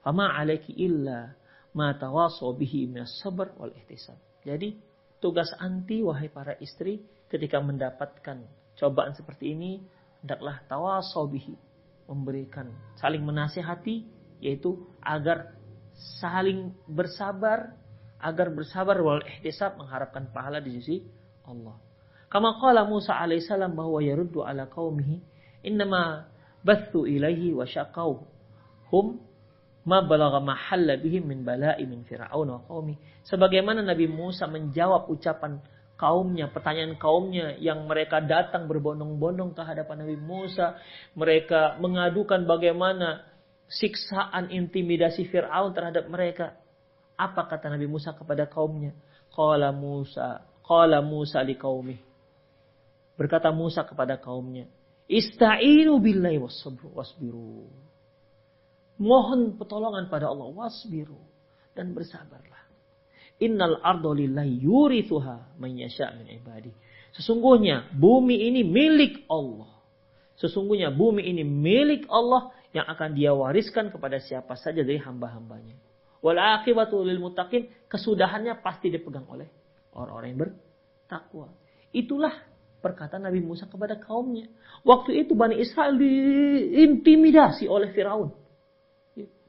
Fama 0.00 0.32
alaiki 0.32 0.72
illa 0.80 1.36
ma 1.76 1.92
tawasaw 1.92 2.56
bihi 2.56 2.88
min 2.88 3.04
sabr 3.04 3.52
wal 3.60 3.68
ihtisab. 3.76 4.16
Jadi 4.40 4.72
tugas 5.20 5.52
anti 5.60 6.00
wahai 6.00 6.32
para 6.32 6.56
istri 6.56 7.04
ketika 7.28 7.60
mendapatkan 7.60 8.40
cobaan 8.80 9.12
seperti 9.12 9.52
ini, 9.52 9.84
hendaklah 10.24 10.64
tawasobihi, 10.66 11.54
memberikan, 12.08 12.72
saling 12.96 13.20
menasihati, 13.20 14.08
yaitu 14.40 14.80
agar 15.04 15.52
saling 16.18 16.72
bersabar, 16.88 17.76
agar 18.20 18.52
bersabar 18.52 19.00
wal 19.00 19.24
ihtisab 19.24 19.80
mengharapkan 19.80 20.28
pahala 20.30 20.60
di 20.60 20.76
sisi 20.78 20.96
Allah. 21.44 21.76
Kama 22.30 22.62
qala 22.62 22.86
Musa 22.86 23.18
alaihissalam 23.18 23.74
bahwa 23.74 23.98
yaruddu 23.98 24.46
ala 24.46 24.70
qaumihi 24.70 25.18
innama 25.66 26.30
bathu 26.62 27.08
ilaihi 27.08 27.56
wa 27.56 27.66
syaqau 27.66 28.22
hum 28.92 29.18
ma 29.88 30.04
balagha 30.04 30.38
mahalla 30.44 31.00
bihim 31.00 31.24
min 31.26 31.40
bala'i 31.42 31.88
min 31.88 32.04
fir'aun 32.04 32.48
wa 32.52 32.60
qaumi. 32.68 32.94
Sebagaimana 33.24 33.80
Nabi 33.80 34.06
Musa 34.06 34.44
menjawab 34.46 35.08
ucapan 35.08 35.58
kaumnya, 35.96 36.48
pertanyaan 36.52 36.96
kaumnya 37.00 37.56
yang 37.56 37.84
mereka 37.88 38.20
datang 38.20 38.68
berbondong-bondong 38.68 39.56
ke 39.56 39.62
hadapan 39.64 40.04
Nabi 40.04 40.16
Musa. 40.20 40.76
Mereka 41.16 41.80
mengadukan 41.80 42.44
bagaimana 42.44 43.24
siksaan 43.68 44.52
intimidasi 44.52 45.28
Fir'aun 45.28 45.72
terhadap 45.72 46.08
mereka. 46.12 46.59
Apa 47.20 47.44
kata 47.44 47.68
Nabi 47.68 47.84
Musa 47.84 48.16
kepada 48.16 48.48
kaumnya? 48.48 48.96
Qala 49.28 49.76
Musa, 49.76 50.40
qala 50.64 51.04
Musa 51.04 51.44
li 51.44 51.52
qaumi. 51.60 52.00
Berkata 53.20 53.52
Musa 53.52 53.84
kepada 53.84 54.16
kaumnya, 54.16 54.64
Ista'inu 55.04 56.00
billahi 56.00 56.40
wasbiru. 56.40 57.68
Mohon 58.96 59.60
pertolongan 59.60 60.08
pada 60.08 60.32
Allah 60.32 60.48
wasbiru 60.48 61.20
dan 61.76 61.92
bersabarlah. 61.92 62.64
Innal 63.42 63.80
ardo 63.84 64.16
lillahi 64.16 64.64
yurithuha 64.64 65.60
man 65.60 65.76
yasha' 65.76 66.16
min 66.16 66.30
ibadi. 66.40 66.72
Sesungguhnya 67.12 67.90
bumi 67.92 68.48
ini 68.48 68.64
milik 68.64 69.26
Allah. 69.28 69.68
Sesungguhnya 70.38 70.94
bumi 70.94 71.26
ini 71.26 71.42
milik 71.44 72.08
Allah 72.08 72.54
yang 72.70 72.86
akan 72.86 73.12
dia 73.18 73.34
wariskan 73.34 73.90
kepada 73.90 74.22
siapa 74.22 74.54
saja 74.54 74.80
dari 74.86 75.02
hamba-hambanya. 75.02 75.89
Wal 76.20 76.36
akibatu 76.36 77.00
lil 77.00 77.20
muttaqin, 77.20 77.68
kesudahannya 77.88 78.60
pasti 78.60 78.92
dipegang 78.92 79.24
oleh 79.32 79.48
orang-orang 79.96 80.28
yang 80.36 80.40
bertakwa. 80.44 81.48
Itulah 81.90 82.34
perkataan 82.80 83.24
Nabi 83.24 83.40
Musa 83.40 83.68
kepada 83.68 83.96
kaumnya. 84.00 84.48
Waktu 84.84 85.26
itu 85.26 85.32
Bani 85.36 85.56
Israel 85.60 85.96
diintimidasi 85.96 87.68
oleh 87.68 87.92
Firaun. 87.92 88.32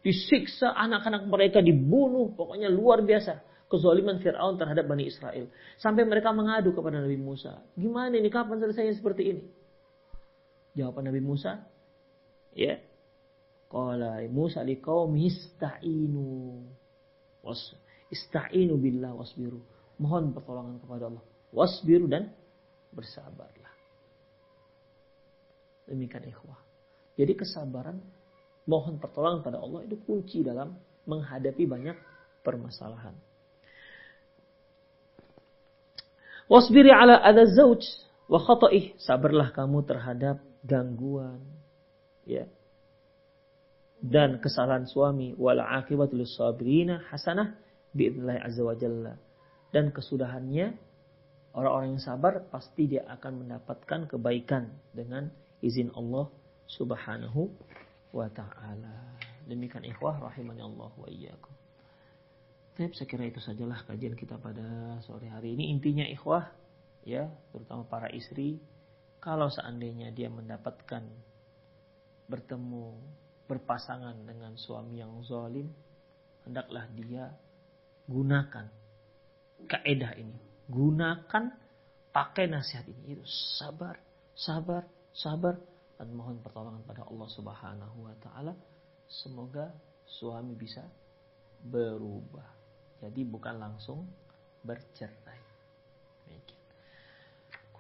Disiksa 0.02 0.74
anak-anak 0.74 1.30
mereka 1.30 1.62
dibunuh, 1.62 2.34
pokoknya 2.34 2.74
luar 2.74 3.06
biasa 3.06 3.52
kezaliman 3.72 4.20
Fir'aun 4.20 4.60
terhadap 4.60 4.84
Bani 4.84 5.08
Israel. 5.08 5.48
Sampai 5.80 6.04
mereka 6.04 6.36
mengadu 6.36 6.76
kepada 6.76 7.00
Nabi 7.00 7.16
Musa. 7.16 7.64
Gimana 7.80 8.20
ini? 8.20 8.28
Kapan 8.28 8.60
selesainya 8.60 8.92
seperti 9.00 9.32
ini? 9.32 9.44
Jawaban 10.76 11.08
Nabi 11.08 11.24
Musa, 11.24 11.64
ya. 12.52 12.80
Qala 13.72 14.20
Musa 14.28 14.68
kaum 14.84 15.16
ista'inu. 15.16 16.60
Was 17.40 17.72
ista'inu 18.12 18.76
billah 18.76 19.16
wasbiru. 19.16 19.64
Mohon 19.96 20.36
pertolongan 20.36 20.76
kepada 20.84 21.08
Allah. 21.08 21.24
Wasbiru 21.56 22.12
dan 22.12 22.36
bersabarlah. 22.92 23.74
Demikian 25.88 26.28
ikhwah. 26.28 26.60
Jadi 27.16 27.34
kesabaran 27.36 28.00
mohon 28.68 29.00
pertolongan 29.00 29.42
pada 29.44 29.58
Allah 29.64 29.88
itu 29.88 29.96
kunci 30.04 30.44
dalam 30.44 30.76
menghadapi 31.08 31.64
banyak 31.66 31.98
permasalahan. 32.46 33.16
Wasbiri 36.52 36.92
ala 36.92 37.24
ada 37.24 37.48
zauj 37.48 37.88
wa 38.28 38.36
khata'ih. 38.36 39.00
Sabarlah 39.00 39.56
kamu 39.56 39.88
terhadap 39.88 40.44
gangguan. 40.68 41.40
Ya. 42.28 42.52
Dan 44.02 44.42
kesalahan 44.42 44.90
suami. 44.90 45.38
Wal 45.38 45.62
akibatul 45.62 46.26
sabirina 46.26 47.06
hasanah 47.14 47.54
biidnillahi 47.94 48.40
azza 48.42 48.62
wa 48.66 48.76
jalla. 48.76 49.14
Dan 49.70 49.94
kesudahannya 49.94 50.74
orang-orang 51.56 51.96
yang 51.96 52.04
sabar 52.04 52.44
pasti 52.50 52.92
dia 52.92 53.08
akan 53.08 53.46
mendapatkan 53.46 54.10
kebaikan 54.10 54.74
dengan 54.92 55.32
izin 55.62 55.94
Allah 55.96 56.28
subhanahu 56.68 57.52
wa 58.12 58.28
ta'ala. 58.28 59.20
Demikian 59.48 59.88
ikhwah 59.88 60.20
rahimani 60.20 60.64
Allah 60.64 60.92
wa 60.92 61.08
iyyakum. 61.08 61.52
Baik, 62.76 62.96
saya 62.96 63.28
itu 63.28 63.44
sajalah 63.44 63.84
kajian 63.84 64.16
kita 64.16 64.40
pada 64.40 64.98
sore 65.04 65.28
hari 65.28 65.54
ini. 65.60 65.76
Intinya 65.76 66.08
ikhwah, 66.08 66.50
ya, 67.04 67.28
terutama 67.52 67.84
para 67.86 68.08
istri, 68.16 68.64
kalau 69.20 69.52
seandainya 69.52 70.10
dia 70.16 70.32
mendapatkan 70.32 71.04
bertemu 72.32 72.96
berpasangan 73.52 74.16
dengan 74.24 74.56
suami 74.56 75.04
yang 75.04 75.20
zalim, 75.28 75.68
hendaklah 76.48 76.88
dia 76.96 77.28
gunakan 78.08 78.72
kaedah 79.68 80.16
ini. 80.16 80.40
Gunakan 80.72 81.44
pakai 82.16 82.48
nasihat 82.48 82.88
ini. 82.88 83.20
Itu 83.20 83.28
sabar, 83.60 84.00
sabar, 84.32 84.88
sabar 85.12 85.60
dan 86.00 86.16
mohon 86.16 86.40
pertolongan 86.40 86.82
pada 86.88 87.04
Allah 87.04 87.28
Subhanahu 87.28 87.98
wa 88.08 88.16
taala. 88.24 88.56
Semoga 89.12 89.76
suami 90.08 90.56
bisa 90.56 90.88
berubah. 91.60 92.48
Jadi 93.04 93.22
bukan 93.28 93.60
langsung 93.60 94.08
bercerai. 94.64 95.41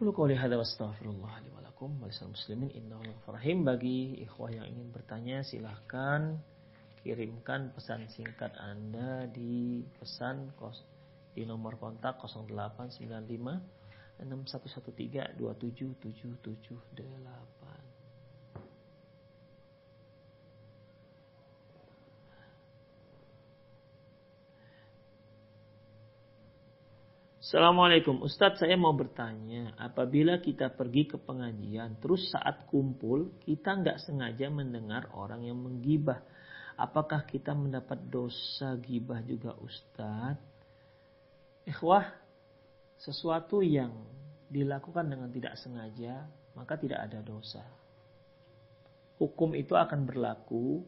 Kulu 0.02 0.18
qawli 0.18 0.34
hadza 0.34 0.58
wa 0.58 0.66
astaghfirullah 0.66 1.45
li 1.45 1.54
wa 1.54 1.62
lakum 1.62 1.93
wa 2.02 2.10
muslimin 2.10 2.74
innahu 2.74 3.06
rahim 3.30 3.62
bagi 3.62 4.18
ikhwah 4.26 4.49
yang 4.49 4.66
ingin 4.66 4.89
bertanya 4.89 5.45
silahkan 5.45 6.41
kirimkan 7.06 7.70
pesan 7.70 8.10
singkat 8.10 8.49
Anda 8.58 9.30
di 9.30 9.86
pesan 10.02 10.58
di 11.38 11.45
nomor 11.45 11.78
kontak 11.78 12.18
0895 12.18 14.26
6113 14.26 15.38
27778. 15.38 17.61
Assalamualaikum. 27.42 28.22
Ustadz 28.22 28.62
saya 28.62 28.78
mau 28.78 28.94
bertanya 28.94 29.74
Apabila 29.82 30.38
kita 30.38 30.70
pergi 30.78 31.10
ke 31.10 31.18
pengajian 31.18 31.98
Terus 31.98 32.30
saat 32.30 32.70
kumpul 32.70 33.34
Kita 33.42 33.82
nggak 33.82 33.98
sengaja 33.98 34.46
mendengar 34.54 35.10
orang 35.18 35.50
yang 35.50 35.58
menggibah. 35.58 36.22
Apakah 36.78 37.26
kita 37.26 37.58
mendapat 37.58 37.98
dosa 38.14 38.78
gibah 38.78 39.26
juga 39.26 39.58
Ustadz? 39.58 40.38
Ikhwah 41.66 42.14
Sesuatu 43.02 43.66
yang 43.66 43.89
dilakukan 44.46 45.10
dengan 45.10 45.34
tidak 45.34 45.58
sengaja 45.58 46.30
Maka 46.54 46.78
tidak 46.78 47.10
ada 47.10 47.26
dosa. 47.26 47.66
Hukum 49.18 49.58
itu 49.58 49.74
akan 49.74 50.06
berlaku 50.06 50.86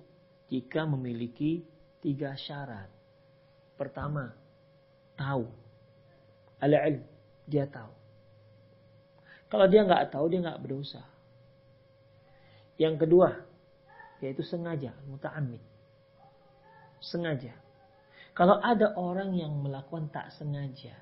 Jika 0.54 0.86
memiliki 0.86 1.66
tiga 1.98 2.38
syarat. 2.38 2.94
Pertama 3.74 4.38
Tahu 5.18 5.63
Al-ilm. 6.64 7.04
Dia 7.44 7.68
tahu. 7.68 7.92
Kalau 9.52 9.68
dia 9.68 9.84
nggak 9.84 10.16
tahu, 10.16 10.32
dia 10.32 10.40
nggak 10.40 10.64
berdosa. 10.64 11.04
Yang 12.80 13.06
kedua, 13.06 13.30
yaitu 14.24 14.42
sengaja, 14.42 14.96
muta'amid. 15.06 15.62
Sengaja. 17.04 17.54
Kalau 18.34 18.58
ada 18.58 18.98
orang 18.98 19.38
yang 19.38 19.54
melakukan 19.62 20.10
tak 20.10 20.34
sengaja, 20.34 20.98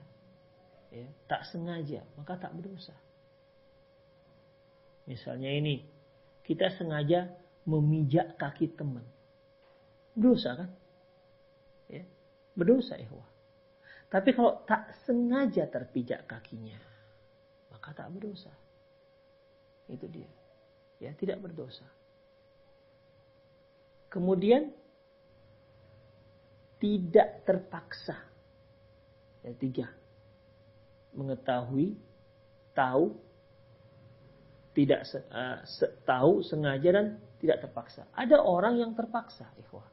ya, 0.91 1.07
tak 1.32 1.47
sengaja, 1.47 2.03
maka 2.20 2.36
tak 2.36 2.51
berdosa. 2.51 2.91
Misalnya 5.07 5.47
ini, 5.47 5.88
kita 6.43 6.76
sengaja 6.76 7.32
memijak 7.64 8.36
kaki 8.36 8.76
teman. 8.76 9.07
Dosa 10.12 10.59
kan? 10.59 10.70
Ya. 11.88 12.03
berdosa 12.51 12.99
ikhwah. 12.99 13.30
Tapi 14.12 14.36
kalau 14.36 14.59
tak 14.68 14.91
sengaja 15.07 15.72
terpijak 15.72 16.28
kakinya, 16.28 16.76
maka 17.72 17.95
tak 17.95 18.12
berdosa. 18.12 18.51
Itu 19.88 20.03
dia. 20.12 20.28
Ya, 20.99 21.16
tidak 21.16 21.39
berdosa. 21.39 21.88
Kemudian 24.12 24.76
tidak 26.84 27.47
terpaksa. 27.47 28.20
Ya, 29.47 29.55
tiga. 29.55 29.88
Mengetahui, 31.16 31.95
tahu, 32.76 33.16
tidak 34.76 35.07
uh, 35.32 35.64
tahu, 36.03 36.43
sengaja 36.43 36.89
dan 36.91 37.05
tidak 37.39 37.64
terpaksa. 37.64 38.12
Ada 38.12 38.43
orang 38.43 38.76
yang 38.76 38.91
terpaksa, 38.91 39.47
ikhwah. 39.55 39.88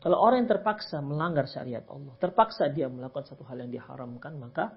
Kalau 0.00 0.16
orang 0.16 0.44
yang 0.44 0.50
terpaksa 0.56 1.04
melanggar 1.04 1.44
syariat 1.44 1.84
Allah, 1.92 2.16
terpaksa 2.16 2.72
dia 2.72 2.88
melakukan 2.88 3.28
satu 3.28 3.44
hal 3.44 3.60
yang 3.60 3.68
diharamkan, 3.68 4.32
maka 4.40 4.72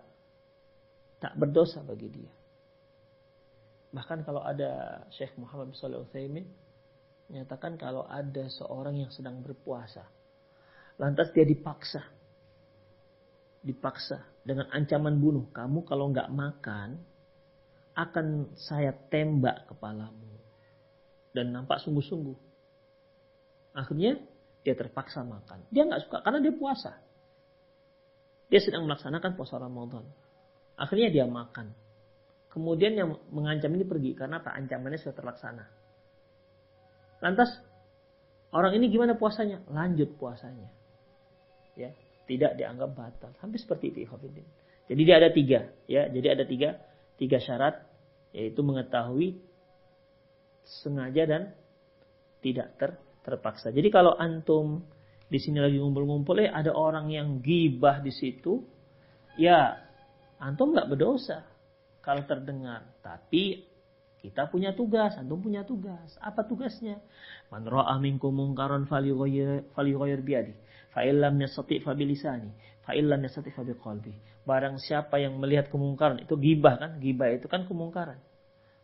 tak 1.24 1.39
berdosa 1.39 1.80
bagi 1.80 2.11
dia. 2.11 2.32
Bahkan 3.95 4.28
kalau 4.28 4.43
ada 4.43 5.03
Syekh 5.15 5.32
Muhammad 5.39 5.71
bin 5.71 5.78
Shalih 5.80 6.03
Utsaimin 6.03 6.43
menyatakan 7.32 7.80
kalau 7.80 8.03
ada 8.03 8.51
seorang 8.51 8.99
yang 8.99 9.11
sedang 9.15 9.39
berpuasa, 9.39 10.03
lantas 10.99 11.32
dia 11.32 11.47
dipaksa, 11.47 12.03
dipaksa 13.63 14.28
dengan 14.43 14.67
ancaman 14.76 15.15
bunuh, 15.24 15.47
kamu 15.55 15.88
kalau 15.88 16.11
nggak 16.11 16.28
makan 16.36 16.99
akan 17.95 18.51
saya 18.59 18.91
tembak 19.07 19.71
kepalamu 19.71 20.36
dan 21.32 21.55
nampak 21.55 21.80
sungguh-sungguh. 21.80 22.36
Akhirnya 23.71 24.19
dia 24.64 24.74
terpaksa 24.74 25.22
makan. 25.28 25.68
Dia 25.70 25.84
nggak 25.84 26.01
suka 26.07 26.18
karena 26.24 26.39
dia 26.39 26.55
puasa. 26.55 26.95
Dia 28.47 28.59
sedang 28.64 28.88
melaksanakan 28.88 29.36
puasa 29.36 29.59
Ramadan. 29.59 30.07
Akhirnya 30.80 31.11
dia 31.11 31.26
makan. 31.28 31.76
Kemudian 32.53 32.93
yang 32.93 33.18
mengancam 33.34 33.74
ini 33.74 33.84
pergi 33.84 34.14
karena 34.14 34.39
tak 34.39 34.53
ancamannya 34.53 34.99
sudah 35.01 35.16
terlaksana. 35.18 35.66
Lantas 37.24 37.49
orang 38.53 38.78
ini 38.78 38.93
gimana 38.93 39.18
puasanya? 39.18 39.66
Lanjut 39.74 40.14
puasanya. 40.22 40.70
Ya, 41.74 41.89
tidak 42.30 42.53
dianggap 42.59 42.93
batal. 42.93 43.34
Hampir 43.41 43.57
seperti 43.57 43.89
itu, 43.89 44.05
Ikhwanuddin. 44.05 44.45
Jadi 44.86 45.01
dia 45.01 45.16
ada 45.18 45.34
tiga, 45.34 45.59
ya. 45.89 46.05
Jadi 46.11 46.28
ada 46.30 46.43
tiga, 46.45 46.70
tiga 47.18 47.41
syarat, 47.41 47.82
yaitu 48.36 48.61
mengetahui 48.61 49.41
sengaja 50.64 51.24
dan 51.26 51.41
tidak 52.45 52.76
ter, 52.78 52.93
terpaksa. 53.24 53.71
Jadi 53.71 53.88
kalau 53.88 54.13
antum 54.19 54.84
di 55.32 55.39
sini 55.41 55.57
lagi 55.57 55.80
ngumpul-ngumpul, 55.80 56.43
eh 56.43 56.51
ada 56.51 56.76
orang 56.76 57.09
yang 57.09 57.39
gibah 57.39 58.03
di 58.03 58.11
situ, 58.13 58.61
ya 59.39 59.74
antum 60.38 60.76
nggak 60.76 60.91
berdosa 60.91 61.41
kalau 62.03 62.21
terdengar. 62.28 62.86
Tapi 62.99 63.63
kita 64.19 64.51
punya 64.51 64.76
tugas, 64.76 65.15
antum 65.15 65.39
punya 65.39 65.63
tugas. 65.63 66.19
Apa 66.19 66.45
tugasnya? 66.45 66.99
Man 67.49 67.65
ra'a 67.65 67.95
minkum 67.97 68.36
munkaran 68.36 68.86
falyughayyir 68.86 70.21
biyadi. 70.21 70.53
Fa 70.93 71.01
illam 71.01 71.39
yastati' 71.41 71.82
fa 71.82 71.97
bilisani. 71.97 72.51
Fa 72.86 72.93
illam 72.93 73.24
yastati' 73.24 73.55
fa 73.55 73.65
biqalbi. 73.65 74.13
Barang 74.43 74.76
siapa 74.76 75.17
yang 75.24 75.39
melihat 75.39 75.71
kemungkaran, 75.71 76.19
itu 76.19 76.36
gibah 76.36 76.76
kan? 76.76 76.99
Gibah 76.99 77.32
itu 77.32 77.47
kan 77.47 77.63
kemungkaran. 77.63 78.19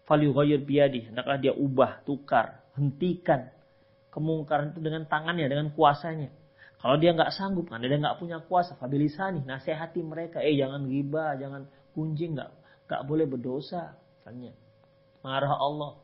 Falyughayyir 0.08 0.64
biyadi. 0.66 1.12
Hendaklah 1.12 1.38
dia 1.38 1.54
ubah, 1.54 2.02
tukar, 2.08 2.64
hentikan 2.74 3.52
kemungkaran 4.10 4.74
itu 4.74 4.80
dengan 4.82 5.06
tangannya, 5.06 5.46
dengan 5.50 5.70
kuasanya. 5.74 6.30
Kalau 6.80 6.96
dia 6.96 7.12
nggak 7.12 7.36
sanggup, 7.36 7.68
kan 7.68 7.84
dia 7.84 7.92
nggak 7.92 8.18
punya 8.18 8.40
kuasa, 8.40 8.80
fabilisani, 8.80 9.44
nasihati 9.44 10.00
mereka, 10.00 10.40
eh 10.40 10.56
jangan 10.56 10.88
gibah, 10.88 11.36
jangan 11.36 11.68
kunjing, 11.92 12.40
nggak 12.40 12.50
nggak 12.88 13.02
boleh 13.04 13.26
berdosa, 13.28 14.00
tanya. 14.24 14.56
Marah 15.20 15.60
Allah. 15.60 16.00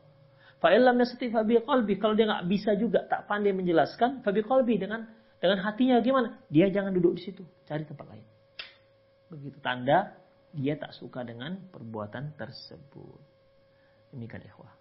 Fa'ilam 0.60 1.00
yasati 1.00 1.32
fabi 1.32 1.56
qalbi. 1.64 1.96
Kalau 1.96 2.12
dia 2.12 2.28
nggak 2.28 2.44
bisa 2.44 2.76
juga, 2.76 3.08
tak 3.08 3.24
pandai 3.24 3.56
menjelaskan, 3.56 4.20
fabi 4.20 4.44
qalbi 4.44 4.76
dengan 4.76 5.08
dengan 5.40 5.64
hatinya 5.64 5.96
gimana? 6.04 6.44
Dia 6.52 6.68
jangan 6.68 6.92
duduk 6.92 7.16
di 7.16 7.22
situ, 7.24 7.40
cari 7.64 7.88
tempat 7.88 8.06
lain. 8.12 8.26
Begitu 9.32 9.58
tanda 9.64 10.12
dia 10.52 10.76
tak 10.76 10.92
suka 10.92 11.24
dengan 11.24 11.56
perbuatan 11.72 12.36
tersebut. 12.36 13.20
Demikian 14.12 14.44
ikhwah. 14.44 14.75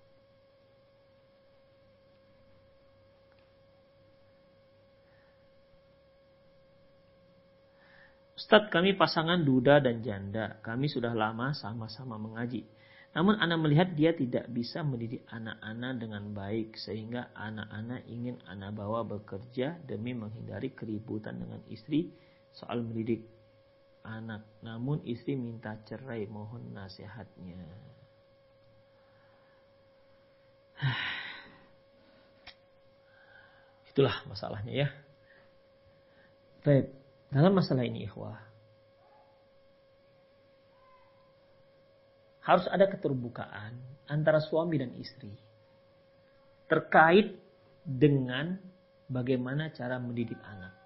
Ustadz 8.46 8.70
kami 8.70 8.94
pasangan 8.94 9.42
duda 9.42 9.82
dan 9.82 10.06
janda. 10.06 10.62
Kami 10.62 10.86
sudah 10.86 11.18
lama 11.18 11.58
sama-sama 11.58 12.14
mengaji. 12.22 12.62
Namun 13.18 13.42
anak 13.42 13.58
melihat 13.58 13.98
dia 13.98 14.14
tidak 14.14 14.46
bisa 14.54 14.86
mendidik 14.86 15.26
anak-anak 15.34 15.98
dengan 15.98 16.30
baik. 16.30 16.78
Sehingga 16.78 17.34
anak-anak 17.34 18.06
ingin 18.06 18.38
anak 18.46 18.78
bawa 18.78 19.02
bekerja 19.02 19.82
demi 19.90 20.14
menghindari 20.14 20.78
keributan 20.78 21.42
dengan 21.42 21.58
istri 21.74 22.14
soal 22.54 22.86
mendidik 22.86 23.26
anak. 24.06 24.46
Namun 24.62 25.02
istri 25.10 25.34
minta 25.34 25.82
cerai. 25.82 26.30
Mohon 26.30 26.70
nasihatnya. 26.70 27.66
Itulah 33.90 34.22
masalahnya 34.30 34.86
ya. 34.86 34.94
Baik. 36.62 37.05
Dalam 37.36 37.52
masalah 37.52 37.84
ini 37.84 38.08
ikhwah. 38.08 38.40
Harus 42.48 42.64
ada 42.72 42.88
keterbukaan 42.88 43.76
antara 44.08 44.40
suami 44.40 44.80
dan 44.80 44.96
istri. 44.96 45.36
Terkait 46.72 47.36
dengan 47.84 48.56
bagaimana 49.12 49.68
cara 49.76 50.00
mendidik 50.00 50.40
anak. 50.48 50.80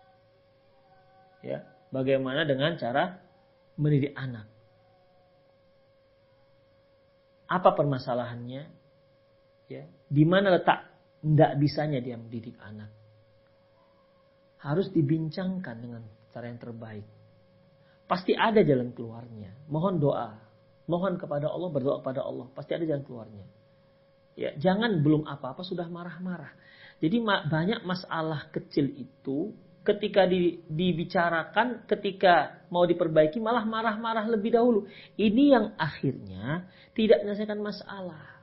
Ya, 1.45 1.69
bagaimana 1.93 2.49
dengan 2.49 2.73
cara 2.81 3.21
mendidik 3.77 4.17
anak. 4.17 4.49
Apa 7.45 7.77
permasalahannya? 7.77 8.63
Ya, 9.69 9.85
di 10.09 10.25
mana 10.25 10.57
letak 10.57 10.81
tidak 11.21 11.61
bisanya 11.61 12.01
dia 12.01 12.17
mendidik 12.17 12.57
anak? 12.57 12.89
Harus 14.59 14.89
dibincangkan 14.89 15.77
dengan 15.77 16.03
cara 16.33 16.49
yang 16.49 16.61
terbaik. 16.61 17.05
Pasti 18.09 18.33
ada 18.33 18.61
jalan 18.65 18.89
keluarnya. 18.93 19.53
Mohon 19.69 19.95
doa. 20.01 20.29
Mohon 20.89 21.21
kepada 21.21 21.45
Allah, 21.45 21.69
berdoa 21.69 22.01
kepada 22.01 22.25
Allah. 22.25 22.49
Pasti 22.57 22.73
ada 22.73 22.81
jalan 22.81 23.05
keluarnya. 23.05 23.45
Ya, 24.33 24.55
jangan 24.57 25.05
belum 25.05 25.29
apa-apa 25.29 25.61
sudah 25.61 25.85
marah-marah. 25.85 26.49
Jadi 26.99 27.21
banyak 27.23 27.85
masalah 27.85 28.49
kecil 28.49 28.89
itu 28.97 29.53
ketika 29.85 30.27
di, 30.27 30.59
dibicarakan, 30.67 31.87
ketika 31.87 32.65
mau 32.67 32.83
diperbaiki 32.83 33.39
malah 33.39 33.63
marah-marah 33.63 34.27
lebih 34.27 34.57
dahulu. 34.57 34.85
Ini 35.15 35.43
yang 35.55 35.65
akhirnya 35.79 36.67
tidak 36.97 37.23
menyelesaikan 37.23 37.59
masalah. 37.61 38.41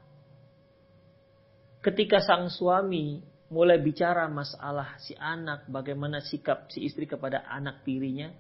Ketika 1.85 2.19
sang 2.25 2.51
suami 2.51 3.23
mulai 3.47 3.79
bicara 3.79 4.27
masalah 4.27 4.99
si 4.99 5.15
anak, 5.15 5.71
bagaimana 5.71 6.19
sikap 6.19 6.67
si 6.71 6.83
istri 6.83 7.07
kepada 7.07 7.47
anak 7.47 7.87
tirinya, 7.87 8.31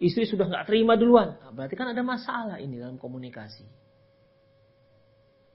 istri 0.00 0.28
sudah 0.28 0.48
nggak 0.48 0.68
terima 0.68 0.96
duluan. 1.00 1.36
Nah, 1.40 1.52
berarti 1.52 1.74
kan 1.76 1.92
ada 1.92 2.02
masalah 2.04 2.56
ini 2.60 2.76
dalam 2.76 3.00
komunikasi. 3.00 3.64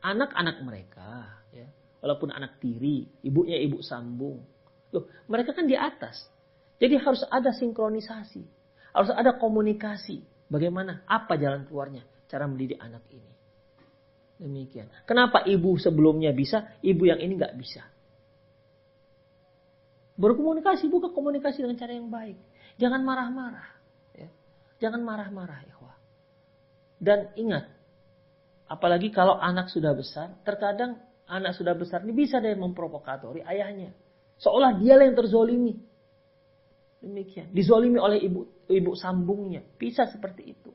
Anak-anak 0.05 0.61
mereka, 0.61 1.41
ya, 1.49 1.65
walaupun 2.01 2.29
anak 2.29 2.61
tiri, 2.61 3.09
ibunya 3.25 3.57
ibu 3.57 3.81
sambung, 3.81 4.45
loh, 4.93 5.05
mereka 5.25 5.53
kan 5.57 5.65
di 5.65 5.73
atas. 5.73 6.29
Jadi 6.77 7.01
harus 7.01 7.25
ada 7.29 7.49
sinkronisasi, 7.49 8.43
harus 8.93 9.11
ada 9.13 9.37
komunikasi. 9.37 10.21
Bagaimana? 10.45 11.01
Apa 11.09 11.41
jalan 11.41 11.65
keluarnya? 11.65 12.05
Cara 12.29 12.45
mendidik 12.45 12.77
anak 12.77 13.01
ini. 13.09 13.31
Demikian. 14.35 14.91
Kenapa 15.09 15.41
ibu 15.47 15.73
sebelumnya 15.81 16.29
bisa, 16.35 16.77
ibu 16.85 17.09
yang 17.09 17.17
ini 17.17 17.33
nggak 17.39 17.55
bisa? 17.57 17.94
Berkomunikasi 20.15 20.87
bukan 20.87 21.11
komunikasi 21.11 21.59
dengan 21.59 21.75
cara 21.75 21.91
yang 21.91 22.07
baik. 22.07 22.39
Jangan 22.79 23.03
marah-marah. 23.03 23.67
Ya. 24.15 24.29
Jangan 24.79 25.03
marah-marah, 25.03 25.59
ikhwah. 25.67 25.95
Dan 26.95 27.31
ingat, 27.35 27.67
apalagi 28.71 29.11
kalau 29.11 29.35
anak 29.35 29.67
sudah 29.67 29.91
besar, 29.91 30.31
terkadang 30.47 30.95
anak 31.27 31.57
sudah 31.59 31.75
besar 31.75 32.01
ini 32.07 32.15
bisa 32.15 32.39
dia 32.39 32.55
memprovokatori 32.55 33.43
ayahnya. 33.43 33.91
Seolah 34.39 34.79
dia 34.79 34.99
yang 34.99 35.15
terzolimi. 35.15 35.75
Demikian. 36.99 37.51
Dizolimi 37.53 37.99
oleh 37.99 38.19
ibu 38.23 38.47
ibu 38.67 38.91
sambungnya. 38.97 39.61
Bisa 39.77 40.07
seperti 40.09 40.57
itu. 40.57 40.71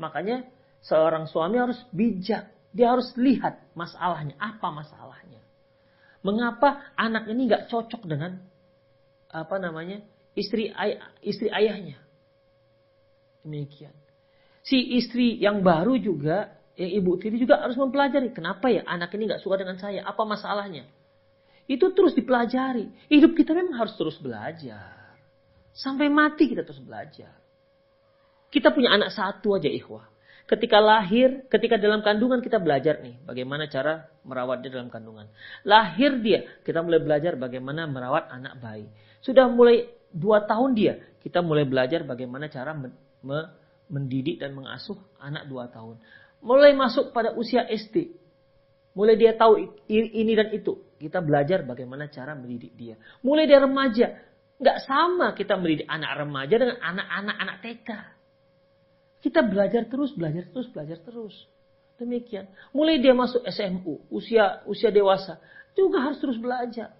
Makanya 0.00 0.46
seorang 0.82 1.28
suami 1.28 1.60
harus 1.60 1.78
bijak. 1.92 2.50
Dia 2.70 2.94
harus 2.94 3.12
lihat 3.18 3.74
masalahnya. 3.74 4.34
Apa 4.38 4.70
masalahnya. 4.72 5.42
Mengapa 6.22 6.94
anak 6.96 7.28
ini 7.28 7.50
nggak 7.50 7.68
cocok 7.68 8.02
dengan 8.08 8.40
apa 9.30 9.56
namanya 9.62 10.02
istri 10.34 10.70
ay 10.74 10.98
istri 11.22 11.48
ayahnya. 11.50 11.98
Demikian. 13.46 13.94
Si 14.60 15.00
istri 15.00 15.40
yang 15.40 15.64
baru 15.64 15.96
juga, 15.96 16.52
yang 16.76 17.00
ibu 17.00 17.16
tiri 17.16 17.40
juga 17.40 17.64
harus 17.64 17.78
mempelajari. 17.78 18.34
Kenapa 18.36 18.68
ya 18.68 18.84
anak 18.84 19.14
ini 19.16 19.30
nggak 19.30 19.40
suka 19.40 19.56
dengan 19.56 19.80
saya? 19.80 20.04
Apa 20.04 20.28
masalahnya? 20.28 20.84
Itu 21.70 21.94
terus 21.94 22.12
dipelajari. 22.18 22.90
Hidup 23.08 23.38
kita 23.38 23.54
memang 23.54 23.78
harus 23.78 23.94
terus 23.94 24.18
belajar. 24.18 25.14
Sampai 25.70 26.10
mati 26.10 26.50
kita 26.50 26.66
terus 26.66 26.82
belajar. 26.82 27.30
Kita 28.50 28.74
punya 28.74 28.90
anak 28.90 29.14
satu 29.14 29.54
aja 29.54 29.70
ikhwah. 29.70 30.09
Ketika 30.50 30.82
lahir, 30.82 31.46
ketika 31.46 31.78
dalam 31.78 32.02
kandungan 32.02 32.42
kita 32.42 32.58
belajar 32.58 32.98
nih. 32.98 33.22
Bagaimana 33.22 33.70
cara 33.70 34.10
merawat 34.26 34.66
dia 34.66 34.74
dalam 34.74 34.90
kandungan. 34.90 35.30
Lahir 35.62 36.18
dia, 36.18 36.42
kita 36.66 36.82
mulai 36.82 36.98
belajar 36.98 37.38
bagaimana 37.38 37.86
merawat 37.86 38.26
anak 38.34 38.58
bayi. 38.58 38.90
Sudah 39.22 39.46
mulai 39.46 39.86
dua 40.10 40.42
tahun 40.50 40.74
dia, 40.74 40.98
kita 41.22 41.38
mulai 41.38 41.70
belajar 41.70 42.02
bagaimana 42.02 42.50
cara 42.50 42.74
me, 42.74 42.90
me, 43.22 43.46
mendidik 43.86 44.42
dan 44.42 44.58
mengasuh 44.58 44.98
anak 45.22 45.46
dua 45.46 45.70
tahun. 45.70 46.02
Mulai 46.42 46.74
masuk 46.74 47.14
pada 47.14 47.30
usia 47.38 47.62
SD. 47.70 48.10
Mulai 48.98 49.14
dia 49.14 49.38
tahu 49.38 49.70
ini 49.86 50.32
dan 50.34 50.50
itu. 50.50 50.82
Kita 50.98 51.22
belajar 51.22 51.62
bagaimana 51.62 52.10
cara 52.10 52.34
mendidik 52.34 52.74
dia. 52.74 52.98
Mulai 53.22 53.46
dia 53.46 53.62
remaja. 53.62 54.18
Nggak 54.58 54.78
sama 54.82 55.30
kita 55.38 55.54
mendidik 55.54 55.86
anak 55.86 56.10
remaja 56.26 56.54
dengan 56.58 56.76
anak-anak 56.82 57.36
anak 57.38 57.56
TK. 57.62 58.18
Kita 59.20 59.44
belajar 59.44 59.84
terus, 59.86 60.16
belajar 60.16 60.48
terus, 60.48 60.68
belajar 60.72 60.98
terus. 61.04 61.36
Demikian. 62.00 62.48
Mulai 62.72 62.96
dia 62.96 63.12
masuk 63.12 63.44
SMU, 63.44 64.00
usia 64.08 64.64
usia 64.64 64.88
dewasa, 64.88 65.36
juga 65.76 66.00
harus 66.00 66.16
terus 66.16 66.40
belajar. 66.40 66.96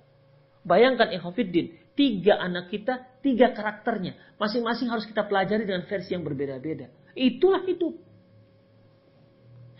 Bayangkan 0.61 1.09
Ikhwafiddin, 1.17 1.97
tiga 1.97 2.37
anak 2.37 2.69
kita, 2.69 3.01
tiga 3.25 3.57
karakternya. 3.57 4.13
Masing-masing 4.37 4.93
harus 4.93 5.09
kita 5.09 5.25
pelajari 5.25 5.65
dengan 5.65 5.89
versi 5.89 6.13
yang 6.13 6.21
berbeda-beda. 6.21 6.93
Itulah 7.17 7.65
hidup. 7.65 7.97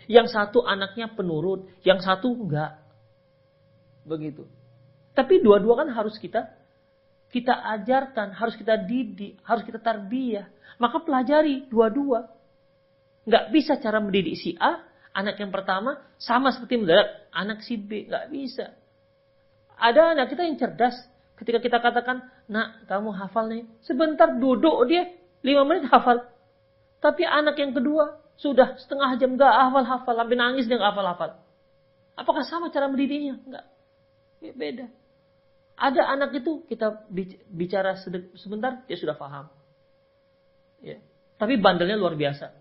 Yang 0.09 0.33
satu 0.33 0.65
anaknya 0.65 1.13
penurut, 1.13 1.69
yang 1.85 2.01
satu 2.01 2.33
enggak. 2.33 2.81
Begitu. 4.01 4.49
Tapi 5.13 5.37
dua-dua 5.45 5.85
kan 5.85 5.93
harus 5.93 6.17
kita 6.17 6.49
kita 7.31 7.63
ajarkan, 7.79 8.35
harus 8.35 8.59
kita 8.59 8.75
didik, 8.75 9.39
harus 9.47 9.63
kita 9.63 9.79
tarbiyah. 9.79 10.51
Maka 10.81 10.97
pelajari 11.05 11.69
dua-dua. 11.69 12.25
Nggak 13.29 13.45
bisa 13.53 13.77
cara 13.77 14.01
mendidik 14.01 14.33
si 14.33 14.57
A, 14.57 14.81
anak 15.13 15.37
yang 15.37 15.53
pertama, 15.53 16.01
sama 16.17 16.49
seperti 16.49 16.81
mendadak 16.81 17.29
anak 17.29 17.61
si 17.61 17.77
B. 17.77 18.09
Nggak 18.09 18.25
bisa. 18.33 18.73
Ada 19.77 20.17
anak 20.17 20.33
kita 20.33 20.41
yang 20.41 20.57
cerdas. 20.57 20.97
Ketika 21.37 21.61
kita 21.61 21.77
katakan, 21.77 22.25
nak 22.49 22.89
kamu 22.89 23.13
hafal 23.13 23.45
nih. 23.45 23.69
Sebentar 23.85 24.33
duduk 24.41 24.89
dia, 24.89 25.13
lima 25.45 25.69
menit 25.69 25.85
hafal. 25.93 26.25
Tapi 26.97 27.29
anak 27.29 27.61
yang 27.61 27.77
kedua, 27.77 28.17
sudah 28.41 28.73
setengah 28.81 29.21
jam 29.21 29.37
nggak 29.37 29.53
hafal-hafal. 29.53 30.17
Sampai 30.17 30.37
nangis 30.37 30.65
dia 30.65 30.81
nggak 30.81 30.97
hafal-hafal. 30.97 31.37
Apakah 32.17 32.41
sama 32.41 32.73
cara 32.73 32.89
mendidiknya? 32.89 33.37
Enggak. 33.37 33.65
Ya, 34.41 34.53
beda. 34.57 34.85
Ada 35.77 36.01
anak 36.17 36.41
itu 36.41 36.65
kita 36.65 37.05
bicara 37.53 37.97
sebentar 38.33 38.81
dia 38.89 38.97
sudah 38.97 39.13
paham. 39.13 39.49
Ya. 40.81 40.97
Tapi 41.37 41.57
bandelnya 41.61 41.97
luar 41.97 42.17
biasa. 42.17 42.53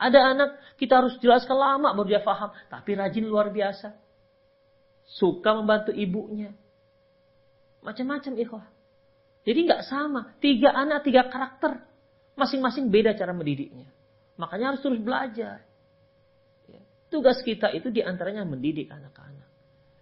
Ada 0.00 0.18
anak 0.34 0.50
kita 0.80 1.02
harus 1.02 1.18
jelaskan 1.20 1.56
lama 1.60 1.92
baru 1.92 2.16
dia 2.16 2.22
paham, 2.24 2.50
tapi 2.72 2.96
rajin 2.96 3.26
luar 3.26 3.52
biasa. 3.52 3.94
Suka 5.06 5.54
membantu 5.58 5.90
ibunya. 5.92 6.54
Macam-macam 7.82 8.32
ikhwah. 8.38 8.66
Jadi 9.44 9.58
nggak 9.66 9.82
sama. 9.88 10.36
Tiga 10.38 10.72
anak, 10.72 11.04
tiga 11.04 11.26
karakter. 11.28 11.82
Masing-masing 12.36 12.88
beda 12.88 13.16
cara 13.16 13.34
mendidiknya. 13.34 13.88
Makanya 14.40 14.72
harus 14.72 14.80
terus 14.80 15.00
belajar. 15.00 15.64
Ya. 16.68 16.82
Tugas 17.12 17.40
kita 17.44 17.68
itu 17.74 17.92
di 17.92 18.00
antaranya 18.00 18.46
mendidik 18.48 18.88
anak-anak. 18.88 19.48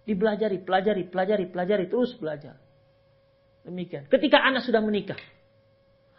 Dibelajari, 0.07 0.63
pelajari, 0.63 1.03
pelajari, 1.11 1.45
pelajari, 1.51 1.85
terus 1.91 2.15
belajar. 2.15 2.55
Demikian. 3.67 4.07
Ketika 4.07 4.39
anak 4.39 4.63
sudah 4.63 4.79
menikah, 4.79 5.19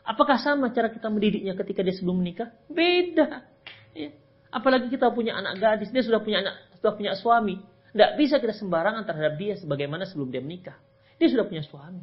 Apakah 0.04 0.40
sama 0.40 0.72
cara 0.72 0.88
kita 0.88 1.12
mendidiknya 1.12 1.52
ketika 1.54 1.84
dia 1.84 1.94
sebelum 1.94 2.20
menikah? 2.24 2.50
Beda. 2.66 3.44
Ya. 3.92 4.10
Apalagi 4.50 4.90
kita 4.90 5.12
punya 5.14 5.38
anak 5.38 5.62
gadis, 5.62 5.94
dia 5.94 6.02
sudah 6.02 6.18
punya 6.18 6.42
anak, 6.42 6.54
sudah 6.82 6.92
punya 6.96 7.12
suami. 7.14 7.62
Tidak 7.90 8.10
bisa 8.18 8.38
kita 8.38 8.54
sembarangan 8.54 9.02
terhadap 9.06 9.34
dia 9.38 9.54
sebagaimana 9.58 10.06
sebelum 10.06 10.30
dia 10.30 10.42
menikah. 10.42 10.78
Dia 11.18 11.28
sudah 11.30 11.46
punya 11.46 11.62
suami. 11.62 12.02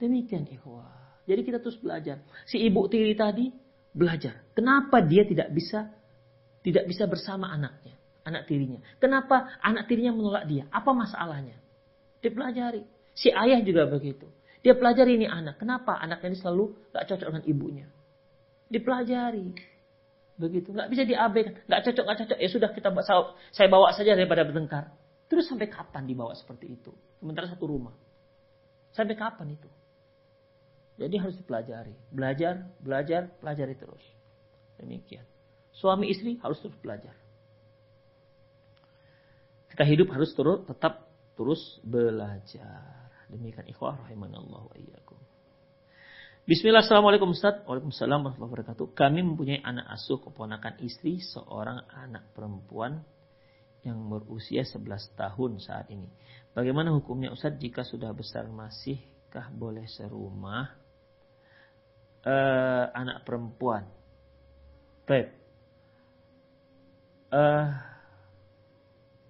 Demikian 0.00 0.48
ikhwah. 0.48 1.22
Jadi 1.24 1.40
kita 1.46 1.58
terus 1.62 1.78
belajar. 1.78 2.22
Si 2.44 2.58
ibu 2.58 2.86
tiri 2.90 3.14
tadi 3.14 3.50
belajar. 3.94 4.42
Kenapa 4.52 5.00
dia 5.04 5.22
tidak 5.22 5.52
bisa 5.54 5.86
tidak 6.62 6.86
bisa 6.86 7.06
bersama 7.06 7.50
anaknya, 7.50 7.94
anak 8.26 8.46
tirinya? 8.46 8.82
Kenapa 8.98 9.58
anak 9.62 9.86
tirinya 9.86 10.14
menolak 10.14 10.44
dia? 10.46 10.66
Apa 10.70 10.90
masalahnya? 10.94 11.58
Dipelajari. 12.22 12.82
Si 13.12 13.28
ayah 13.30 13.60
juga 13.62 13.86
begitu. 13.86 14.26
Dia 14.62 14.78
pelajari 14.78 15.18
ini 15.18 15.26
anak. 15.26 15.58
Kenapa 15.58 15.98
anaknya 15.98 16.32
ini 16.32 16.38
selalu 16.38 16.64
gak 16.94 17.10
cocok 17.10 17.26
dengan 17.34 17.44
ibunya? 17.50 17.86
Dipelajari. 18.70 19.50
Begitu. 20.38 20.70
Gak 20.70 20.88
bisa 20.88 21.02
diabaikan. 21.02 21.58
Gak 21.66 21.82
cocok, 21.90 22.04
gak 22.06 22.18
cocok. 22.24 22.38
Ya 22.38 22.48
sudah 22.48 22.70
kita 22.70 22.88
saya 23.50 23.68
bawa 23.68 23.90
saja 23.90 24.14
daripada 24.14 24.46
bertengkar. 24.46 24.94
Terus 25.26 25.50
sampai 25.50 25.66
kapan 25.66 26.06
dibawa 26.06 26.32
seperti 26.38 26.78
itu? 26.78 26.94
Sementara 27.18 27.50
satu 27.50 27.66
rumah. 27.66 27.96
Sampai 28.94 29.18
kapan 29.18 29.58
itu? 29.58 29.70
Jadi 31.00 31.16
harus 31.18 31.34
dipelajari. 31.34 31.96
Belajar, 32.12 32.68
belajar, 32.78 33.34
pelajari 33.42 33.74
terus. 33.74 34.04
Demikian. 34.78 35.26
Suami 35.74 36.12
istri 36.12 36.38
harus 36.38 36.60
terus 36.62 36.76
belajar. 36.78 37.16
Kita 39.72 39.88
hidup 39.88 40.12
harus 40.12 40.30
terus 40.36 40.62
tetap 40.68 41.08
terus 41.32 41.80
belajar. 41.80 43.01
Demikian 43.32 43.64
ikhwah 43.64 43.96
rahimanallahu 44.04 44.68
wa 44.68 44.76
iyyakum. 44.76 45.16
Bismillah, 46.44 46.84
Assalamualaikum 46.84 47.32
Ustaz. 47.32 47.64
Waalaikumsalam 47.64 48.28
warahmatullahi 48.28 48.52
wabarakatuh. 48.52 48.92
Kami 48.92 49.24
mempunyai 49.24 49.64
anak 49.64 49.88
asuh 49.94 50.20
keponakan 50.20 50.76
istri, 50.84 51.16
seorang 51.22 51.80
anak 51.88 52.28
perempuan 52.36 53.00
yang 53.86 54.10
berusia 54.10 54.66
11 54.66 55.16
tahun 55.16 55.62
saat 55.62 55.88
ini. 55.88 56.10
Bagaimana 56.52 56.92
hukumnya 56.92 57.32
Ustaz 57.32 57.56
jika 57.56 57.86
sudah 57.88 58.12
besar 58.12 58.50
masihkah 58.52 59.48
boleh 59.54 59.88
serumah 59.88 60.76
uh, 62.26 62.84
anak 62.92 63.24
perempuan? 63.24 63.88
Baik. 65.08 65.32
Uh, 67.32 67.70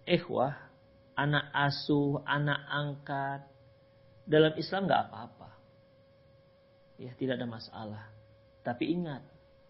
ikhwah, 0.09 0.59
anak 1.15 1.45
asuh, 1.55 2.25
anak 2.25 2.61
angkat, 2.73 3.52
dalam 4.27 4.55
Islam 4.55 4.87
nggak 4.87 5.03
apa-apa. 5.11 5.51
Ya, 7.01 7.11
tidak 7.19 7.43
ada 7.43 7.49
masalah. 7.49 8.05
Tapi 8.63 8.95
ingat, 8.95 9.23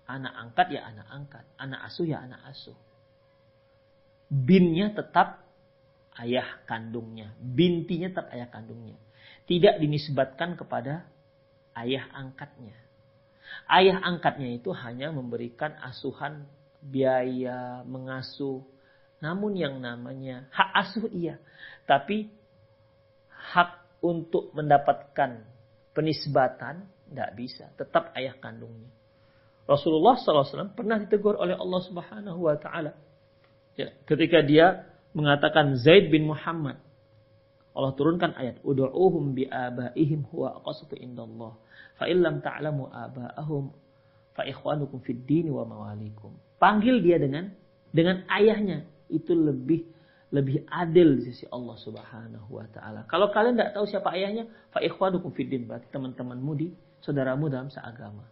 anak 0.05 0.35
angkat 0.37 0.67
ya 0.77 0.81
anak 0.85 1.09
angkat, 1.09 1.45
anak 1.57 1.81
asuh 1.89 2.05
ya 2.05 2.21
anak 2.21 2.41
asuh. 2.53 2.77
Binnya 4.29 4.93
tetap 4.93 5.45
ayah 6.21 6.61
kandungnya, 6.69 7.33
bintinya 7.41 8.13
tetap 8.13 8.29
ayah 8.33 8.49
kandungnya. 8.53 8.97
Tidak 9.49 9.81
dinisbatkan 9.81 10.57
kepada 10.61 11.09
ayah 11.77 12.09
angkatnya. 12.13 12.77
Ayah 13.69 14.01
angkatnya 14.01 14.57
itu 14.57 14.73
hanya 14.73 15.13
memberikan 15.13 15.77
asuhan 15.81 16.49
biaya 16.81 17.85
mengasuh. 17.85 18.65
Namun 19.21 19.55
yang 19.55 19.79
namanya 19.79 20.49
hak 20.51 20.71
asuh 20.83 21.07
iya. 21.13 21.37
Tapi 21.85 22.33
hak 23.29 23.82
untuk 24.03 24.51
mendapatkan 24.53 25.47
penisbatan, 25.95 26.85
tidak 27.09 27.31
bisa. 27.39 27.71
Tetap 27.79 28.11
ayah 28.19 28.35
kandungnya. 28.43 28.91
Rasulullah 29.63 30.19
SAW 30.19 30.75
pernah 30.75 30.99
ditegur 30.99 31.39
oleh 31.39 31.55
Allah 31.55 31.81
Subhanahu 31.87 32.41
Wa 32.51 32.57
Taala. 32.59 32.93
Ya, 33.79 33.95
ketika 34.05 34.43
dia 34.43 34.91
mengatakan 35.15 35.79
Zaid 35.79 36.11
bin 36.11 36.27
Muhammad, 36.27 36.83
Allah 37.73 37.93
turunkan 37.97 38.37
ayat 38.37 38.61
Udu'uhum 38.61 39.33
bi 39.33 39.49
abaihim 39.49 40.29
huwa 40.29 40.61
aqsatu 40.61 40.93
indallah 41.01 41.57
fa 41.97 42.05
illam 42.05 42.45
ta'lamu 42.45 42.93
abaahum 42.93 43.73
fa 44.37 44.45
ikhwanukum 44.45 45.01
fid 45.01 45.25
din 45.25 45.49
wa 45.49 45.65
mawalikum. 45.65 46.37
Panggil 46.61 47.01
dia 47.01 47.17
dengan 47.17 47.49
dengan 47.89 48.29
ayahnya 48.29 48.85
itu 49.09 49.33
lebih 49.33 49.89
lebih 50.33 50.65
adil 50.73 51.21
di 51.21 51.29
sisi 51.29 51.45
Allah 51.53 51.77
Subhanahu 51.77 52.49
wa 52.57 52.65
taala. 52.73 53.05
Kalau 53.05 53.29
kalian 53.29 53.61
tidak 53.61 53.77
tahu 53.77 53.85
siapa 53.85 54.17
ayahnya, 54.17 54.49
fa 54.73 54.81
ikhwanukum 54.81 55.29
fiddin, 55.37 55.69
berarti 55.69 55.93
teman-temanmu 55.93 56.53
di 56.57 56.73
saudaramu 57.05 57.53
dalam 57.53 57.69
seagama. 57.69 58.25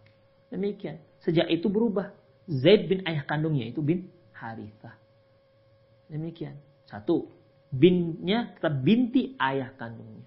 Demikian. 0.49 0.97
Sejak 1.21 1.47
itu 1.47 1.69
berubah. 1.69 2.11
Zaid 2.49 2.89
bin 2.89 3.05
ayah 3.05 3.23
kandungnya 3.23 3.69
itu 3.69 3.85
bin 3.85 4.09
Harithah. 4.33 4.97
Demikian. 6.09 6.57
Satu, 6.89 7.29
binnya 7.71 8.51
tetap 8.57 8.81
binti 8.81 9.37
ayah 9.39 9.71
kandungnya. 9.77 10.25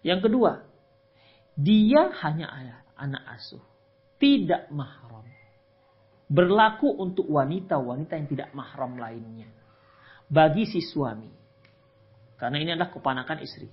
Yang 0.00 0.30
kedua, 0.30 0.52
Dia 1.54 2.10
hanya 2.26 2.50
anak 2.98 3.22
asuh, 3.38 3.62
tidak 4.18 4.66
mahram. 4.74 5.22
Berlaku 6.26 6.90
untuk 6.98 7.30
wanita-wanita 7.30 8.18
yang 8.18 8.26
tidak 8.26 8.50
mahram 8.58 8.98
lainnya. 8.98 9.46
Bagi 10.28 10.64
si 10.68 10.80
suami. 10.80 11.30
Karena 12.40 12.56
ini 12.60 12.70
adalah 12.74 12.90
kepanakan 12.90 13.38
istri. 13.44 13.68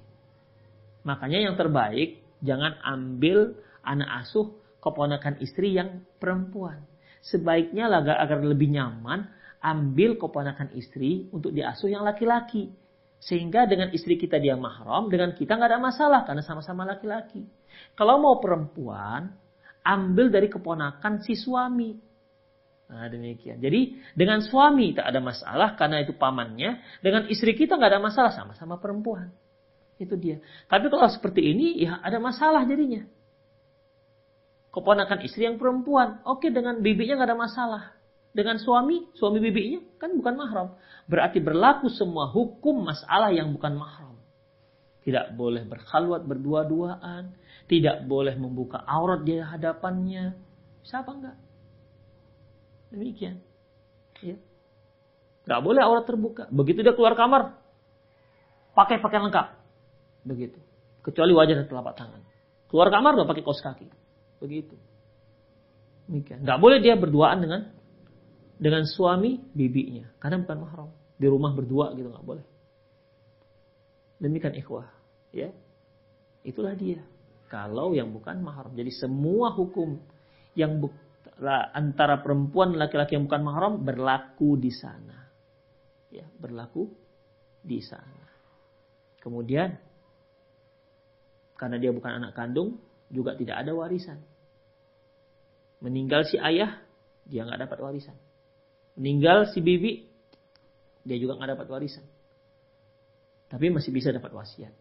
Makanya 1.02 1.49
yang 1.49 1.56
terbaik 1.58 2.22
jangan 2.45 2.78
ambil 2.86 3.58
anak 3.82 4.10
asuh 4.26 4.54
keponakan 4.82 5.41
istri 5.41 5.74
yang 5.78 6.06
perempuan. 6.22 6.86
Sebaiknya 7.22 7.89
agar, 7.89 8.18
agar 8.22 8.41
lebih 8.41 8.74
nyaman 8.74 9.30
ambil 9.62 10.18
keponakan 10.18 10.74
istri 10.74 11.30
untuk 11.30 11.54
diasuh 11.54 11.89
yang 11.89 12.02
laki-laki. 12.02 12.74
Sehingga 13.22 13.70
dengan 13.70 13.93
istri 13.93 14.18
kita 14.18 14.41
dia 14.41 14.58
mahram, 14.58 15.06
dengan 15.06 15.38
kita 15.38 15.54
nggak 15.54 15.70
ada 15.78 15.82
masalah 15.82 16.22
karena 16.26 16.41
sama-sama 16.41 16.89
laki-laki. 16.89 17.45
Kalau 17.93 18.18
mau 18.18 18.41
perempuan, 18.41 19.30
ambil 19.86 20.34
dari 20.34 20.49
keponakan 20.49 21.22
si 21.22 21.38
suami. 21.38 21.93
Nah 22.92 23.08
demikian. 23.08 23.64
Jadi 23.64 24.04
dengan 24.12 24.44
suami 24.44 24.92
tak 24.92 25.08
ada 25.08 25.24
masalah 25.24 25.80
karena 25.80 26.04
itu 26.04 26.12
pamannya. 26.12 26.84
Dengan 27.00 27.24
istri 27.32 27.56
kita 27.56 27.80
nggak 27.80 27.92
ada 27.96 28.04
masalah 28.04 28.36
sama-sama 28.36 28.76
perempuan. 28.84 29.32
Itu 29.96 30.20
dia. 30.20 30.44
Tapi 30.68 30.92
kalau 30.92 31.08
seperti 31.08 31.39
ini 31.56 31.80
ya 31.88 32.04
ada 32.04 32.20
masalah 32.20 32.68
jadinya. 32.68 33.08
Keponakan 34.76 35.24
istri 35.24 35.48
yang 35.48 35.56
perempuan. 35.56 36.20
Oke 36.28 36.52
dengan 36.52 36.84
bibinya 36.84 37.24
nggak 37.24 37.30
ada 37.32 37.39
masalah. 37.39 37.84
Dengan 38.32 38.60
suami, 38.60 39.12
suami 39.16 39.39
bibinya 39.39 39.80
kan 39.96 40.12
bukan 40.16 40.36
mahram. 40.36 40.68
Berarti 41.08 41.39
berlaku 41.39 41.88
semua 41.92 42.28
hukum 42.28 42.84
masalah 42.84 43.32
yang 43.32 43.56
bukan 43.56 43.76
mahram. 43.76 44.16
Tidak 45.04 45.36
boleh 45.39 45.64
berkhalwat 45.64 46.28
berdua-duaan. 46.28 47.36
Tidak 47.72 48.04
boleh 48.04 48.36
membuka 48.36 48.84
aurat 48.84 49.24
di 49.24 49.39
hadapannya. 49.39 50.36
Siapa 50.84 51.12
enggak? 51.12 51.51
Demikian. 52.92 53.39
Ya. 54.20 54.38
Gak 55.48 55.62
boleh 55.64 55.82
aurat 55.82 56.06
terbuka. 56.06 56.46
Begitu 56.52 56.86
dia 56.86 56.94
keluar 56.94 57.18
kamar, 57.18 57.58
pakai 58.78 59.02
pakaian 59.02 59.26
lengkap. 59.26 59.48
Begitu. 60.28 60.60
Kecuali 61.02 61.34
wajah 61.34 61.64
dan 61.64 61.68
telapak 61.68 61.98
tangan. 61.98 62.22
Keluar 62.70 62.94
kamar 62.94 63.18
udah 63.18 63.28
pakai 63.28 63.42
kaos 63.42 63.64
kaki. 63.64 63.89
Begitu. 64.38 64.78
Demikian. 66.06 66.46
Gak 66.46 66.60
boleh 66.62 66.78
dia 66.78 66.94
berduaan 66.94 67.42
dengan 67.42 67.62
dengan 68.62 68.86
suami 68.86 69.42
bibinya. 69.56 70.06
Karena 70.22 70.44
bukan 70.46 70.58
mahram. 70.62 70.89
Di 71.18 71.26
rumah 71.26 71.54
berdua 71.54 71.98
gitu 71.98 72.14
nggak 72.14 72.26
boleh. 72.26 72.46
Demikian 74.22 74.54
ikhwah. 74.54 74.86
Ya. 75.34 75.50
Itulah 76.46 76.78
dia 76.78 77.02
kalau 77.50 77.92
yang 77.92 78.14
bukan 78.14 78.39
mahram. 78.39 78.72
Jadi 78.78 78.94
semua 78.96 79.52
hukum 79.52 80.00
yang 80.56 80.80
antara 81.50 82.22
perempuan 82.22 82.78
laki-laki 82.78 83.18
yang 83.18 83.26
bukan 83.26 83.42
mahram 83.42 83.74
berlaku 83.82 84.62
di 84.62 84.70
sana. 84.70 85.26
Ya, 86.14 86.28
berlaku 86.38 86.86
di 87.66 87.82
sana. 87.82 88.30
Kemudian 89.22 89.74
karena 91.58 91.78
dia 91.78 91.94
bukan 91.94 92.22
anak 92.22 92.34
kandung 92.34 92.78
juga 93.10 93.38
tidak 93.38 93.62
ada 93.62 93.74
warisan. 93.74 94.18
Meninggal 95.82 96.26
si 96.30 96.38
ayah, 96.38 96.78
dia 97.26 97.46
nggak 97.46 97.70
dapat 97.70 97.78
warisan. 97.82 98.18
Meninggal 98.98 99.50
si 99.50 99.62
bibi, 99.62 100.06
dia 101.06 101.18
juga 101.18 101.38
nggak 101.38 101.58
dapat 101.58 101.68
warisan. 101.70 102.06
Tapi 103.50 103.70
masih 103.70 103.92
bisa 103.94 104.14
dapat 104.14 104.30
wasiat. 104.34 104.74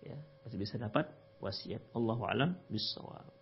Ya, 0.00 0.16
masih 0.44 0.58
bisa 0.60 0.80
dapat 0.80 1.08
wasiat. 1.40 1.80
Allahu 1.92 2.24
alam 2.24 2.56
bisawab. 2.68 3.39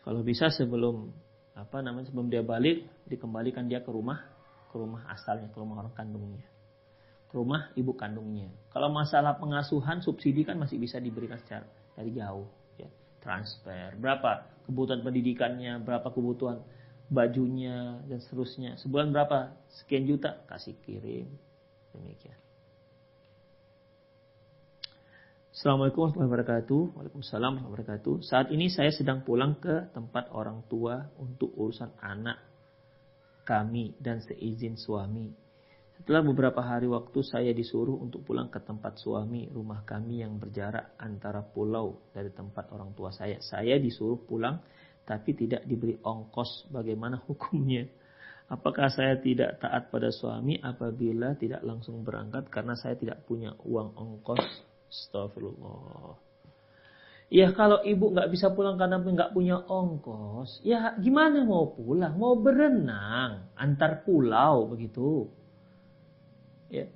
Kalau 0.00 0.20
bisa 0.24 0.48
sebelum 0.48 1.12
apa 1.52 1.84
namanya 1.84 2.08
sebelum 2.08 2.32
dia 2.32 2.40
balik 2.40 2.88
dikembalikan 3.04 3.68
dia 3.68 3.84
ke 3.84 3.90
rumah 3.92 4.22
ke 4.70 4.76
rumah 4.78 5.04
asalnya 5.12 5.50
ke 5.52 5.58
rumah 5.60 5.84
orang 5.84 5.94
kandungnya. 5.94 6.46
Ke 7.30 7.34
rumah 7.38 7.70
ibu 7.76 7.92
kandungnya. 7.94 8.50
Kalau 8.72 8.90
masalah 8.90 9.36
pengasuhan 9.38 10.02
subsidi 10.02 10.42
kan 10.42 10.58
masih 10.58 10.80
bisa 10.80 10.98
diberikan 10.98 11.38
secara 11.42 11.66
dari 11.94 12.10
jauh 12.16 12.48
ya. 12.80 12.88
Transfer 13.20 13.94
berapa 14.00 14.64
kebutuhan 14.64 15.04
pendidikannya 15.04 15.82
berapa 15.84 16.08
kebutuhan 16.08 16.64
bajunya 17.10 18.00
dan 18.06 18.18
seterusnya. 18.22 18.78
Sebulan 18.80 19.10
berapa? 19.12 19.52
Sekian 19.68 20.06
juta 20.06 20.46
kasih 20.48 20.78
kirim. 20.80 21.28
Demikian 21.90 22.49
Assalamualaikum 25.60 26.08
warahmatullahi 26.08 26.32
wabarakatuh. 26.32 26.82
Waalaikumsalam 26.96 27.52
warahmatullahi 27.52 27.84
wabarakatuh. 27.84 28.14
Saat 28.24 28.46
ini 28.48 28.72
saya 28.72 28.88
sedang 28.96 29.20
pulang 29.28 29.60
ke 29.60 29.92
tempat 29.92 30.32
orang 30.32 30.64
tua 30.72 31.12
untuk 31.20 31.52
urusan 31.52 32.00
anak 32.00 32.40
kami 33.44 33.92
dan 34.00 34.24
seizin 34.24 34.80
suami. 34.80 35.28
Setelah 36.00 36.24
beberapa 36.24 36.64
hari 36.64 36.88
waktu 36.88 37.20
saya 37.20 37.52
disuruh 37.52 37.92
untuk 37.92 38.24
pulang 38.24 38.48
ke 38.48 38.56
tempat 38.64 39.04
suami 39.04 39.52
rumah 39.52 39.84
kami 39.84 40.24
yang 40.24 40.40
berjarak 40.40 40.96
antara 40.96 41.44
pulau 41.44 42.08
dari 42.16 42.32
tempat 42.32 42.72
orang 42.72 42.96
tua 42.96 43.12
saya. 43.12 43.36
Saya 43.44 43.76
disuruh 43.76 44.16
pulang 44.16 44.64
tapi 45.04 45.36
tidak 45.36 45.68
diberi 45.68 46.00
ongkos. 46.00 46.72
Bagaimana 46.72 47.20
hukumnya? 47.28 47.84
Apakah 48.48 48.88
saya 48.88 49.20
tidak 49.20 49.60
taat 49.60 49.92
pada 49.92 50.08
suami 50.08 50.56
apabila 50.56 51.36
tidak 51.36 51.60
langsung 51.68 52.00
berangkat 52.00 52.48
karena 52.48 52.72
saya 52.80 52.96
tidak 52.96 53.28
punya 53.28 53.52
uang 53.60 53.92
ongkos 53.92 54.69
Astagfirullah. 54.90 56.18
Ya 57.30 57.54
kalau 57.54 57.78
ibu 57.86 58.10
nggak 58.10 58.26
bisa 58.34 58.50
pulang 58.50 58.74
karena 58.74 58.98
nggak 58.98 59.30
punya 59.30 59.62
ongkos, 59.62 60.66
ya 60.66 60.98
gimana 60.98 61.46
mau 61.46 61.70
pulang? 61.78 62.18
Mau 62.18 62.34
berenang 62.34 63.46
antar 63.54 64.02
pulau 64.02 64.66
begitu. 64.66 65.30
Ya. 66.66 66.90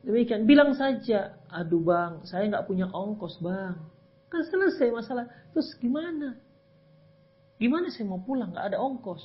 Demikian, 0.00 0.48
bilang 0.48 0.72
saja, 0.72 1.36
aduh 1.52 1.84
bang, 1.84 2.24
saya 2.24 2.48
nggak 2.48 2.64
punya 2.64 2.88
ongkos 2.88 3.44
bang. 3.44 3.76
Kan 4.32 4.48
selesai 4.48 4.88
masalah. 4.88 5.28
Terus 5.52 5.76
gimana? 5.76 6.40
Gimana 7.60 7.92
saya 7.92 8.08
mau 8.08 8.24
pulang? 8.24 8.56
Nggak 8.56 8.72
ada 8.72 8.80
ongkos. 8.80 9.20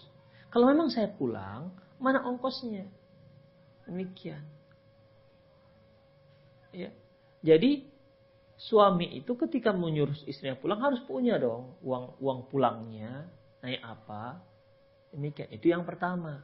Kalau 0.51 0.67
memang 0.67 0.91
saya 0.91 1.07
pulang, 1.07 1.71
mana 2.03 2.19
ongkosnya? 2.19 2.83
Demikian. 3.87 4.43
Ya. 6.75 6.91
Jadi 7.45 7.92
suami 8.63 9.19
itu 9.19 9.35
ketika 9.35 9.75
menyuruh 9.75 10.15
istrinya 10.23 10.55
pulang 10.55 10.79
harus 10.79 11.03
punya 11.03 11.35
dong 11.35 11.75
uang 11.83 12.15
uang 12.23 12.39
pulangnya. 12.47 13.27
Naik 13.59 13.83
apa? 13.83 14.39
Demikian. 15.11 15.51
Itu 15.51 15.71
yang 15.71 15.83
pertama. 15.83 16.43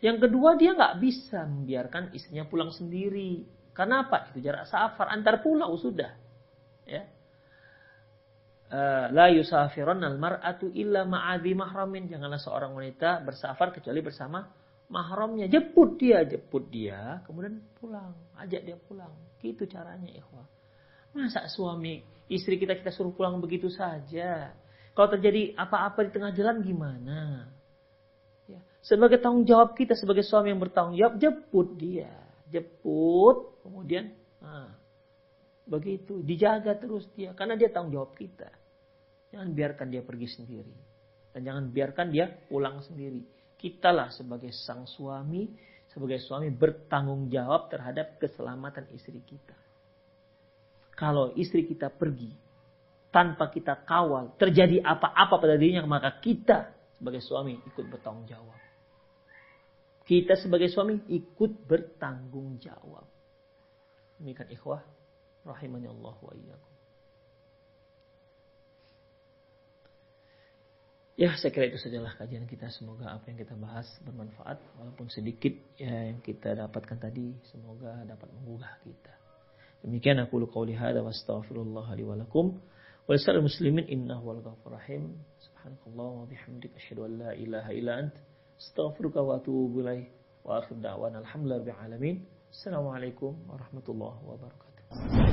Yang 0.00 0.28
kedua 0.28 0.56
dia 0.56 0.72
nggak 0.72 0.96
bisa 1.00 1.44
membiarkan 1.44 2.12
istrinya 2.16 2.48
pulang 2.48 2.72
sendiri. 2.72 3.44
Karena 3.72 4.04
apa? 4.08 4.32
Itu 4.32 4.40
jarak 4.40 4.68
safar. 4.68 5.12
Antar 5.12 5.40
pulau 5.44 5.76
sudah. 5.76 6.12
Ya. 6.88 7.08
Eh, 8.72 9.06
la 9.12 9.28
yusafiron 9.32 10.00
al 10.04 10.16
mar'atu 10.16 10.72
illa 10.72 11.04
ma'adhi 11.04 11.52
mahramin. 11.56 12.08
Janganlah 12.08 12.40
seorang 12.40 12.72
wanita 12.72 13.24
bersafar 13.24 13.72
kecuali 13.72 14.00
bersama 14.00 14.44
mahramnya. 14.92 15.48
Jemput 15.48 16.00
dia 16.00 16.24
jemput 16.24 16.68
dia 16.68 17.20
kemudian 17.24 17.60
pulang. 17.76 18.12
Ajak 18.36 18.60
dia 18.64 18.76
pulang. 18.76 19.12
Gitu 19.40 19.64
caranya 19.68 20.08
ikhwah 20.12 20.61
Masa 21.12 21.44
suami 21.52 22.00
istri 22.32 22.56
kita 22.56 22.72
kita 22.72 22.88
suruh 22.88 23.12
pulang 23.12 23.36
begitu 23.36 23.68
saja? 23.68 24.56
Kalau 24.92 25.08
terjadi 25.12 25.56
apa-apa 25.56 26.08
di 26.08 26.10
tengah 26.12 26.32
jalan 26.32 26.64
gimana? 26.64 27.48
Ya. 28.48 28.60
Sebagai 28.84 29.20
tanggung 29.20 29.44
jawab 29.44 29.76
kita 29.76 29.96
sebagai 29.96 30.24
suami 30.24 30.52
yang 30.52 30.60
bertanggung 30.60 30.96
jawab, 30.96 31.14
jemput 31.20 31.68
dia. 31.76 32.12
Jemput, 32.52 33.60
kemudian 33.64 34.12
nah, 34.40 34.72
begitu. 35.64 36.20
Dijaga 36.20 36.76
terus 36.76 37.08
dia. 37.16 37.32
Karena 37.32 37.56
dia 37.56 37.72
tanggung 37.72 37.92
jawab 37.92 38.12
kita. 38.16 38.48
Jangan 39.32 39.48
biarkan 39.52 39.88
dia 39.88 40.04
pergi 40.04 40.28
sendiri. 40.28 40.76
Dan 41.32 41.40
jangan 41.48 41.64
biarkan 41.72 42.06
dia 42.12 42.28
pulang 42.28 42.84
sendiri. 42.84 43.24
Kitalah 43.56 44.12
sebagai 44.12 44.52
sang 44.52 44.84
suami, 44.84 45.48
sebagai 45.88 46.20
suami 46.20 46.52
bertanggung 46.52 47.32
jawab 47.32 47.72
terhadap 47.72 48.20
keselamatan 48.20 48.84
istri 48.92 49.24
kita 49.24 49.61
kalau 51.02 51.34
istri 51.34 51.66
kita 51.66 51.90
pergi 51.90 52.30
tanpa 53.10 53.50
kita 53.50 53.82
kawal, 53.82 54.38
terjadi 54.38 54.78
apa-apa 54.86 55.42
pada 55.42 55.58
dirinya, 55.58 55.82
maka 55.82 56.22
kita 56.22 56.70
sebagai 56.94 57.18
suami 57.18 57.58
ikut 57.58 57.90
bertanggung 57.90 58.30
jawab. 58.30 58.54
Kita 60.06 60.38
sebagai 60.38 60.70
suami 60.70 61.02
ikut 61.10 61.66
bertanggung 61.66 62.62
jawab. 62.62 63.02
Demikian 64.22 64.54
ikhwah, 64.54 64.86
rahimani 65.42 65.90
Allah 65.90 66.14
wa 66.22 66.32
iyyakum. 66.38 66.70
Ya, 71.18 71.34
saya 71.34 71.50
kira 71.50 71.66
itu 71.66 71.82
sajalah 71.82 72.14
kajian 72.14 72.46
kita. 72.46 72.70
Semoga 72.70 73.10
apa 73.10 73.26
yang 73.26 73.42
kita 73.42 73.58
bahas 73.58 73.90
bermanfaat, 74.06 74.62
walaupun 74.78 75.10
sedikit 75.10 75.52
ya 75.74 76.14
yang 76.14 76.22
kita 76.22 76.54
dapatkan 76.54 76.98
tadi, 77.02 77.34
semoga 77.50 78.06
dapat 78.06 78.30
menggugah 78.38 78.78
kita. 78.86 79.21
Demikian 79.82 80.22
aku 80.22 80.38
lu 80.38 80.46
qauli 80.46 80.78
hadza 80.78 81.02
wa 81.02 81.10
astaghfirullah 81.10 81.86
li 81.98 82.04
wa 82.06 82.14
wa 82.14 83.18
lisal 83.18 83.42
muslimin 83.42 83.84
innahu 83.90 84.30
wal 84.30 84.40
ghafur 84.46 84.78
rahim. 84.78 85.18
Subhanakallah 85.42 86.22
wa 86.22 86.26
bihamdika 86.30 86.78
asyhadu 86.78 87.04
an 87.10 87.18
la 87.18 87.30
ilaha 87.34 87.70
illa 87.74 87.92
ant 88.06 88.14
astaghfiruka 88.62 89.18
wa 89.18 89.42
atubu 89.42 89.82
ilaik. 89.82 90.06
Wa 90.46 90.62
akhir 90.62 90.78
da'wana 90.78 91.18
alhamdulillahi 91.26 91.78
alamin. 91.82 92.22
Assalamualaikum 92.54 93.34
warahmatullahi 93.50 94.22
wabarakatuh. 94.22 95.31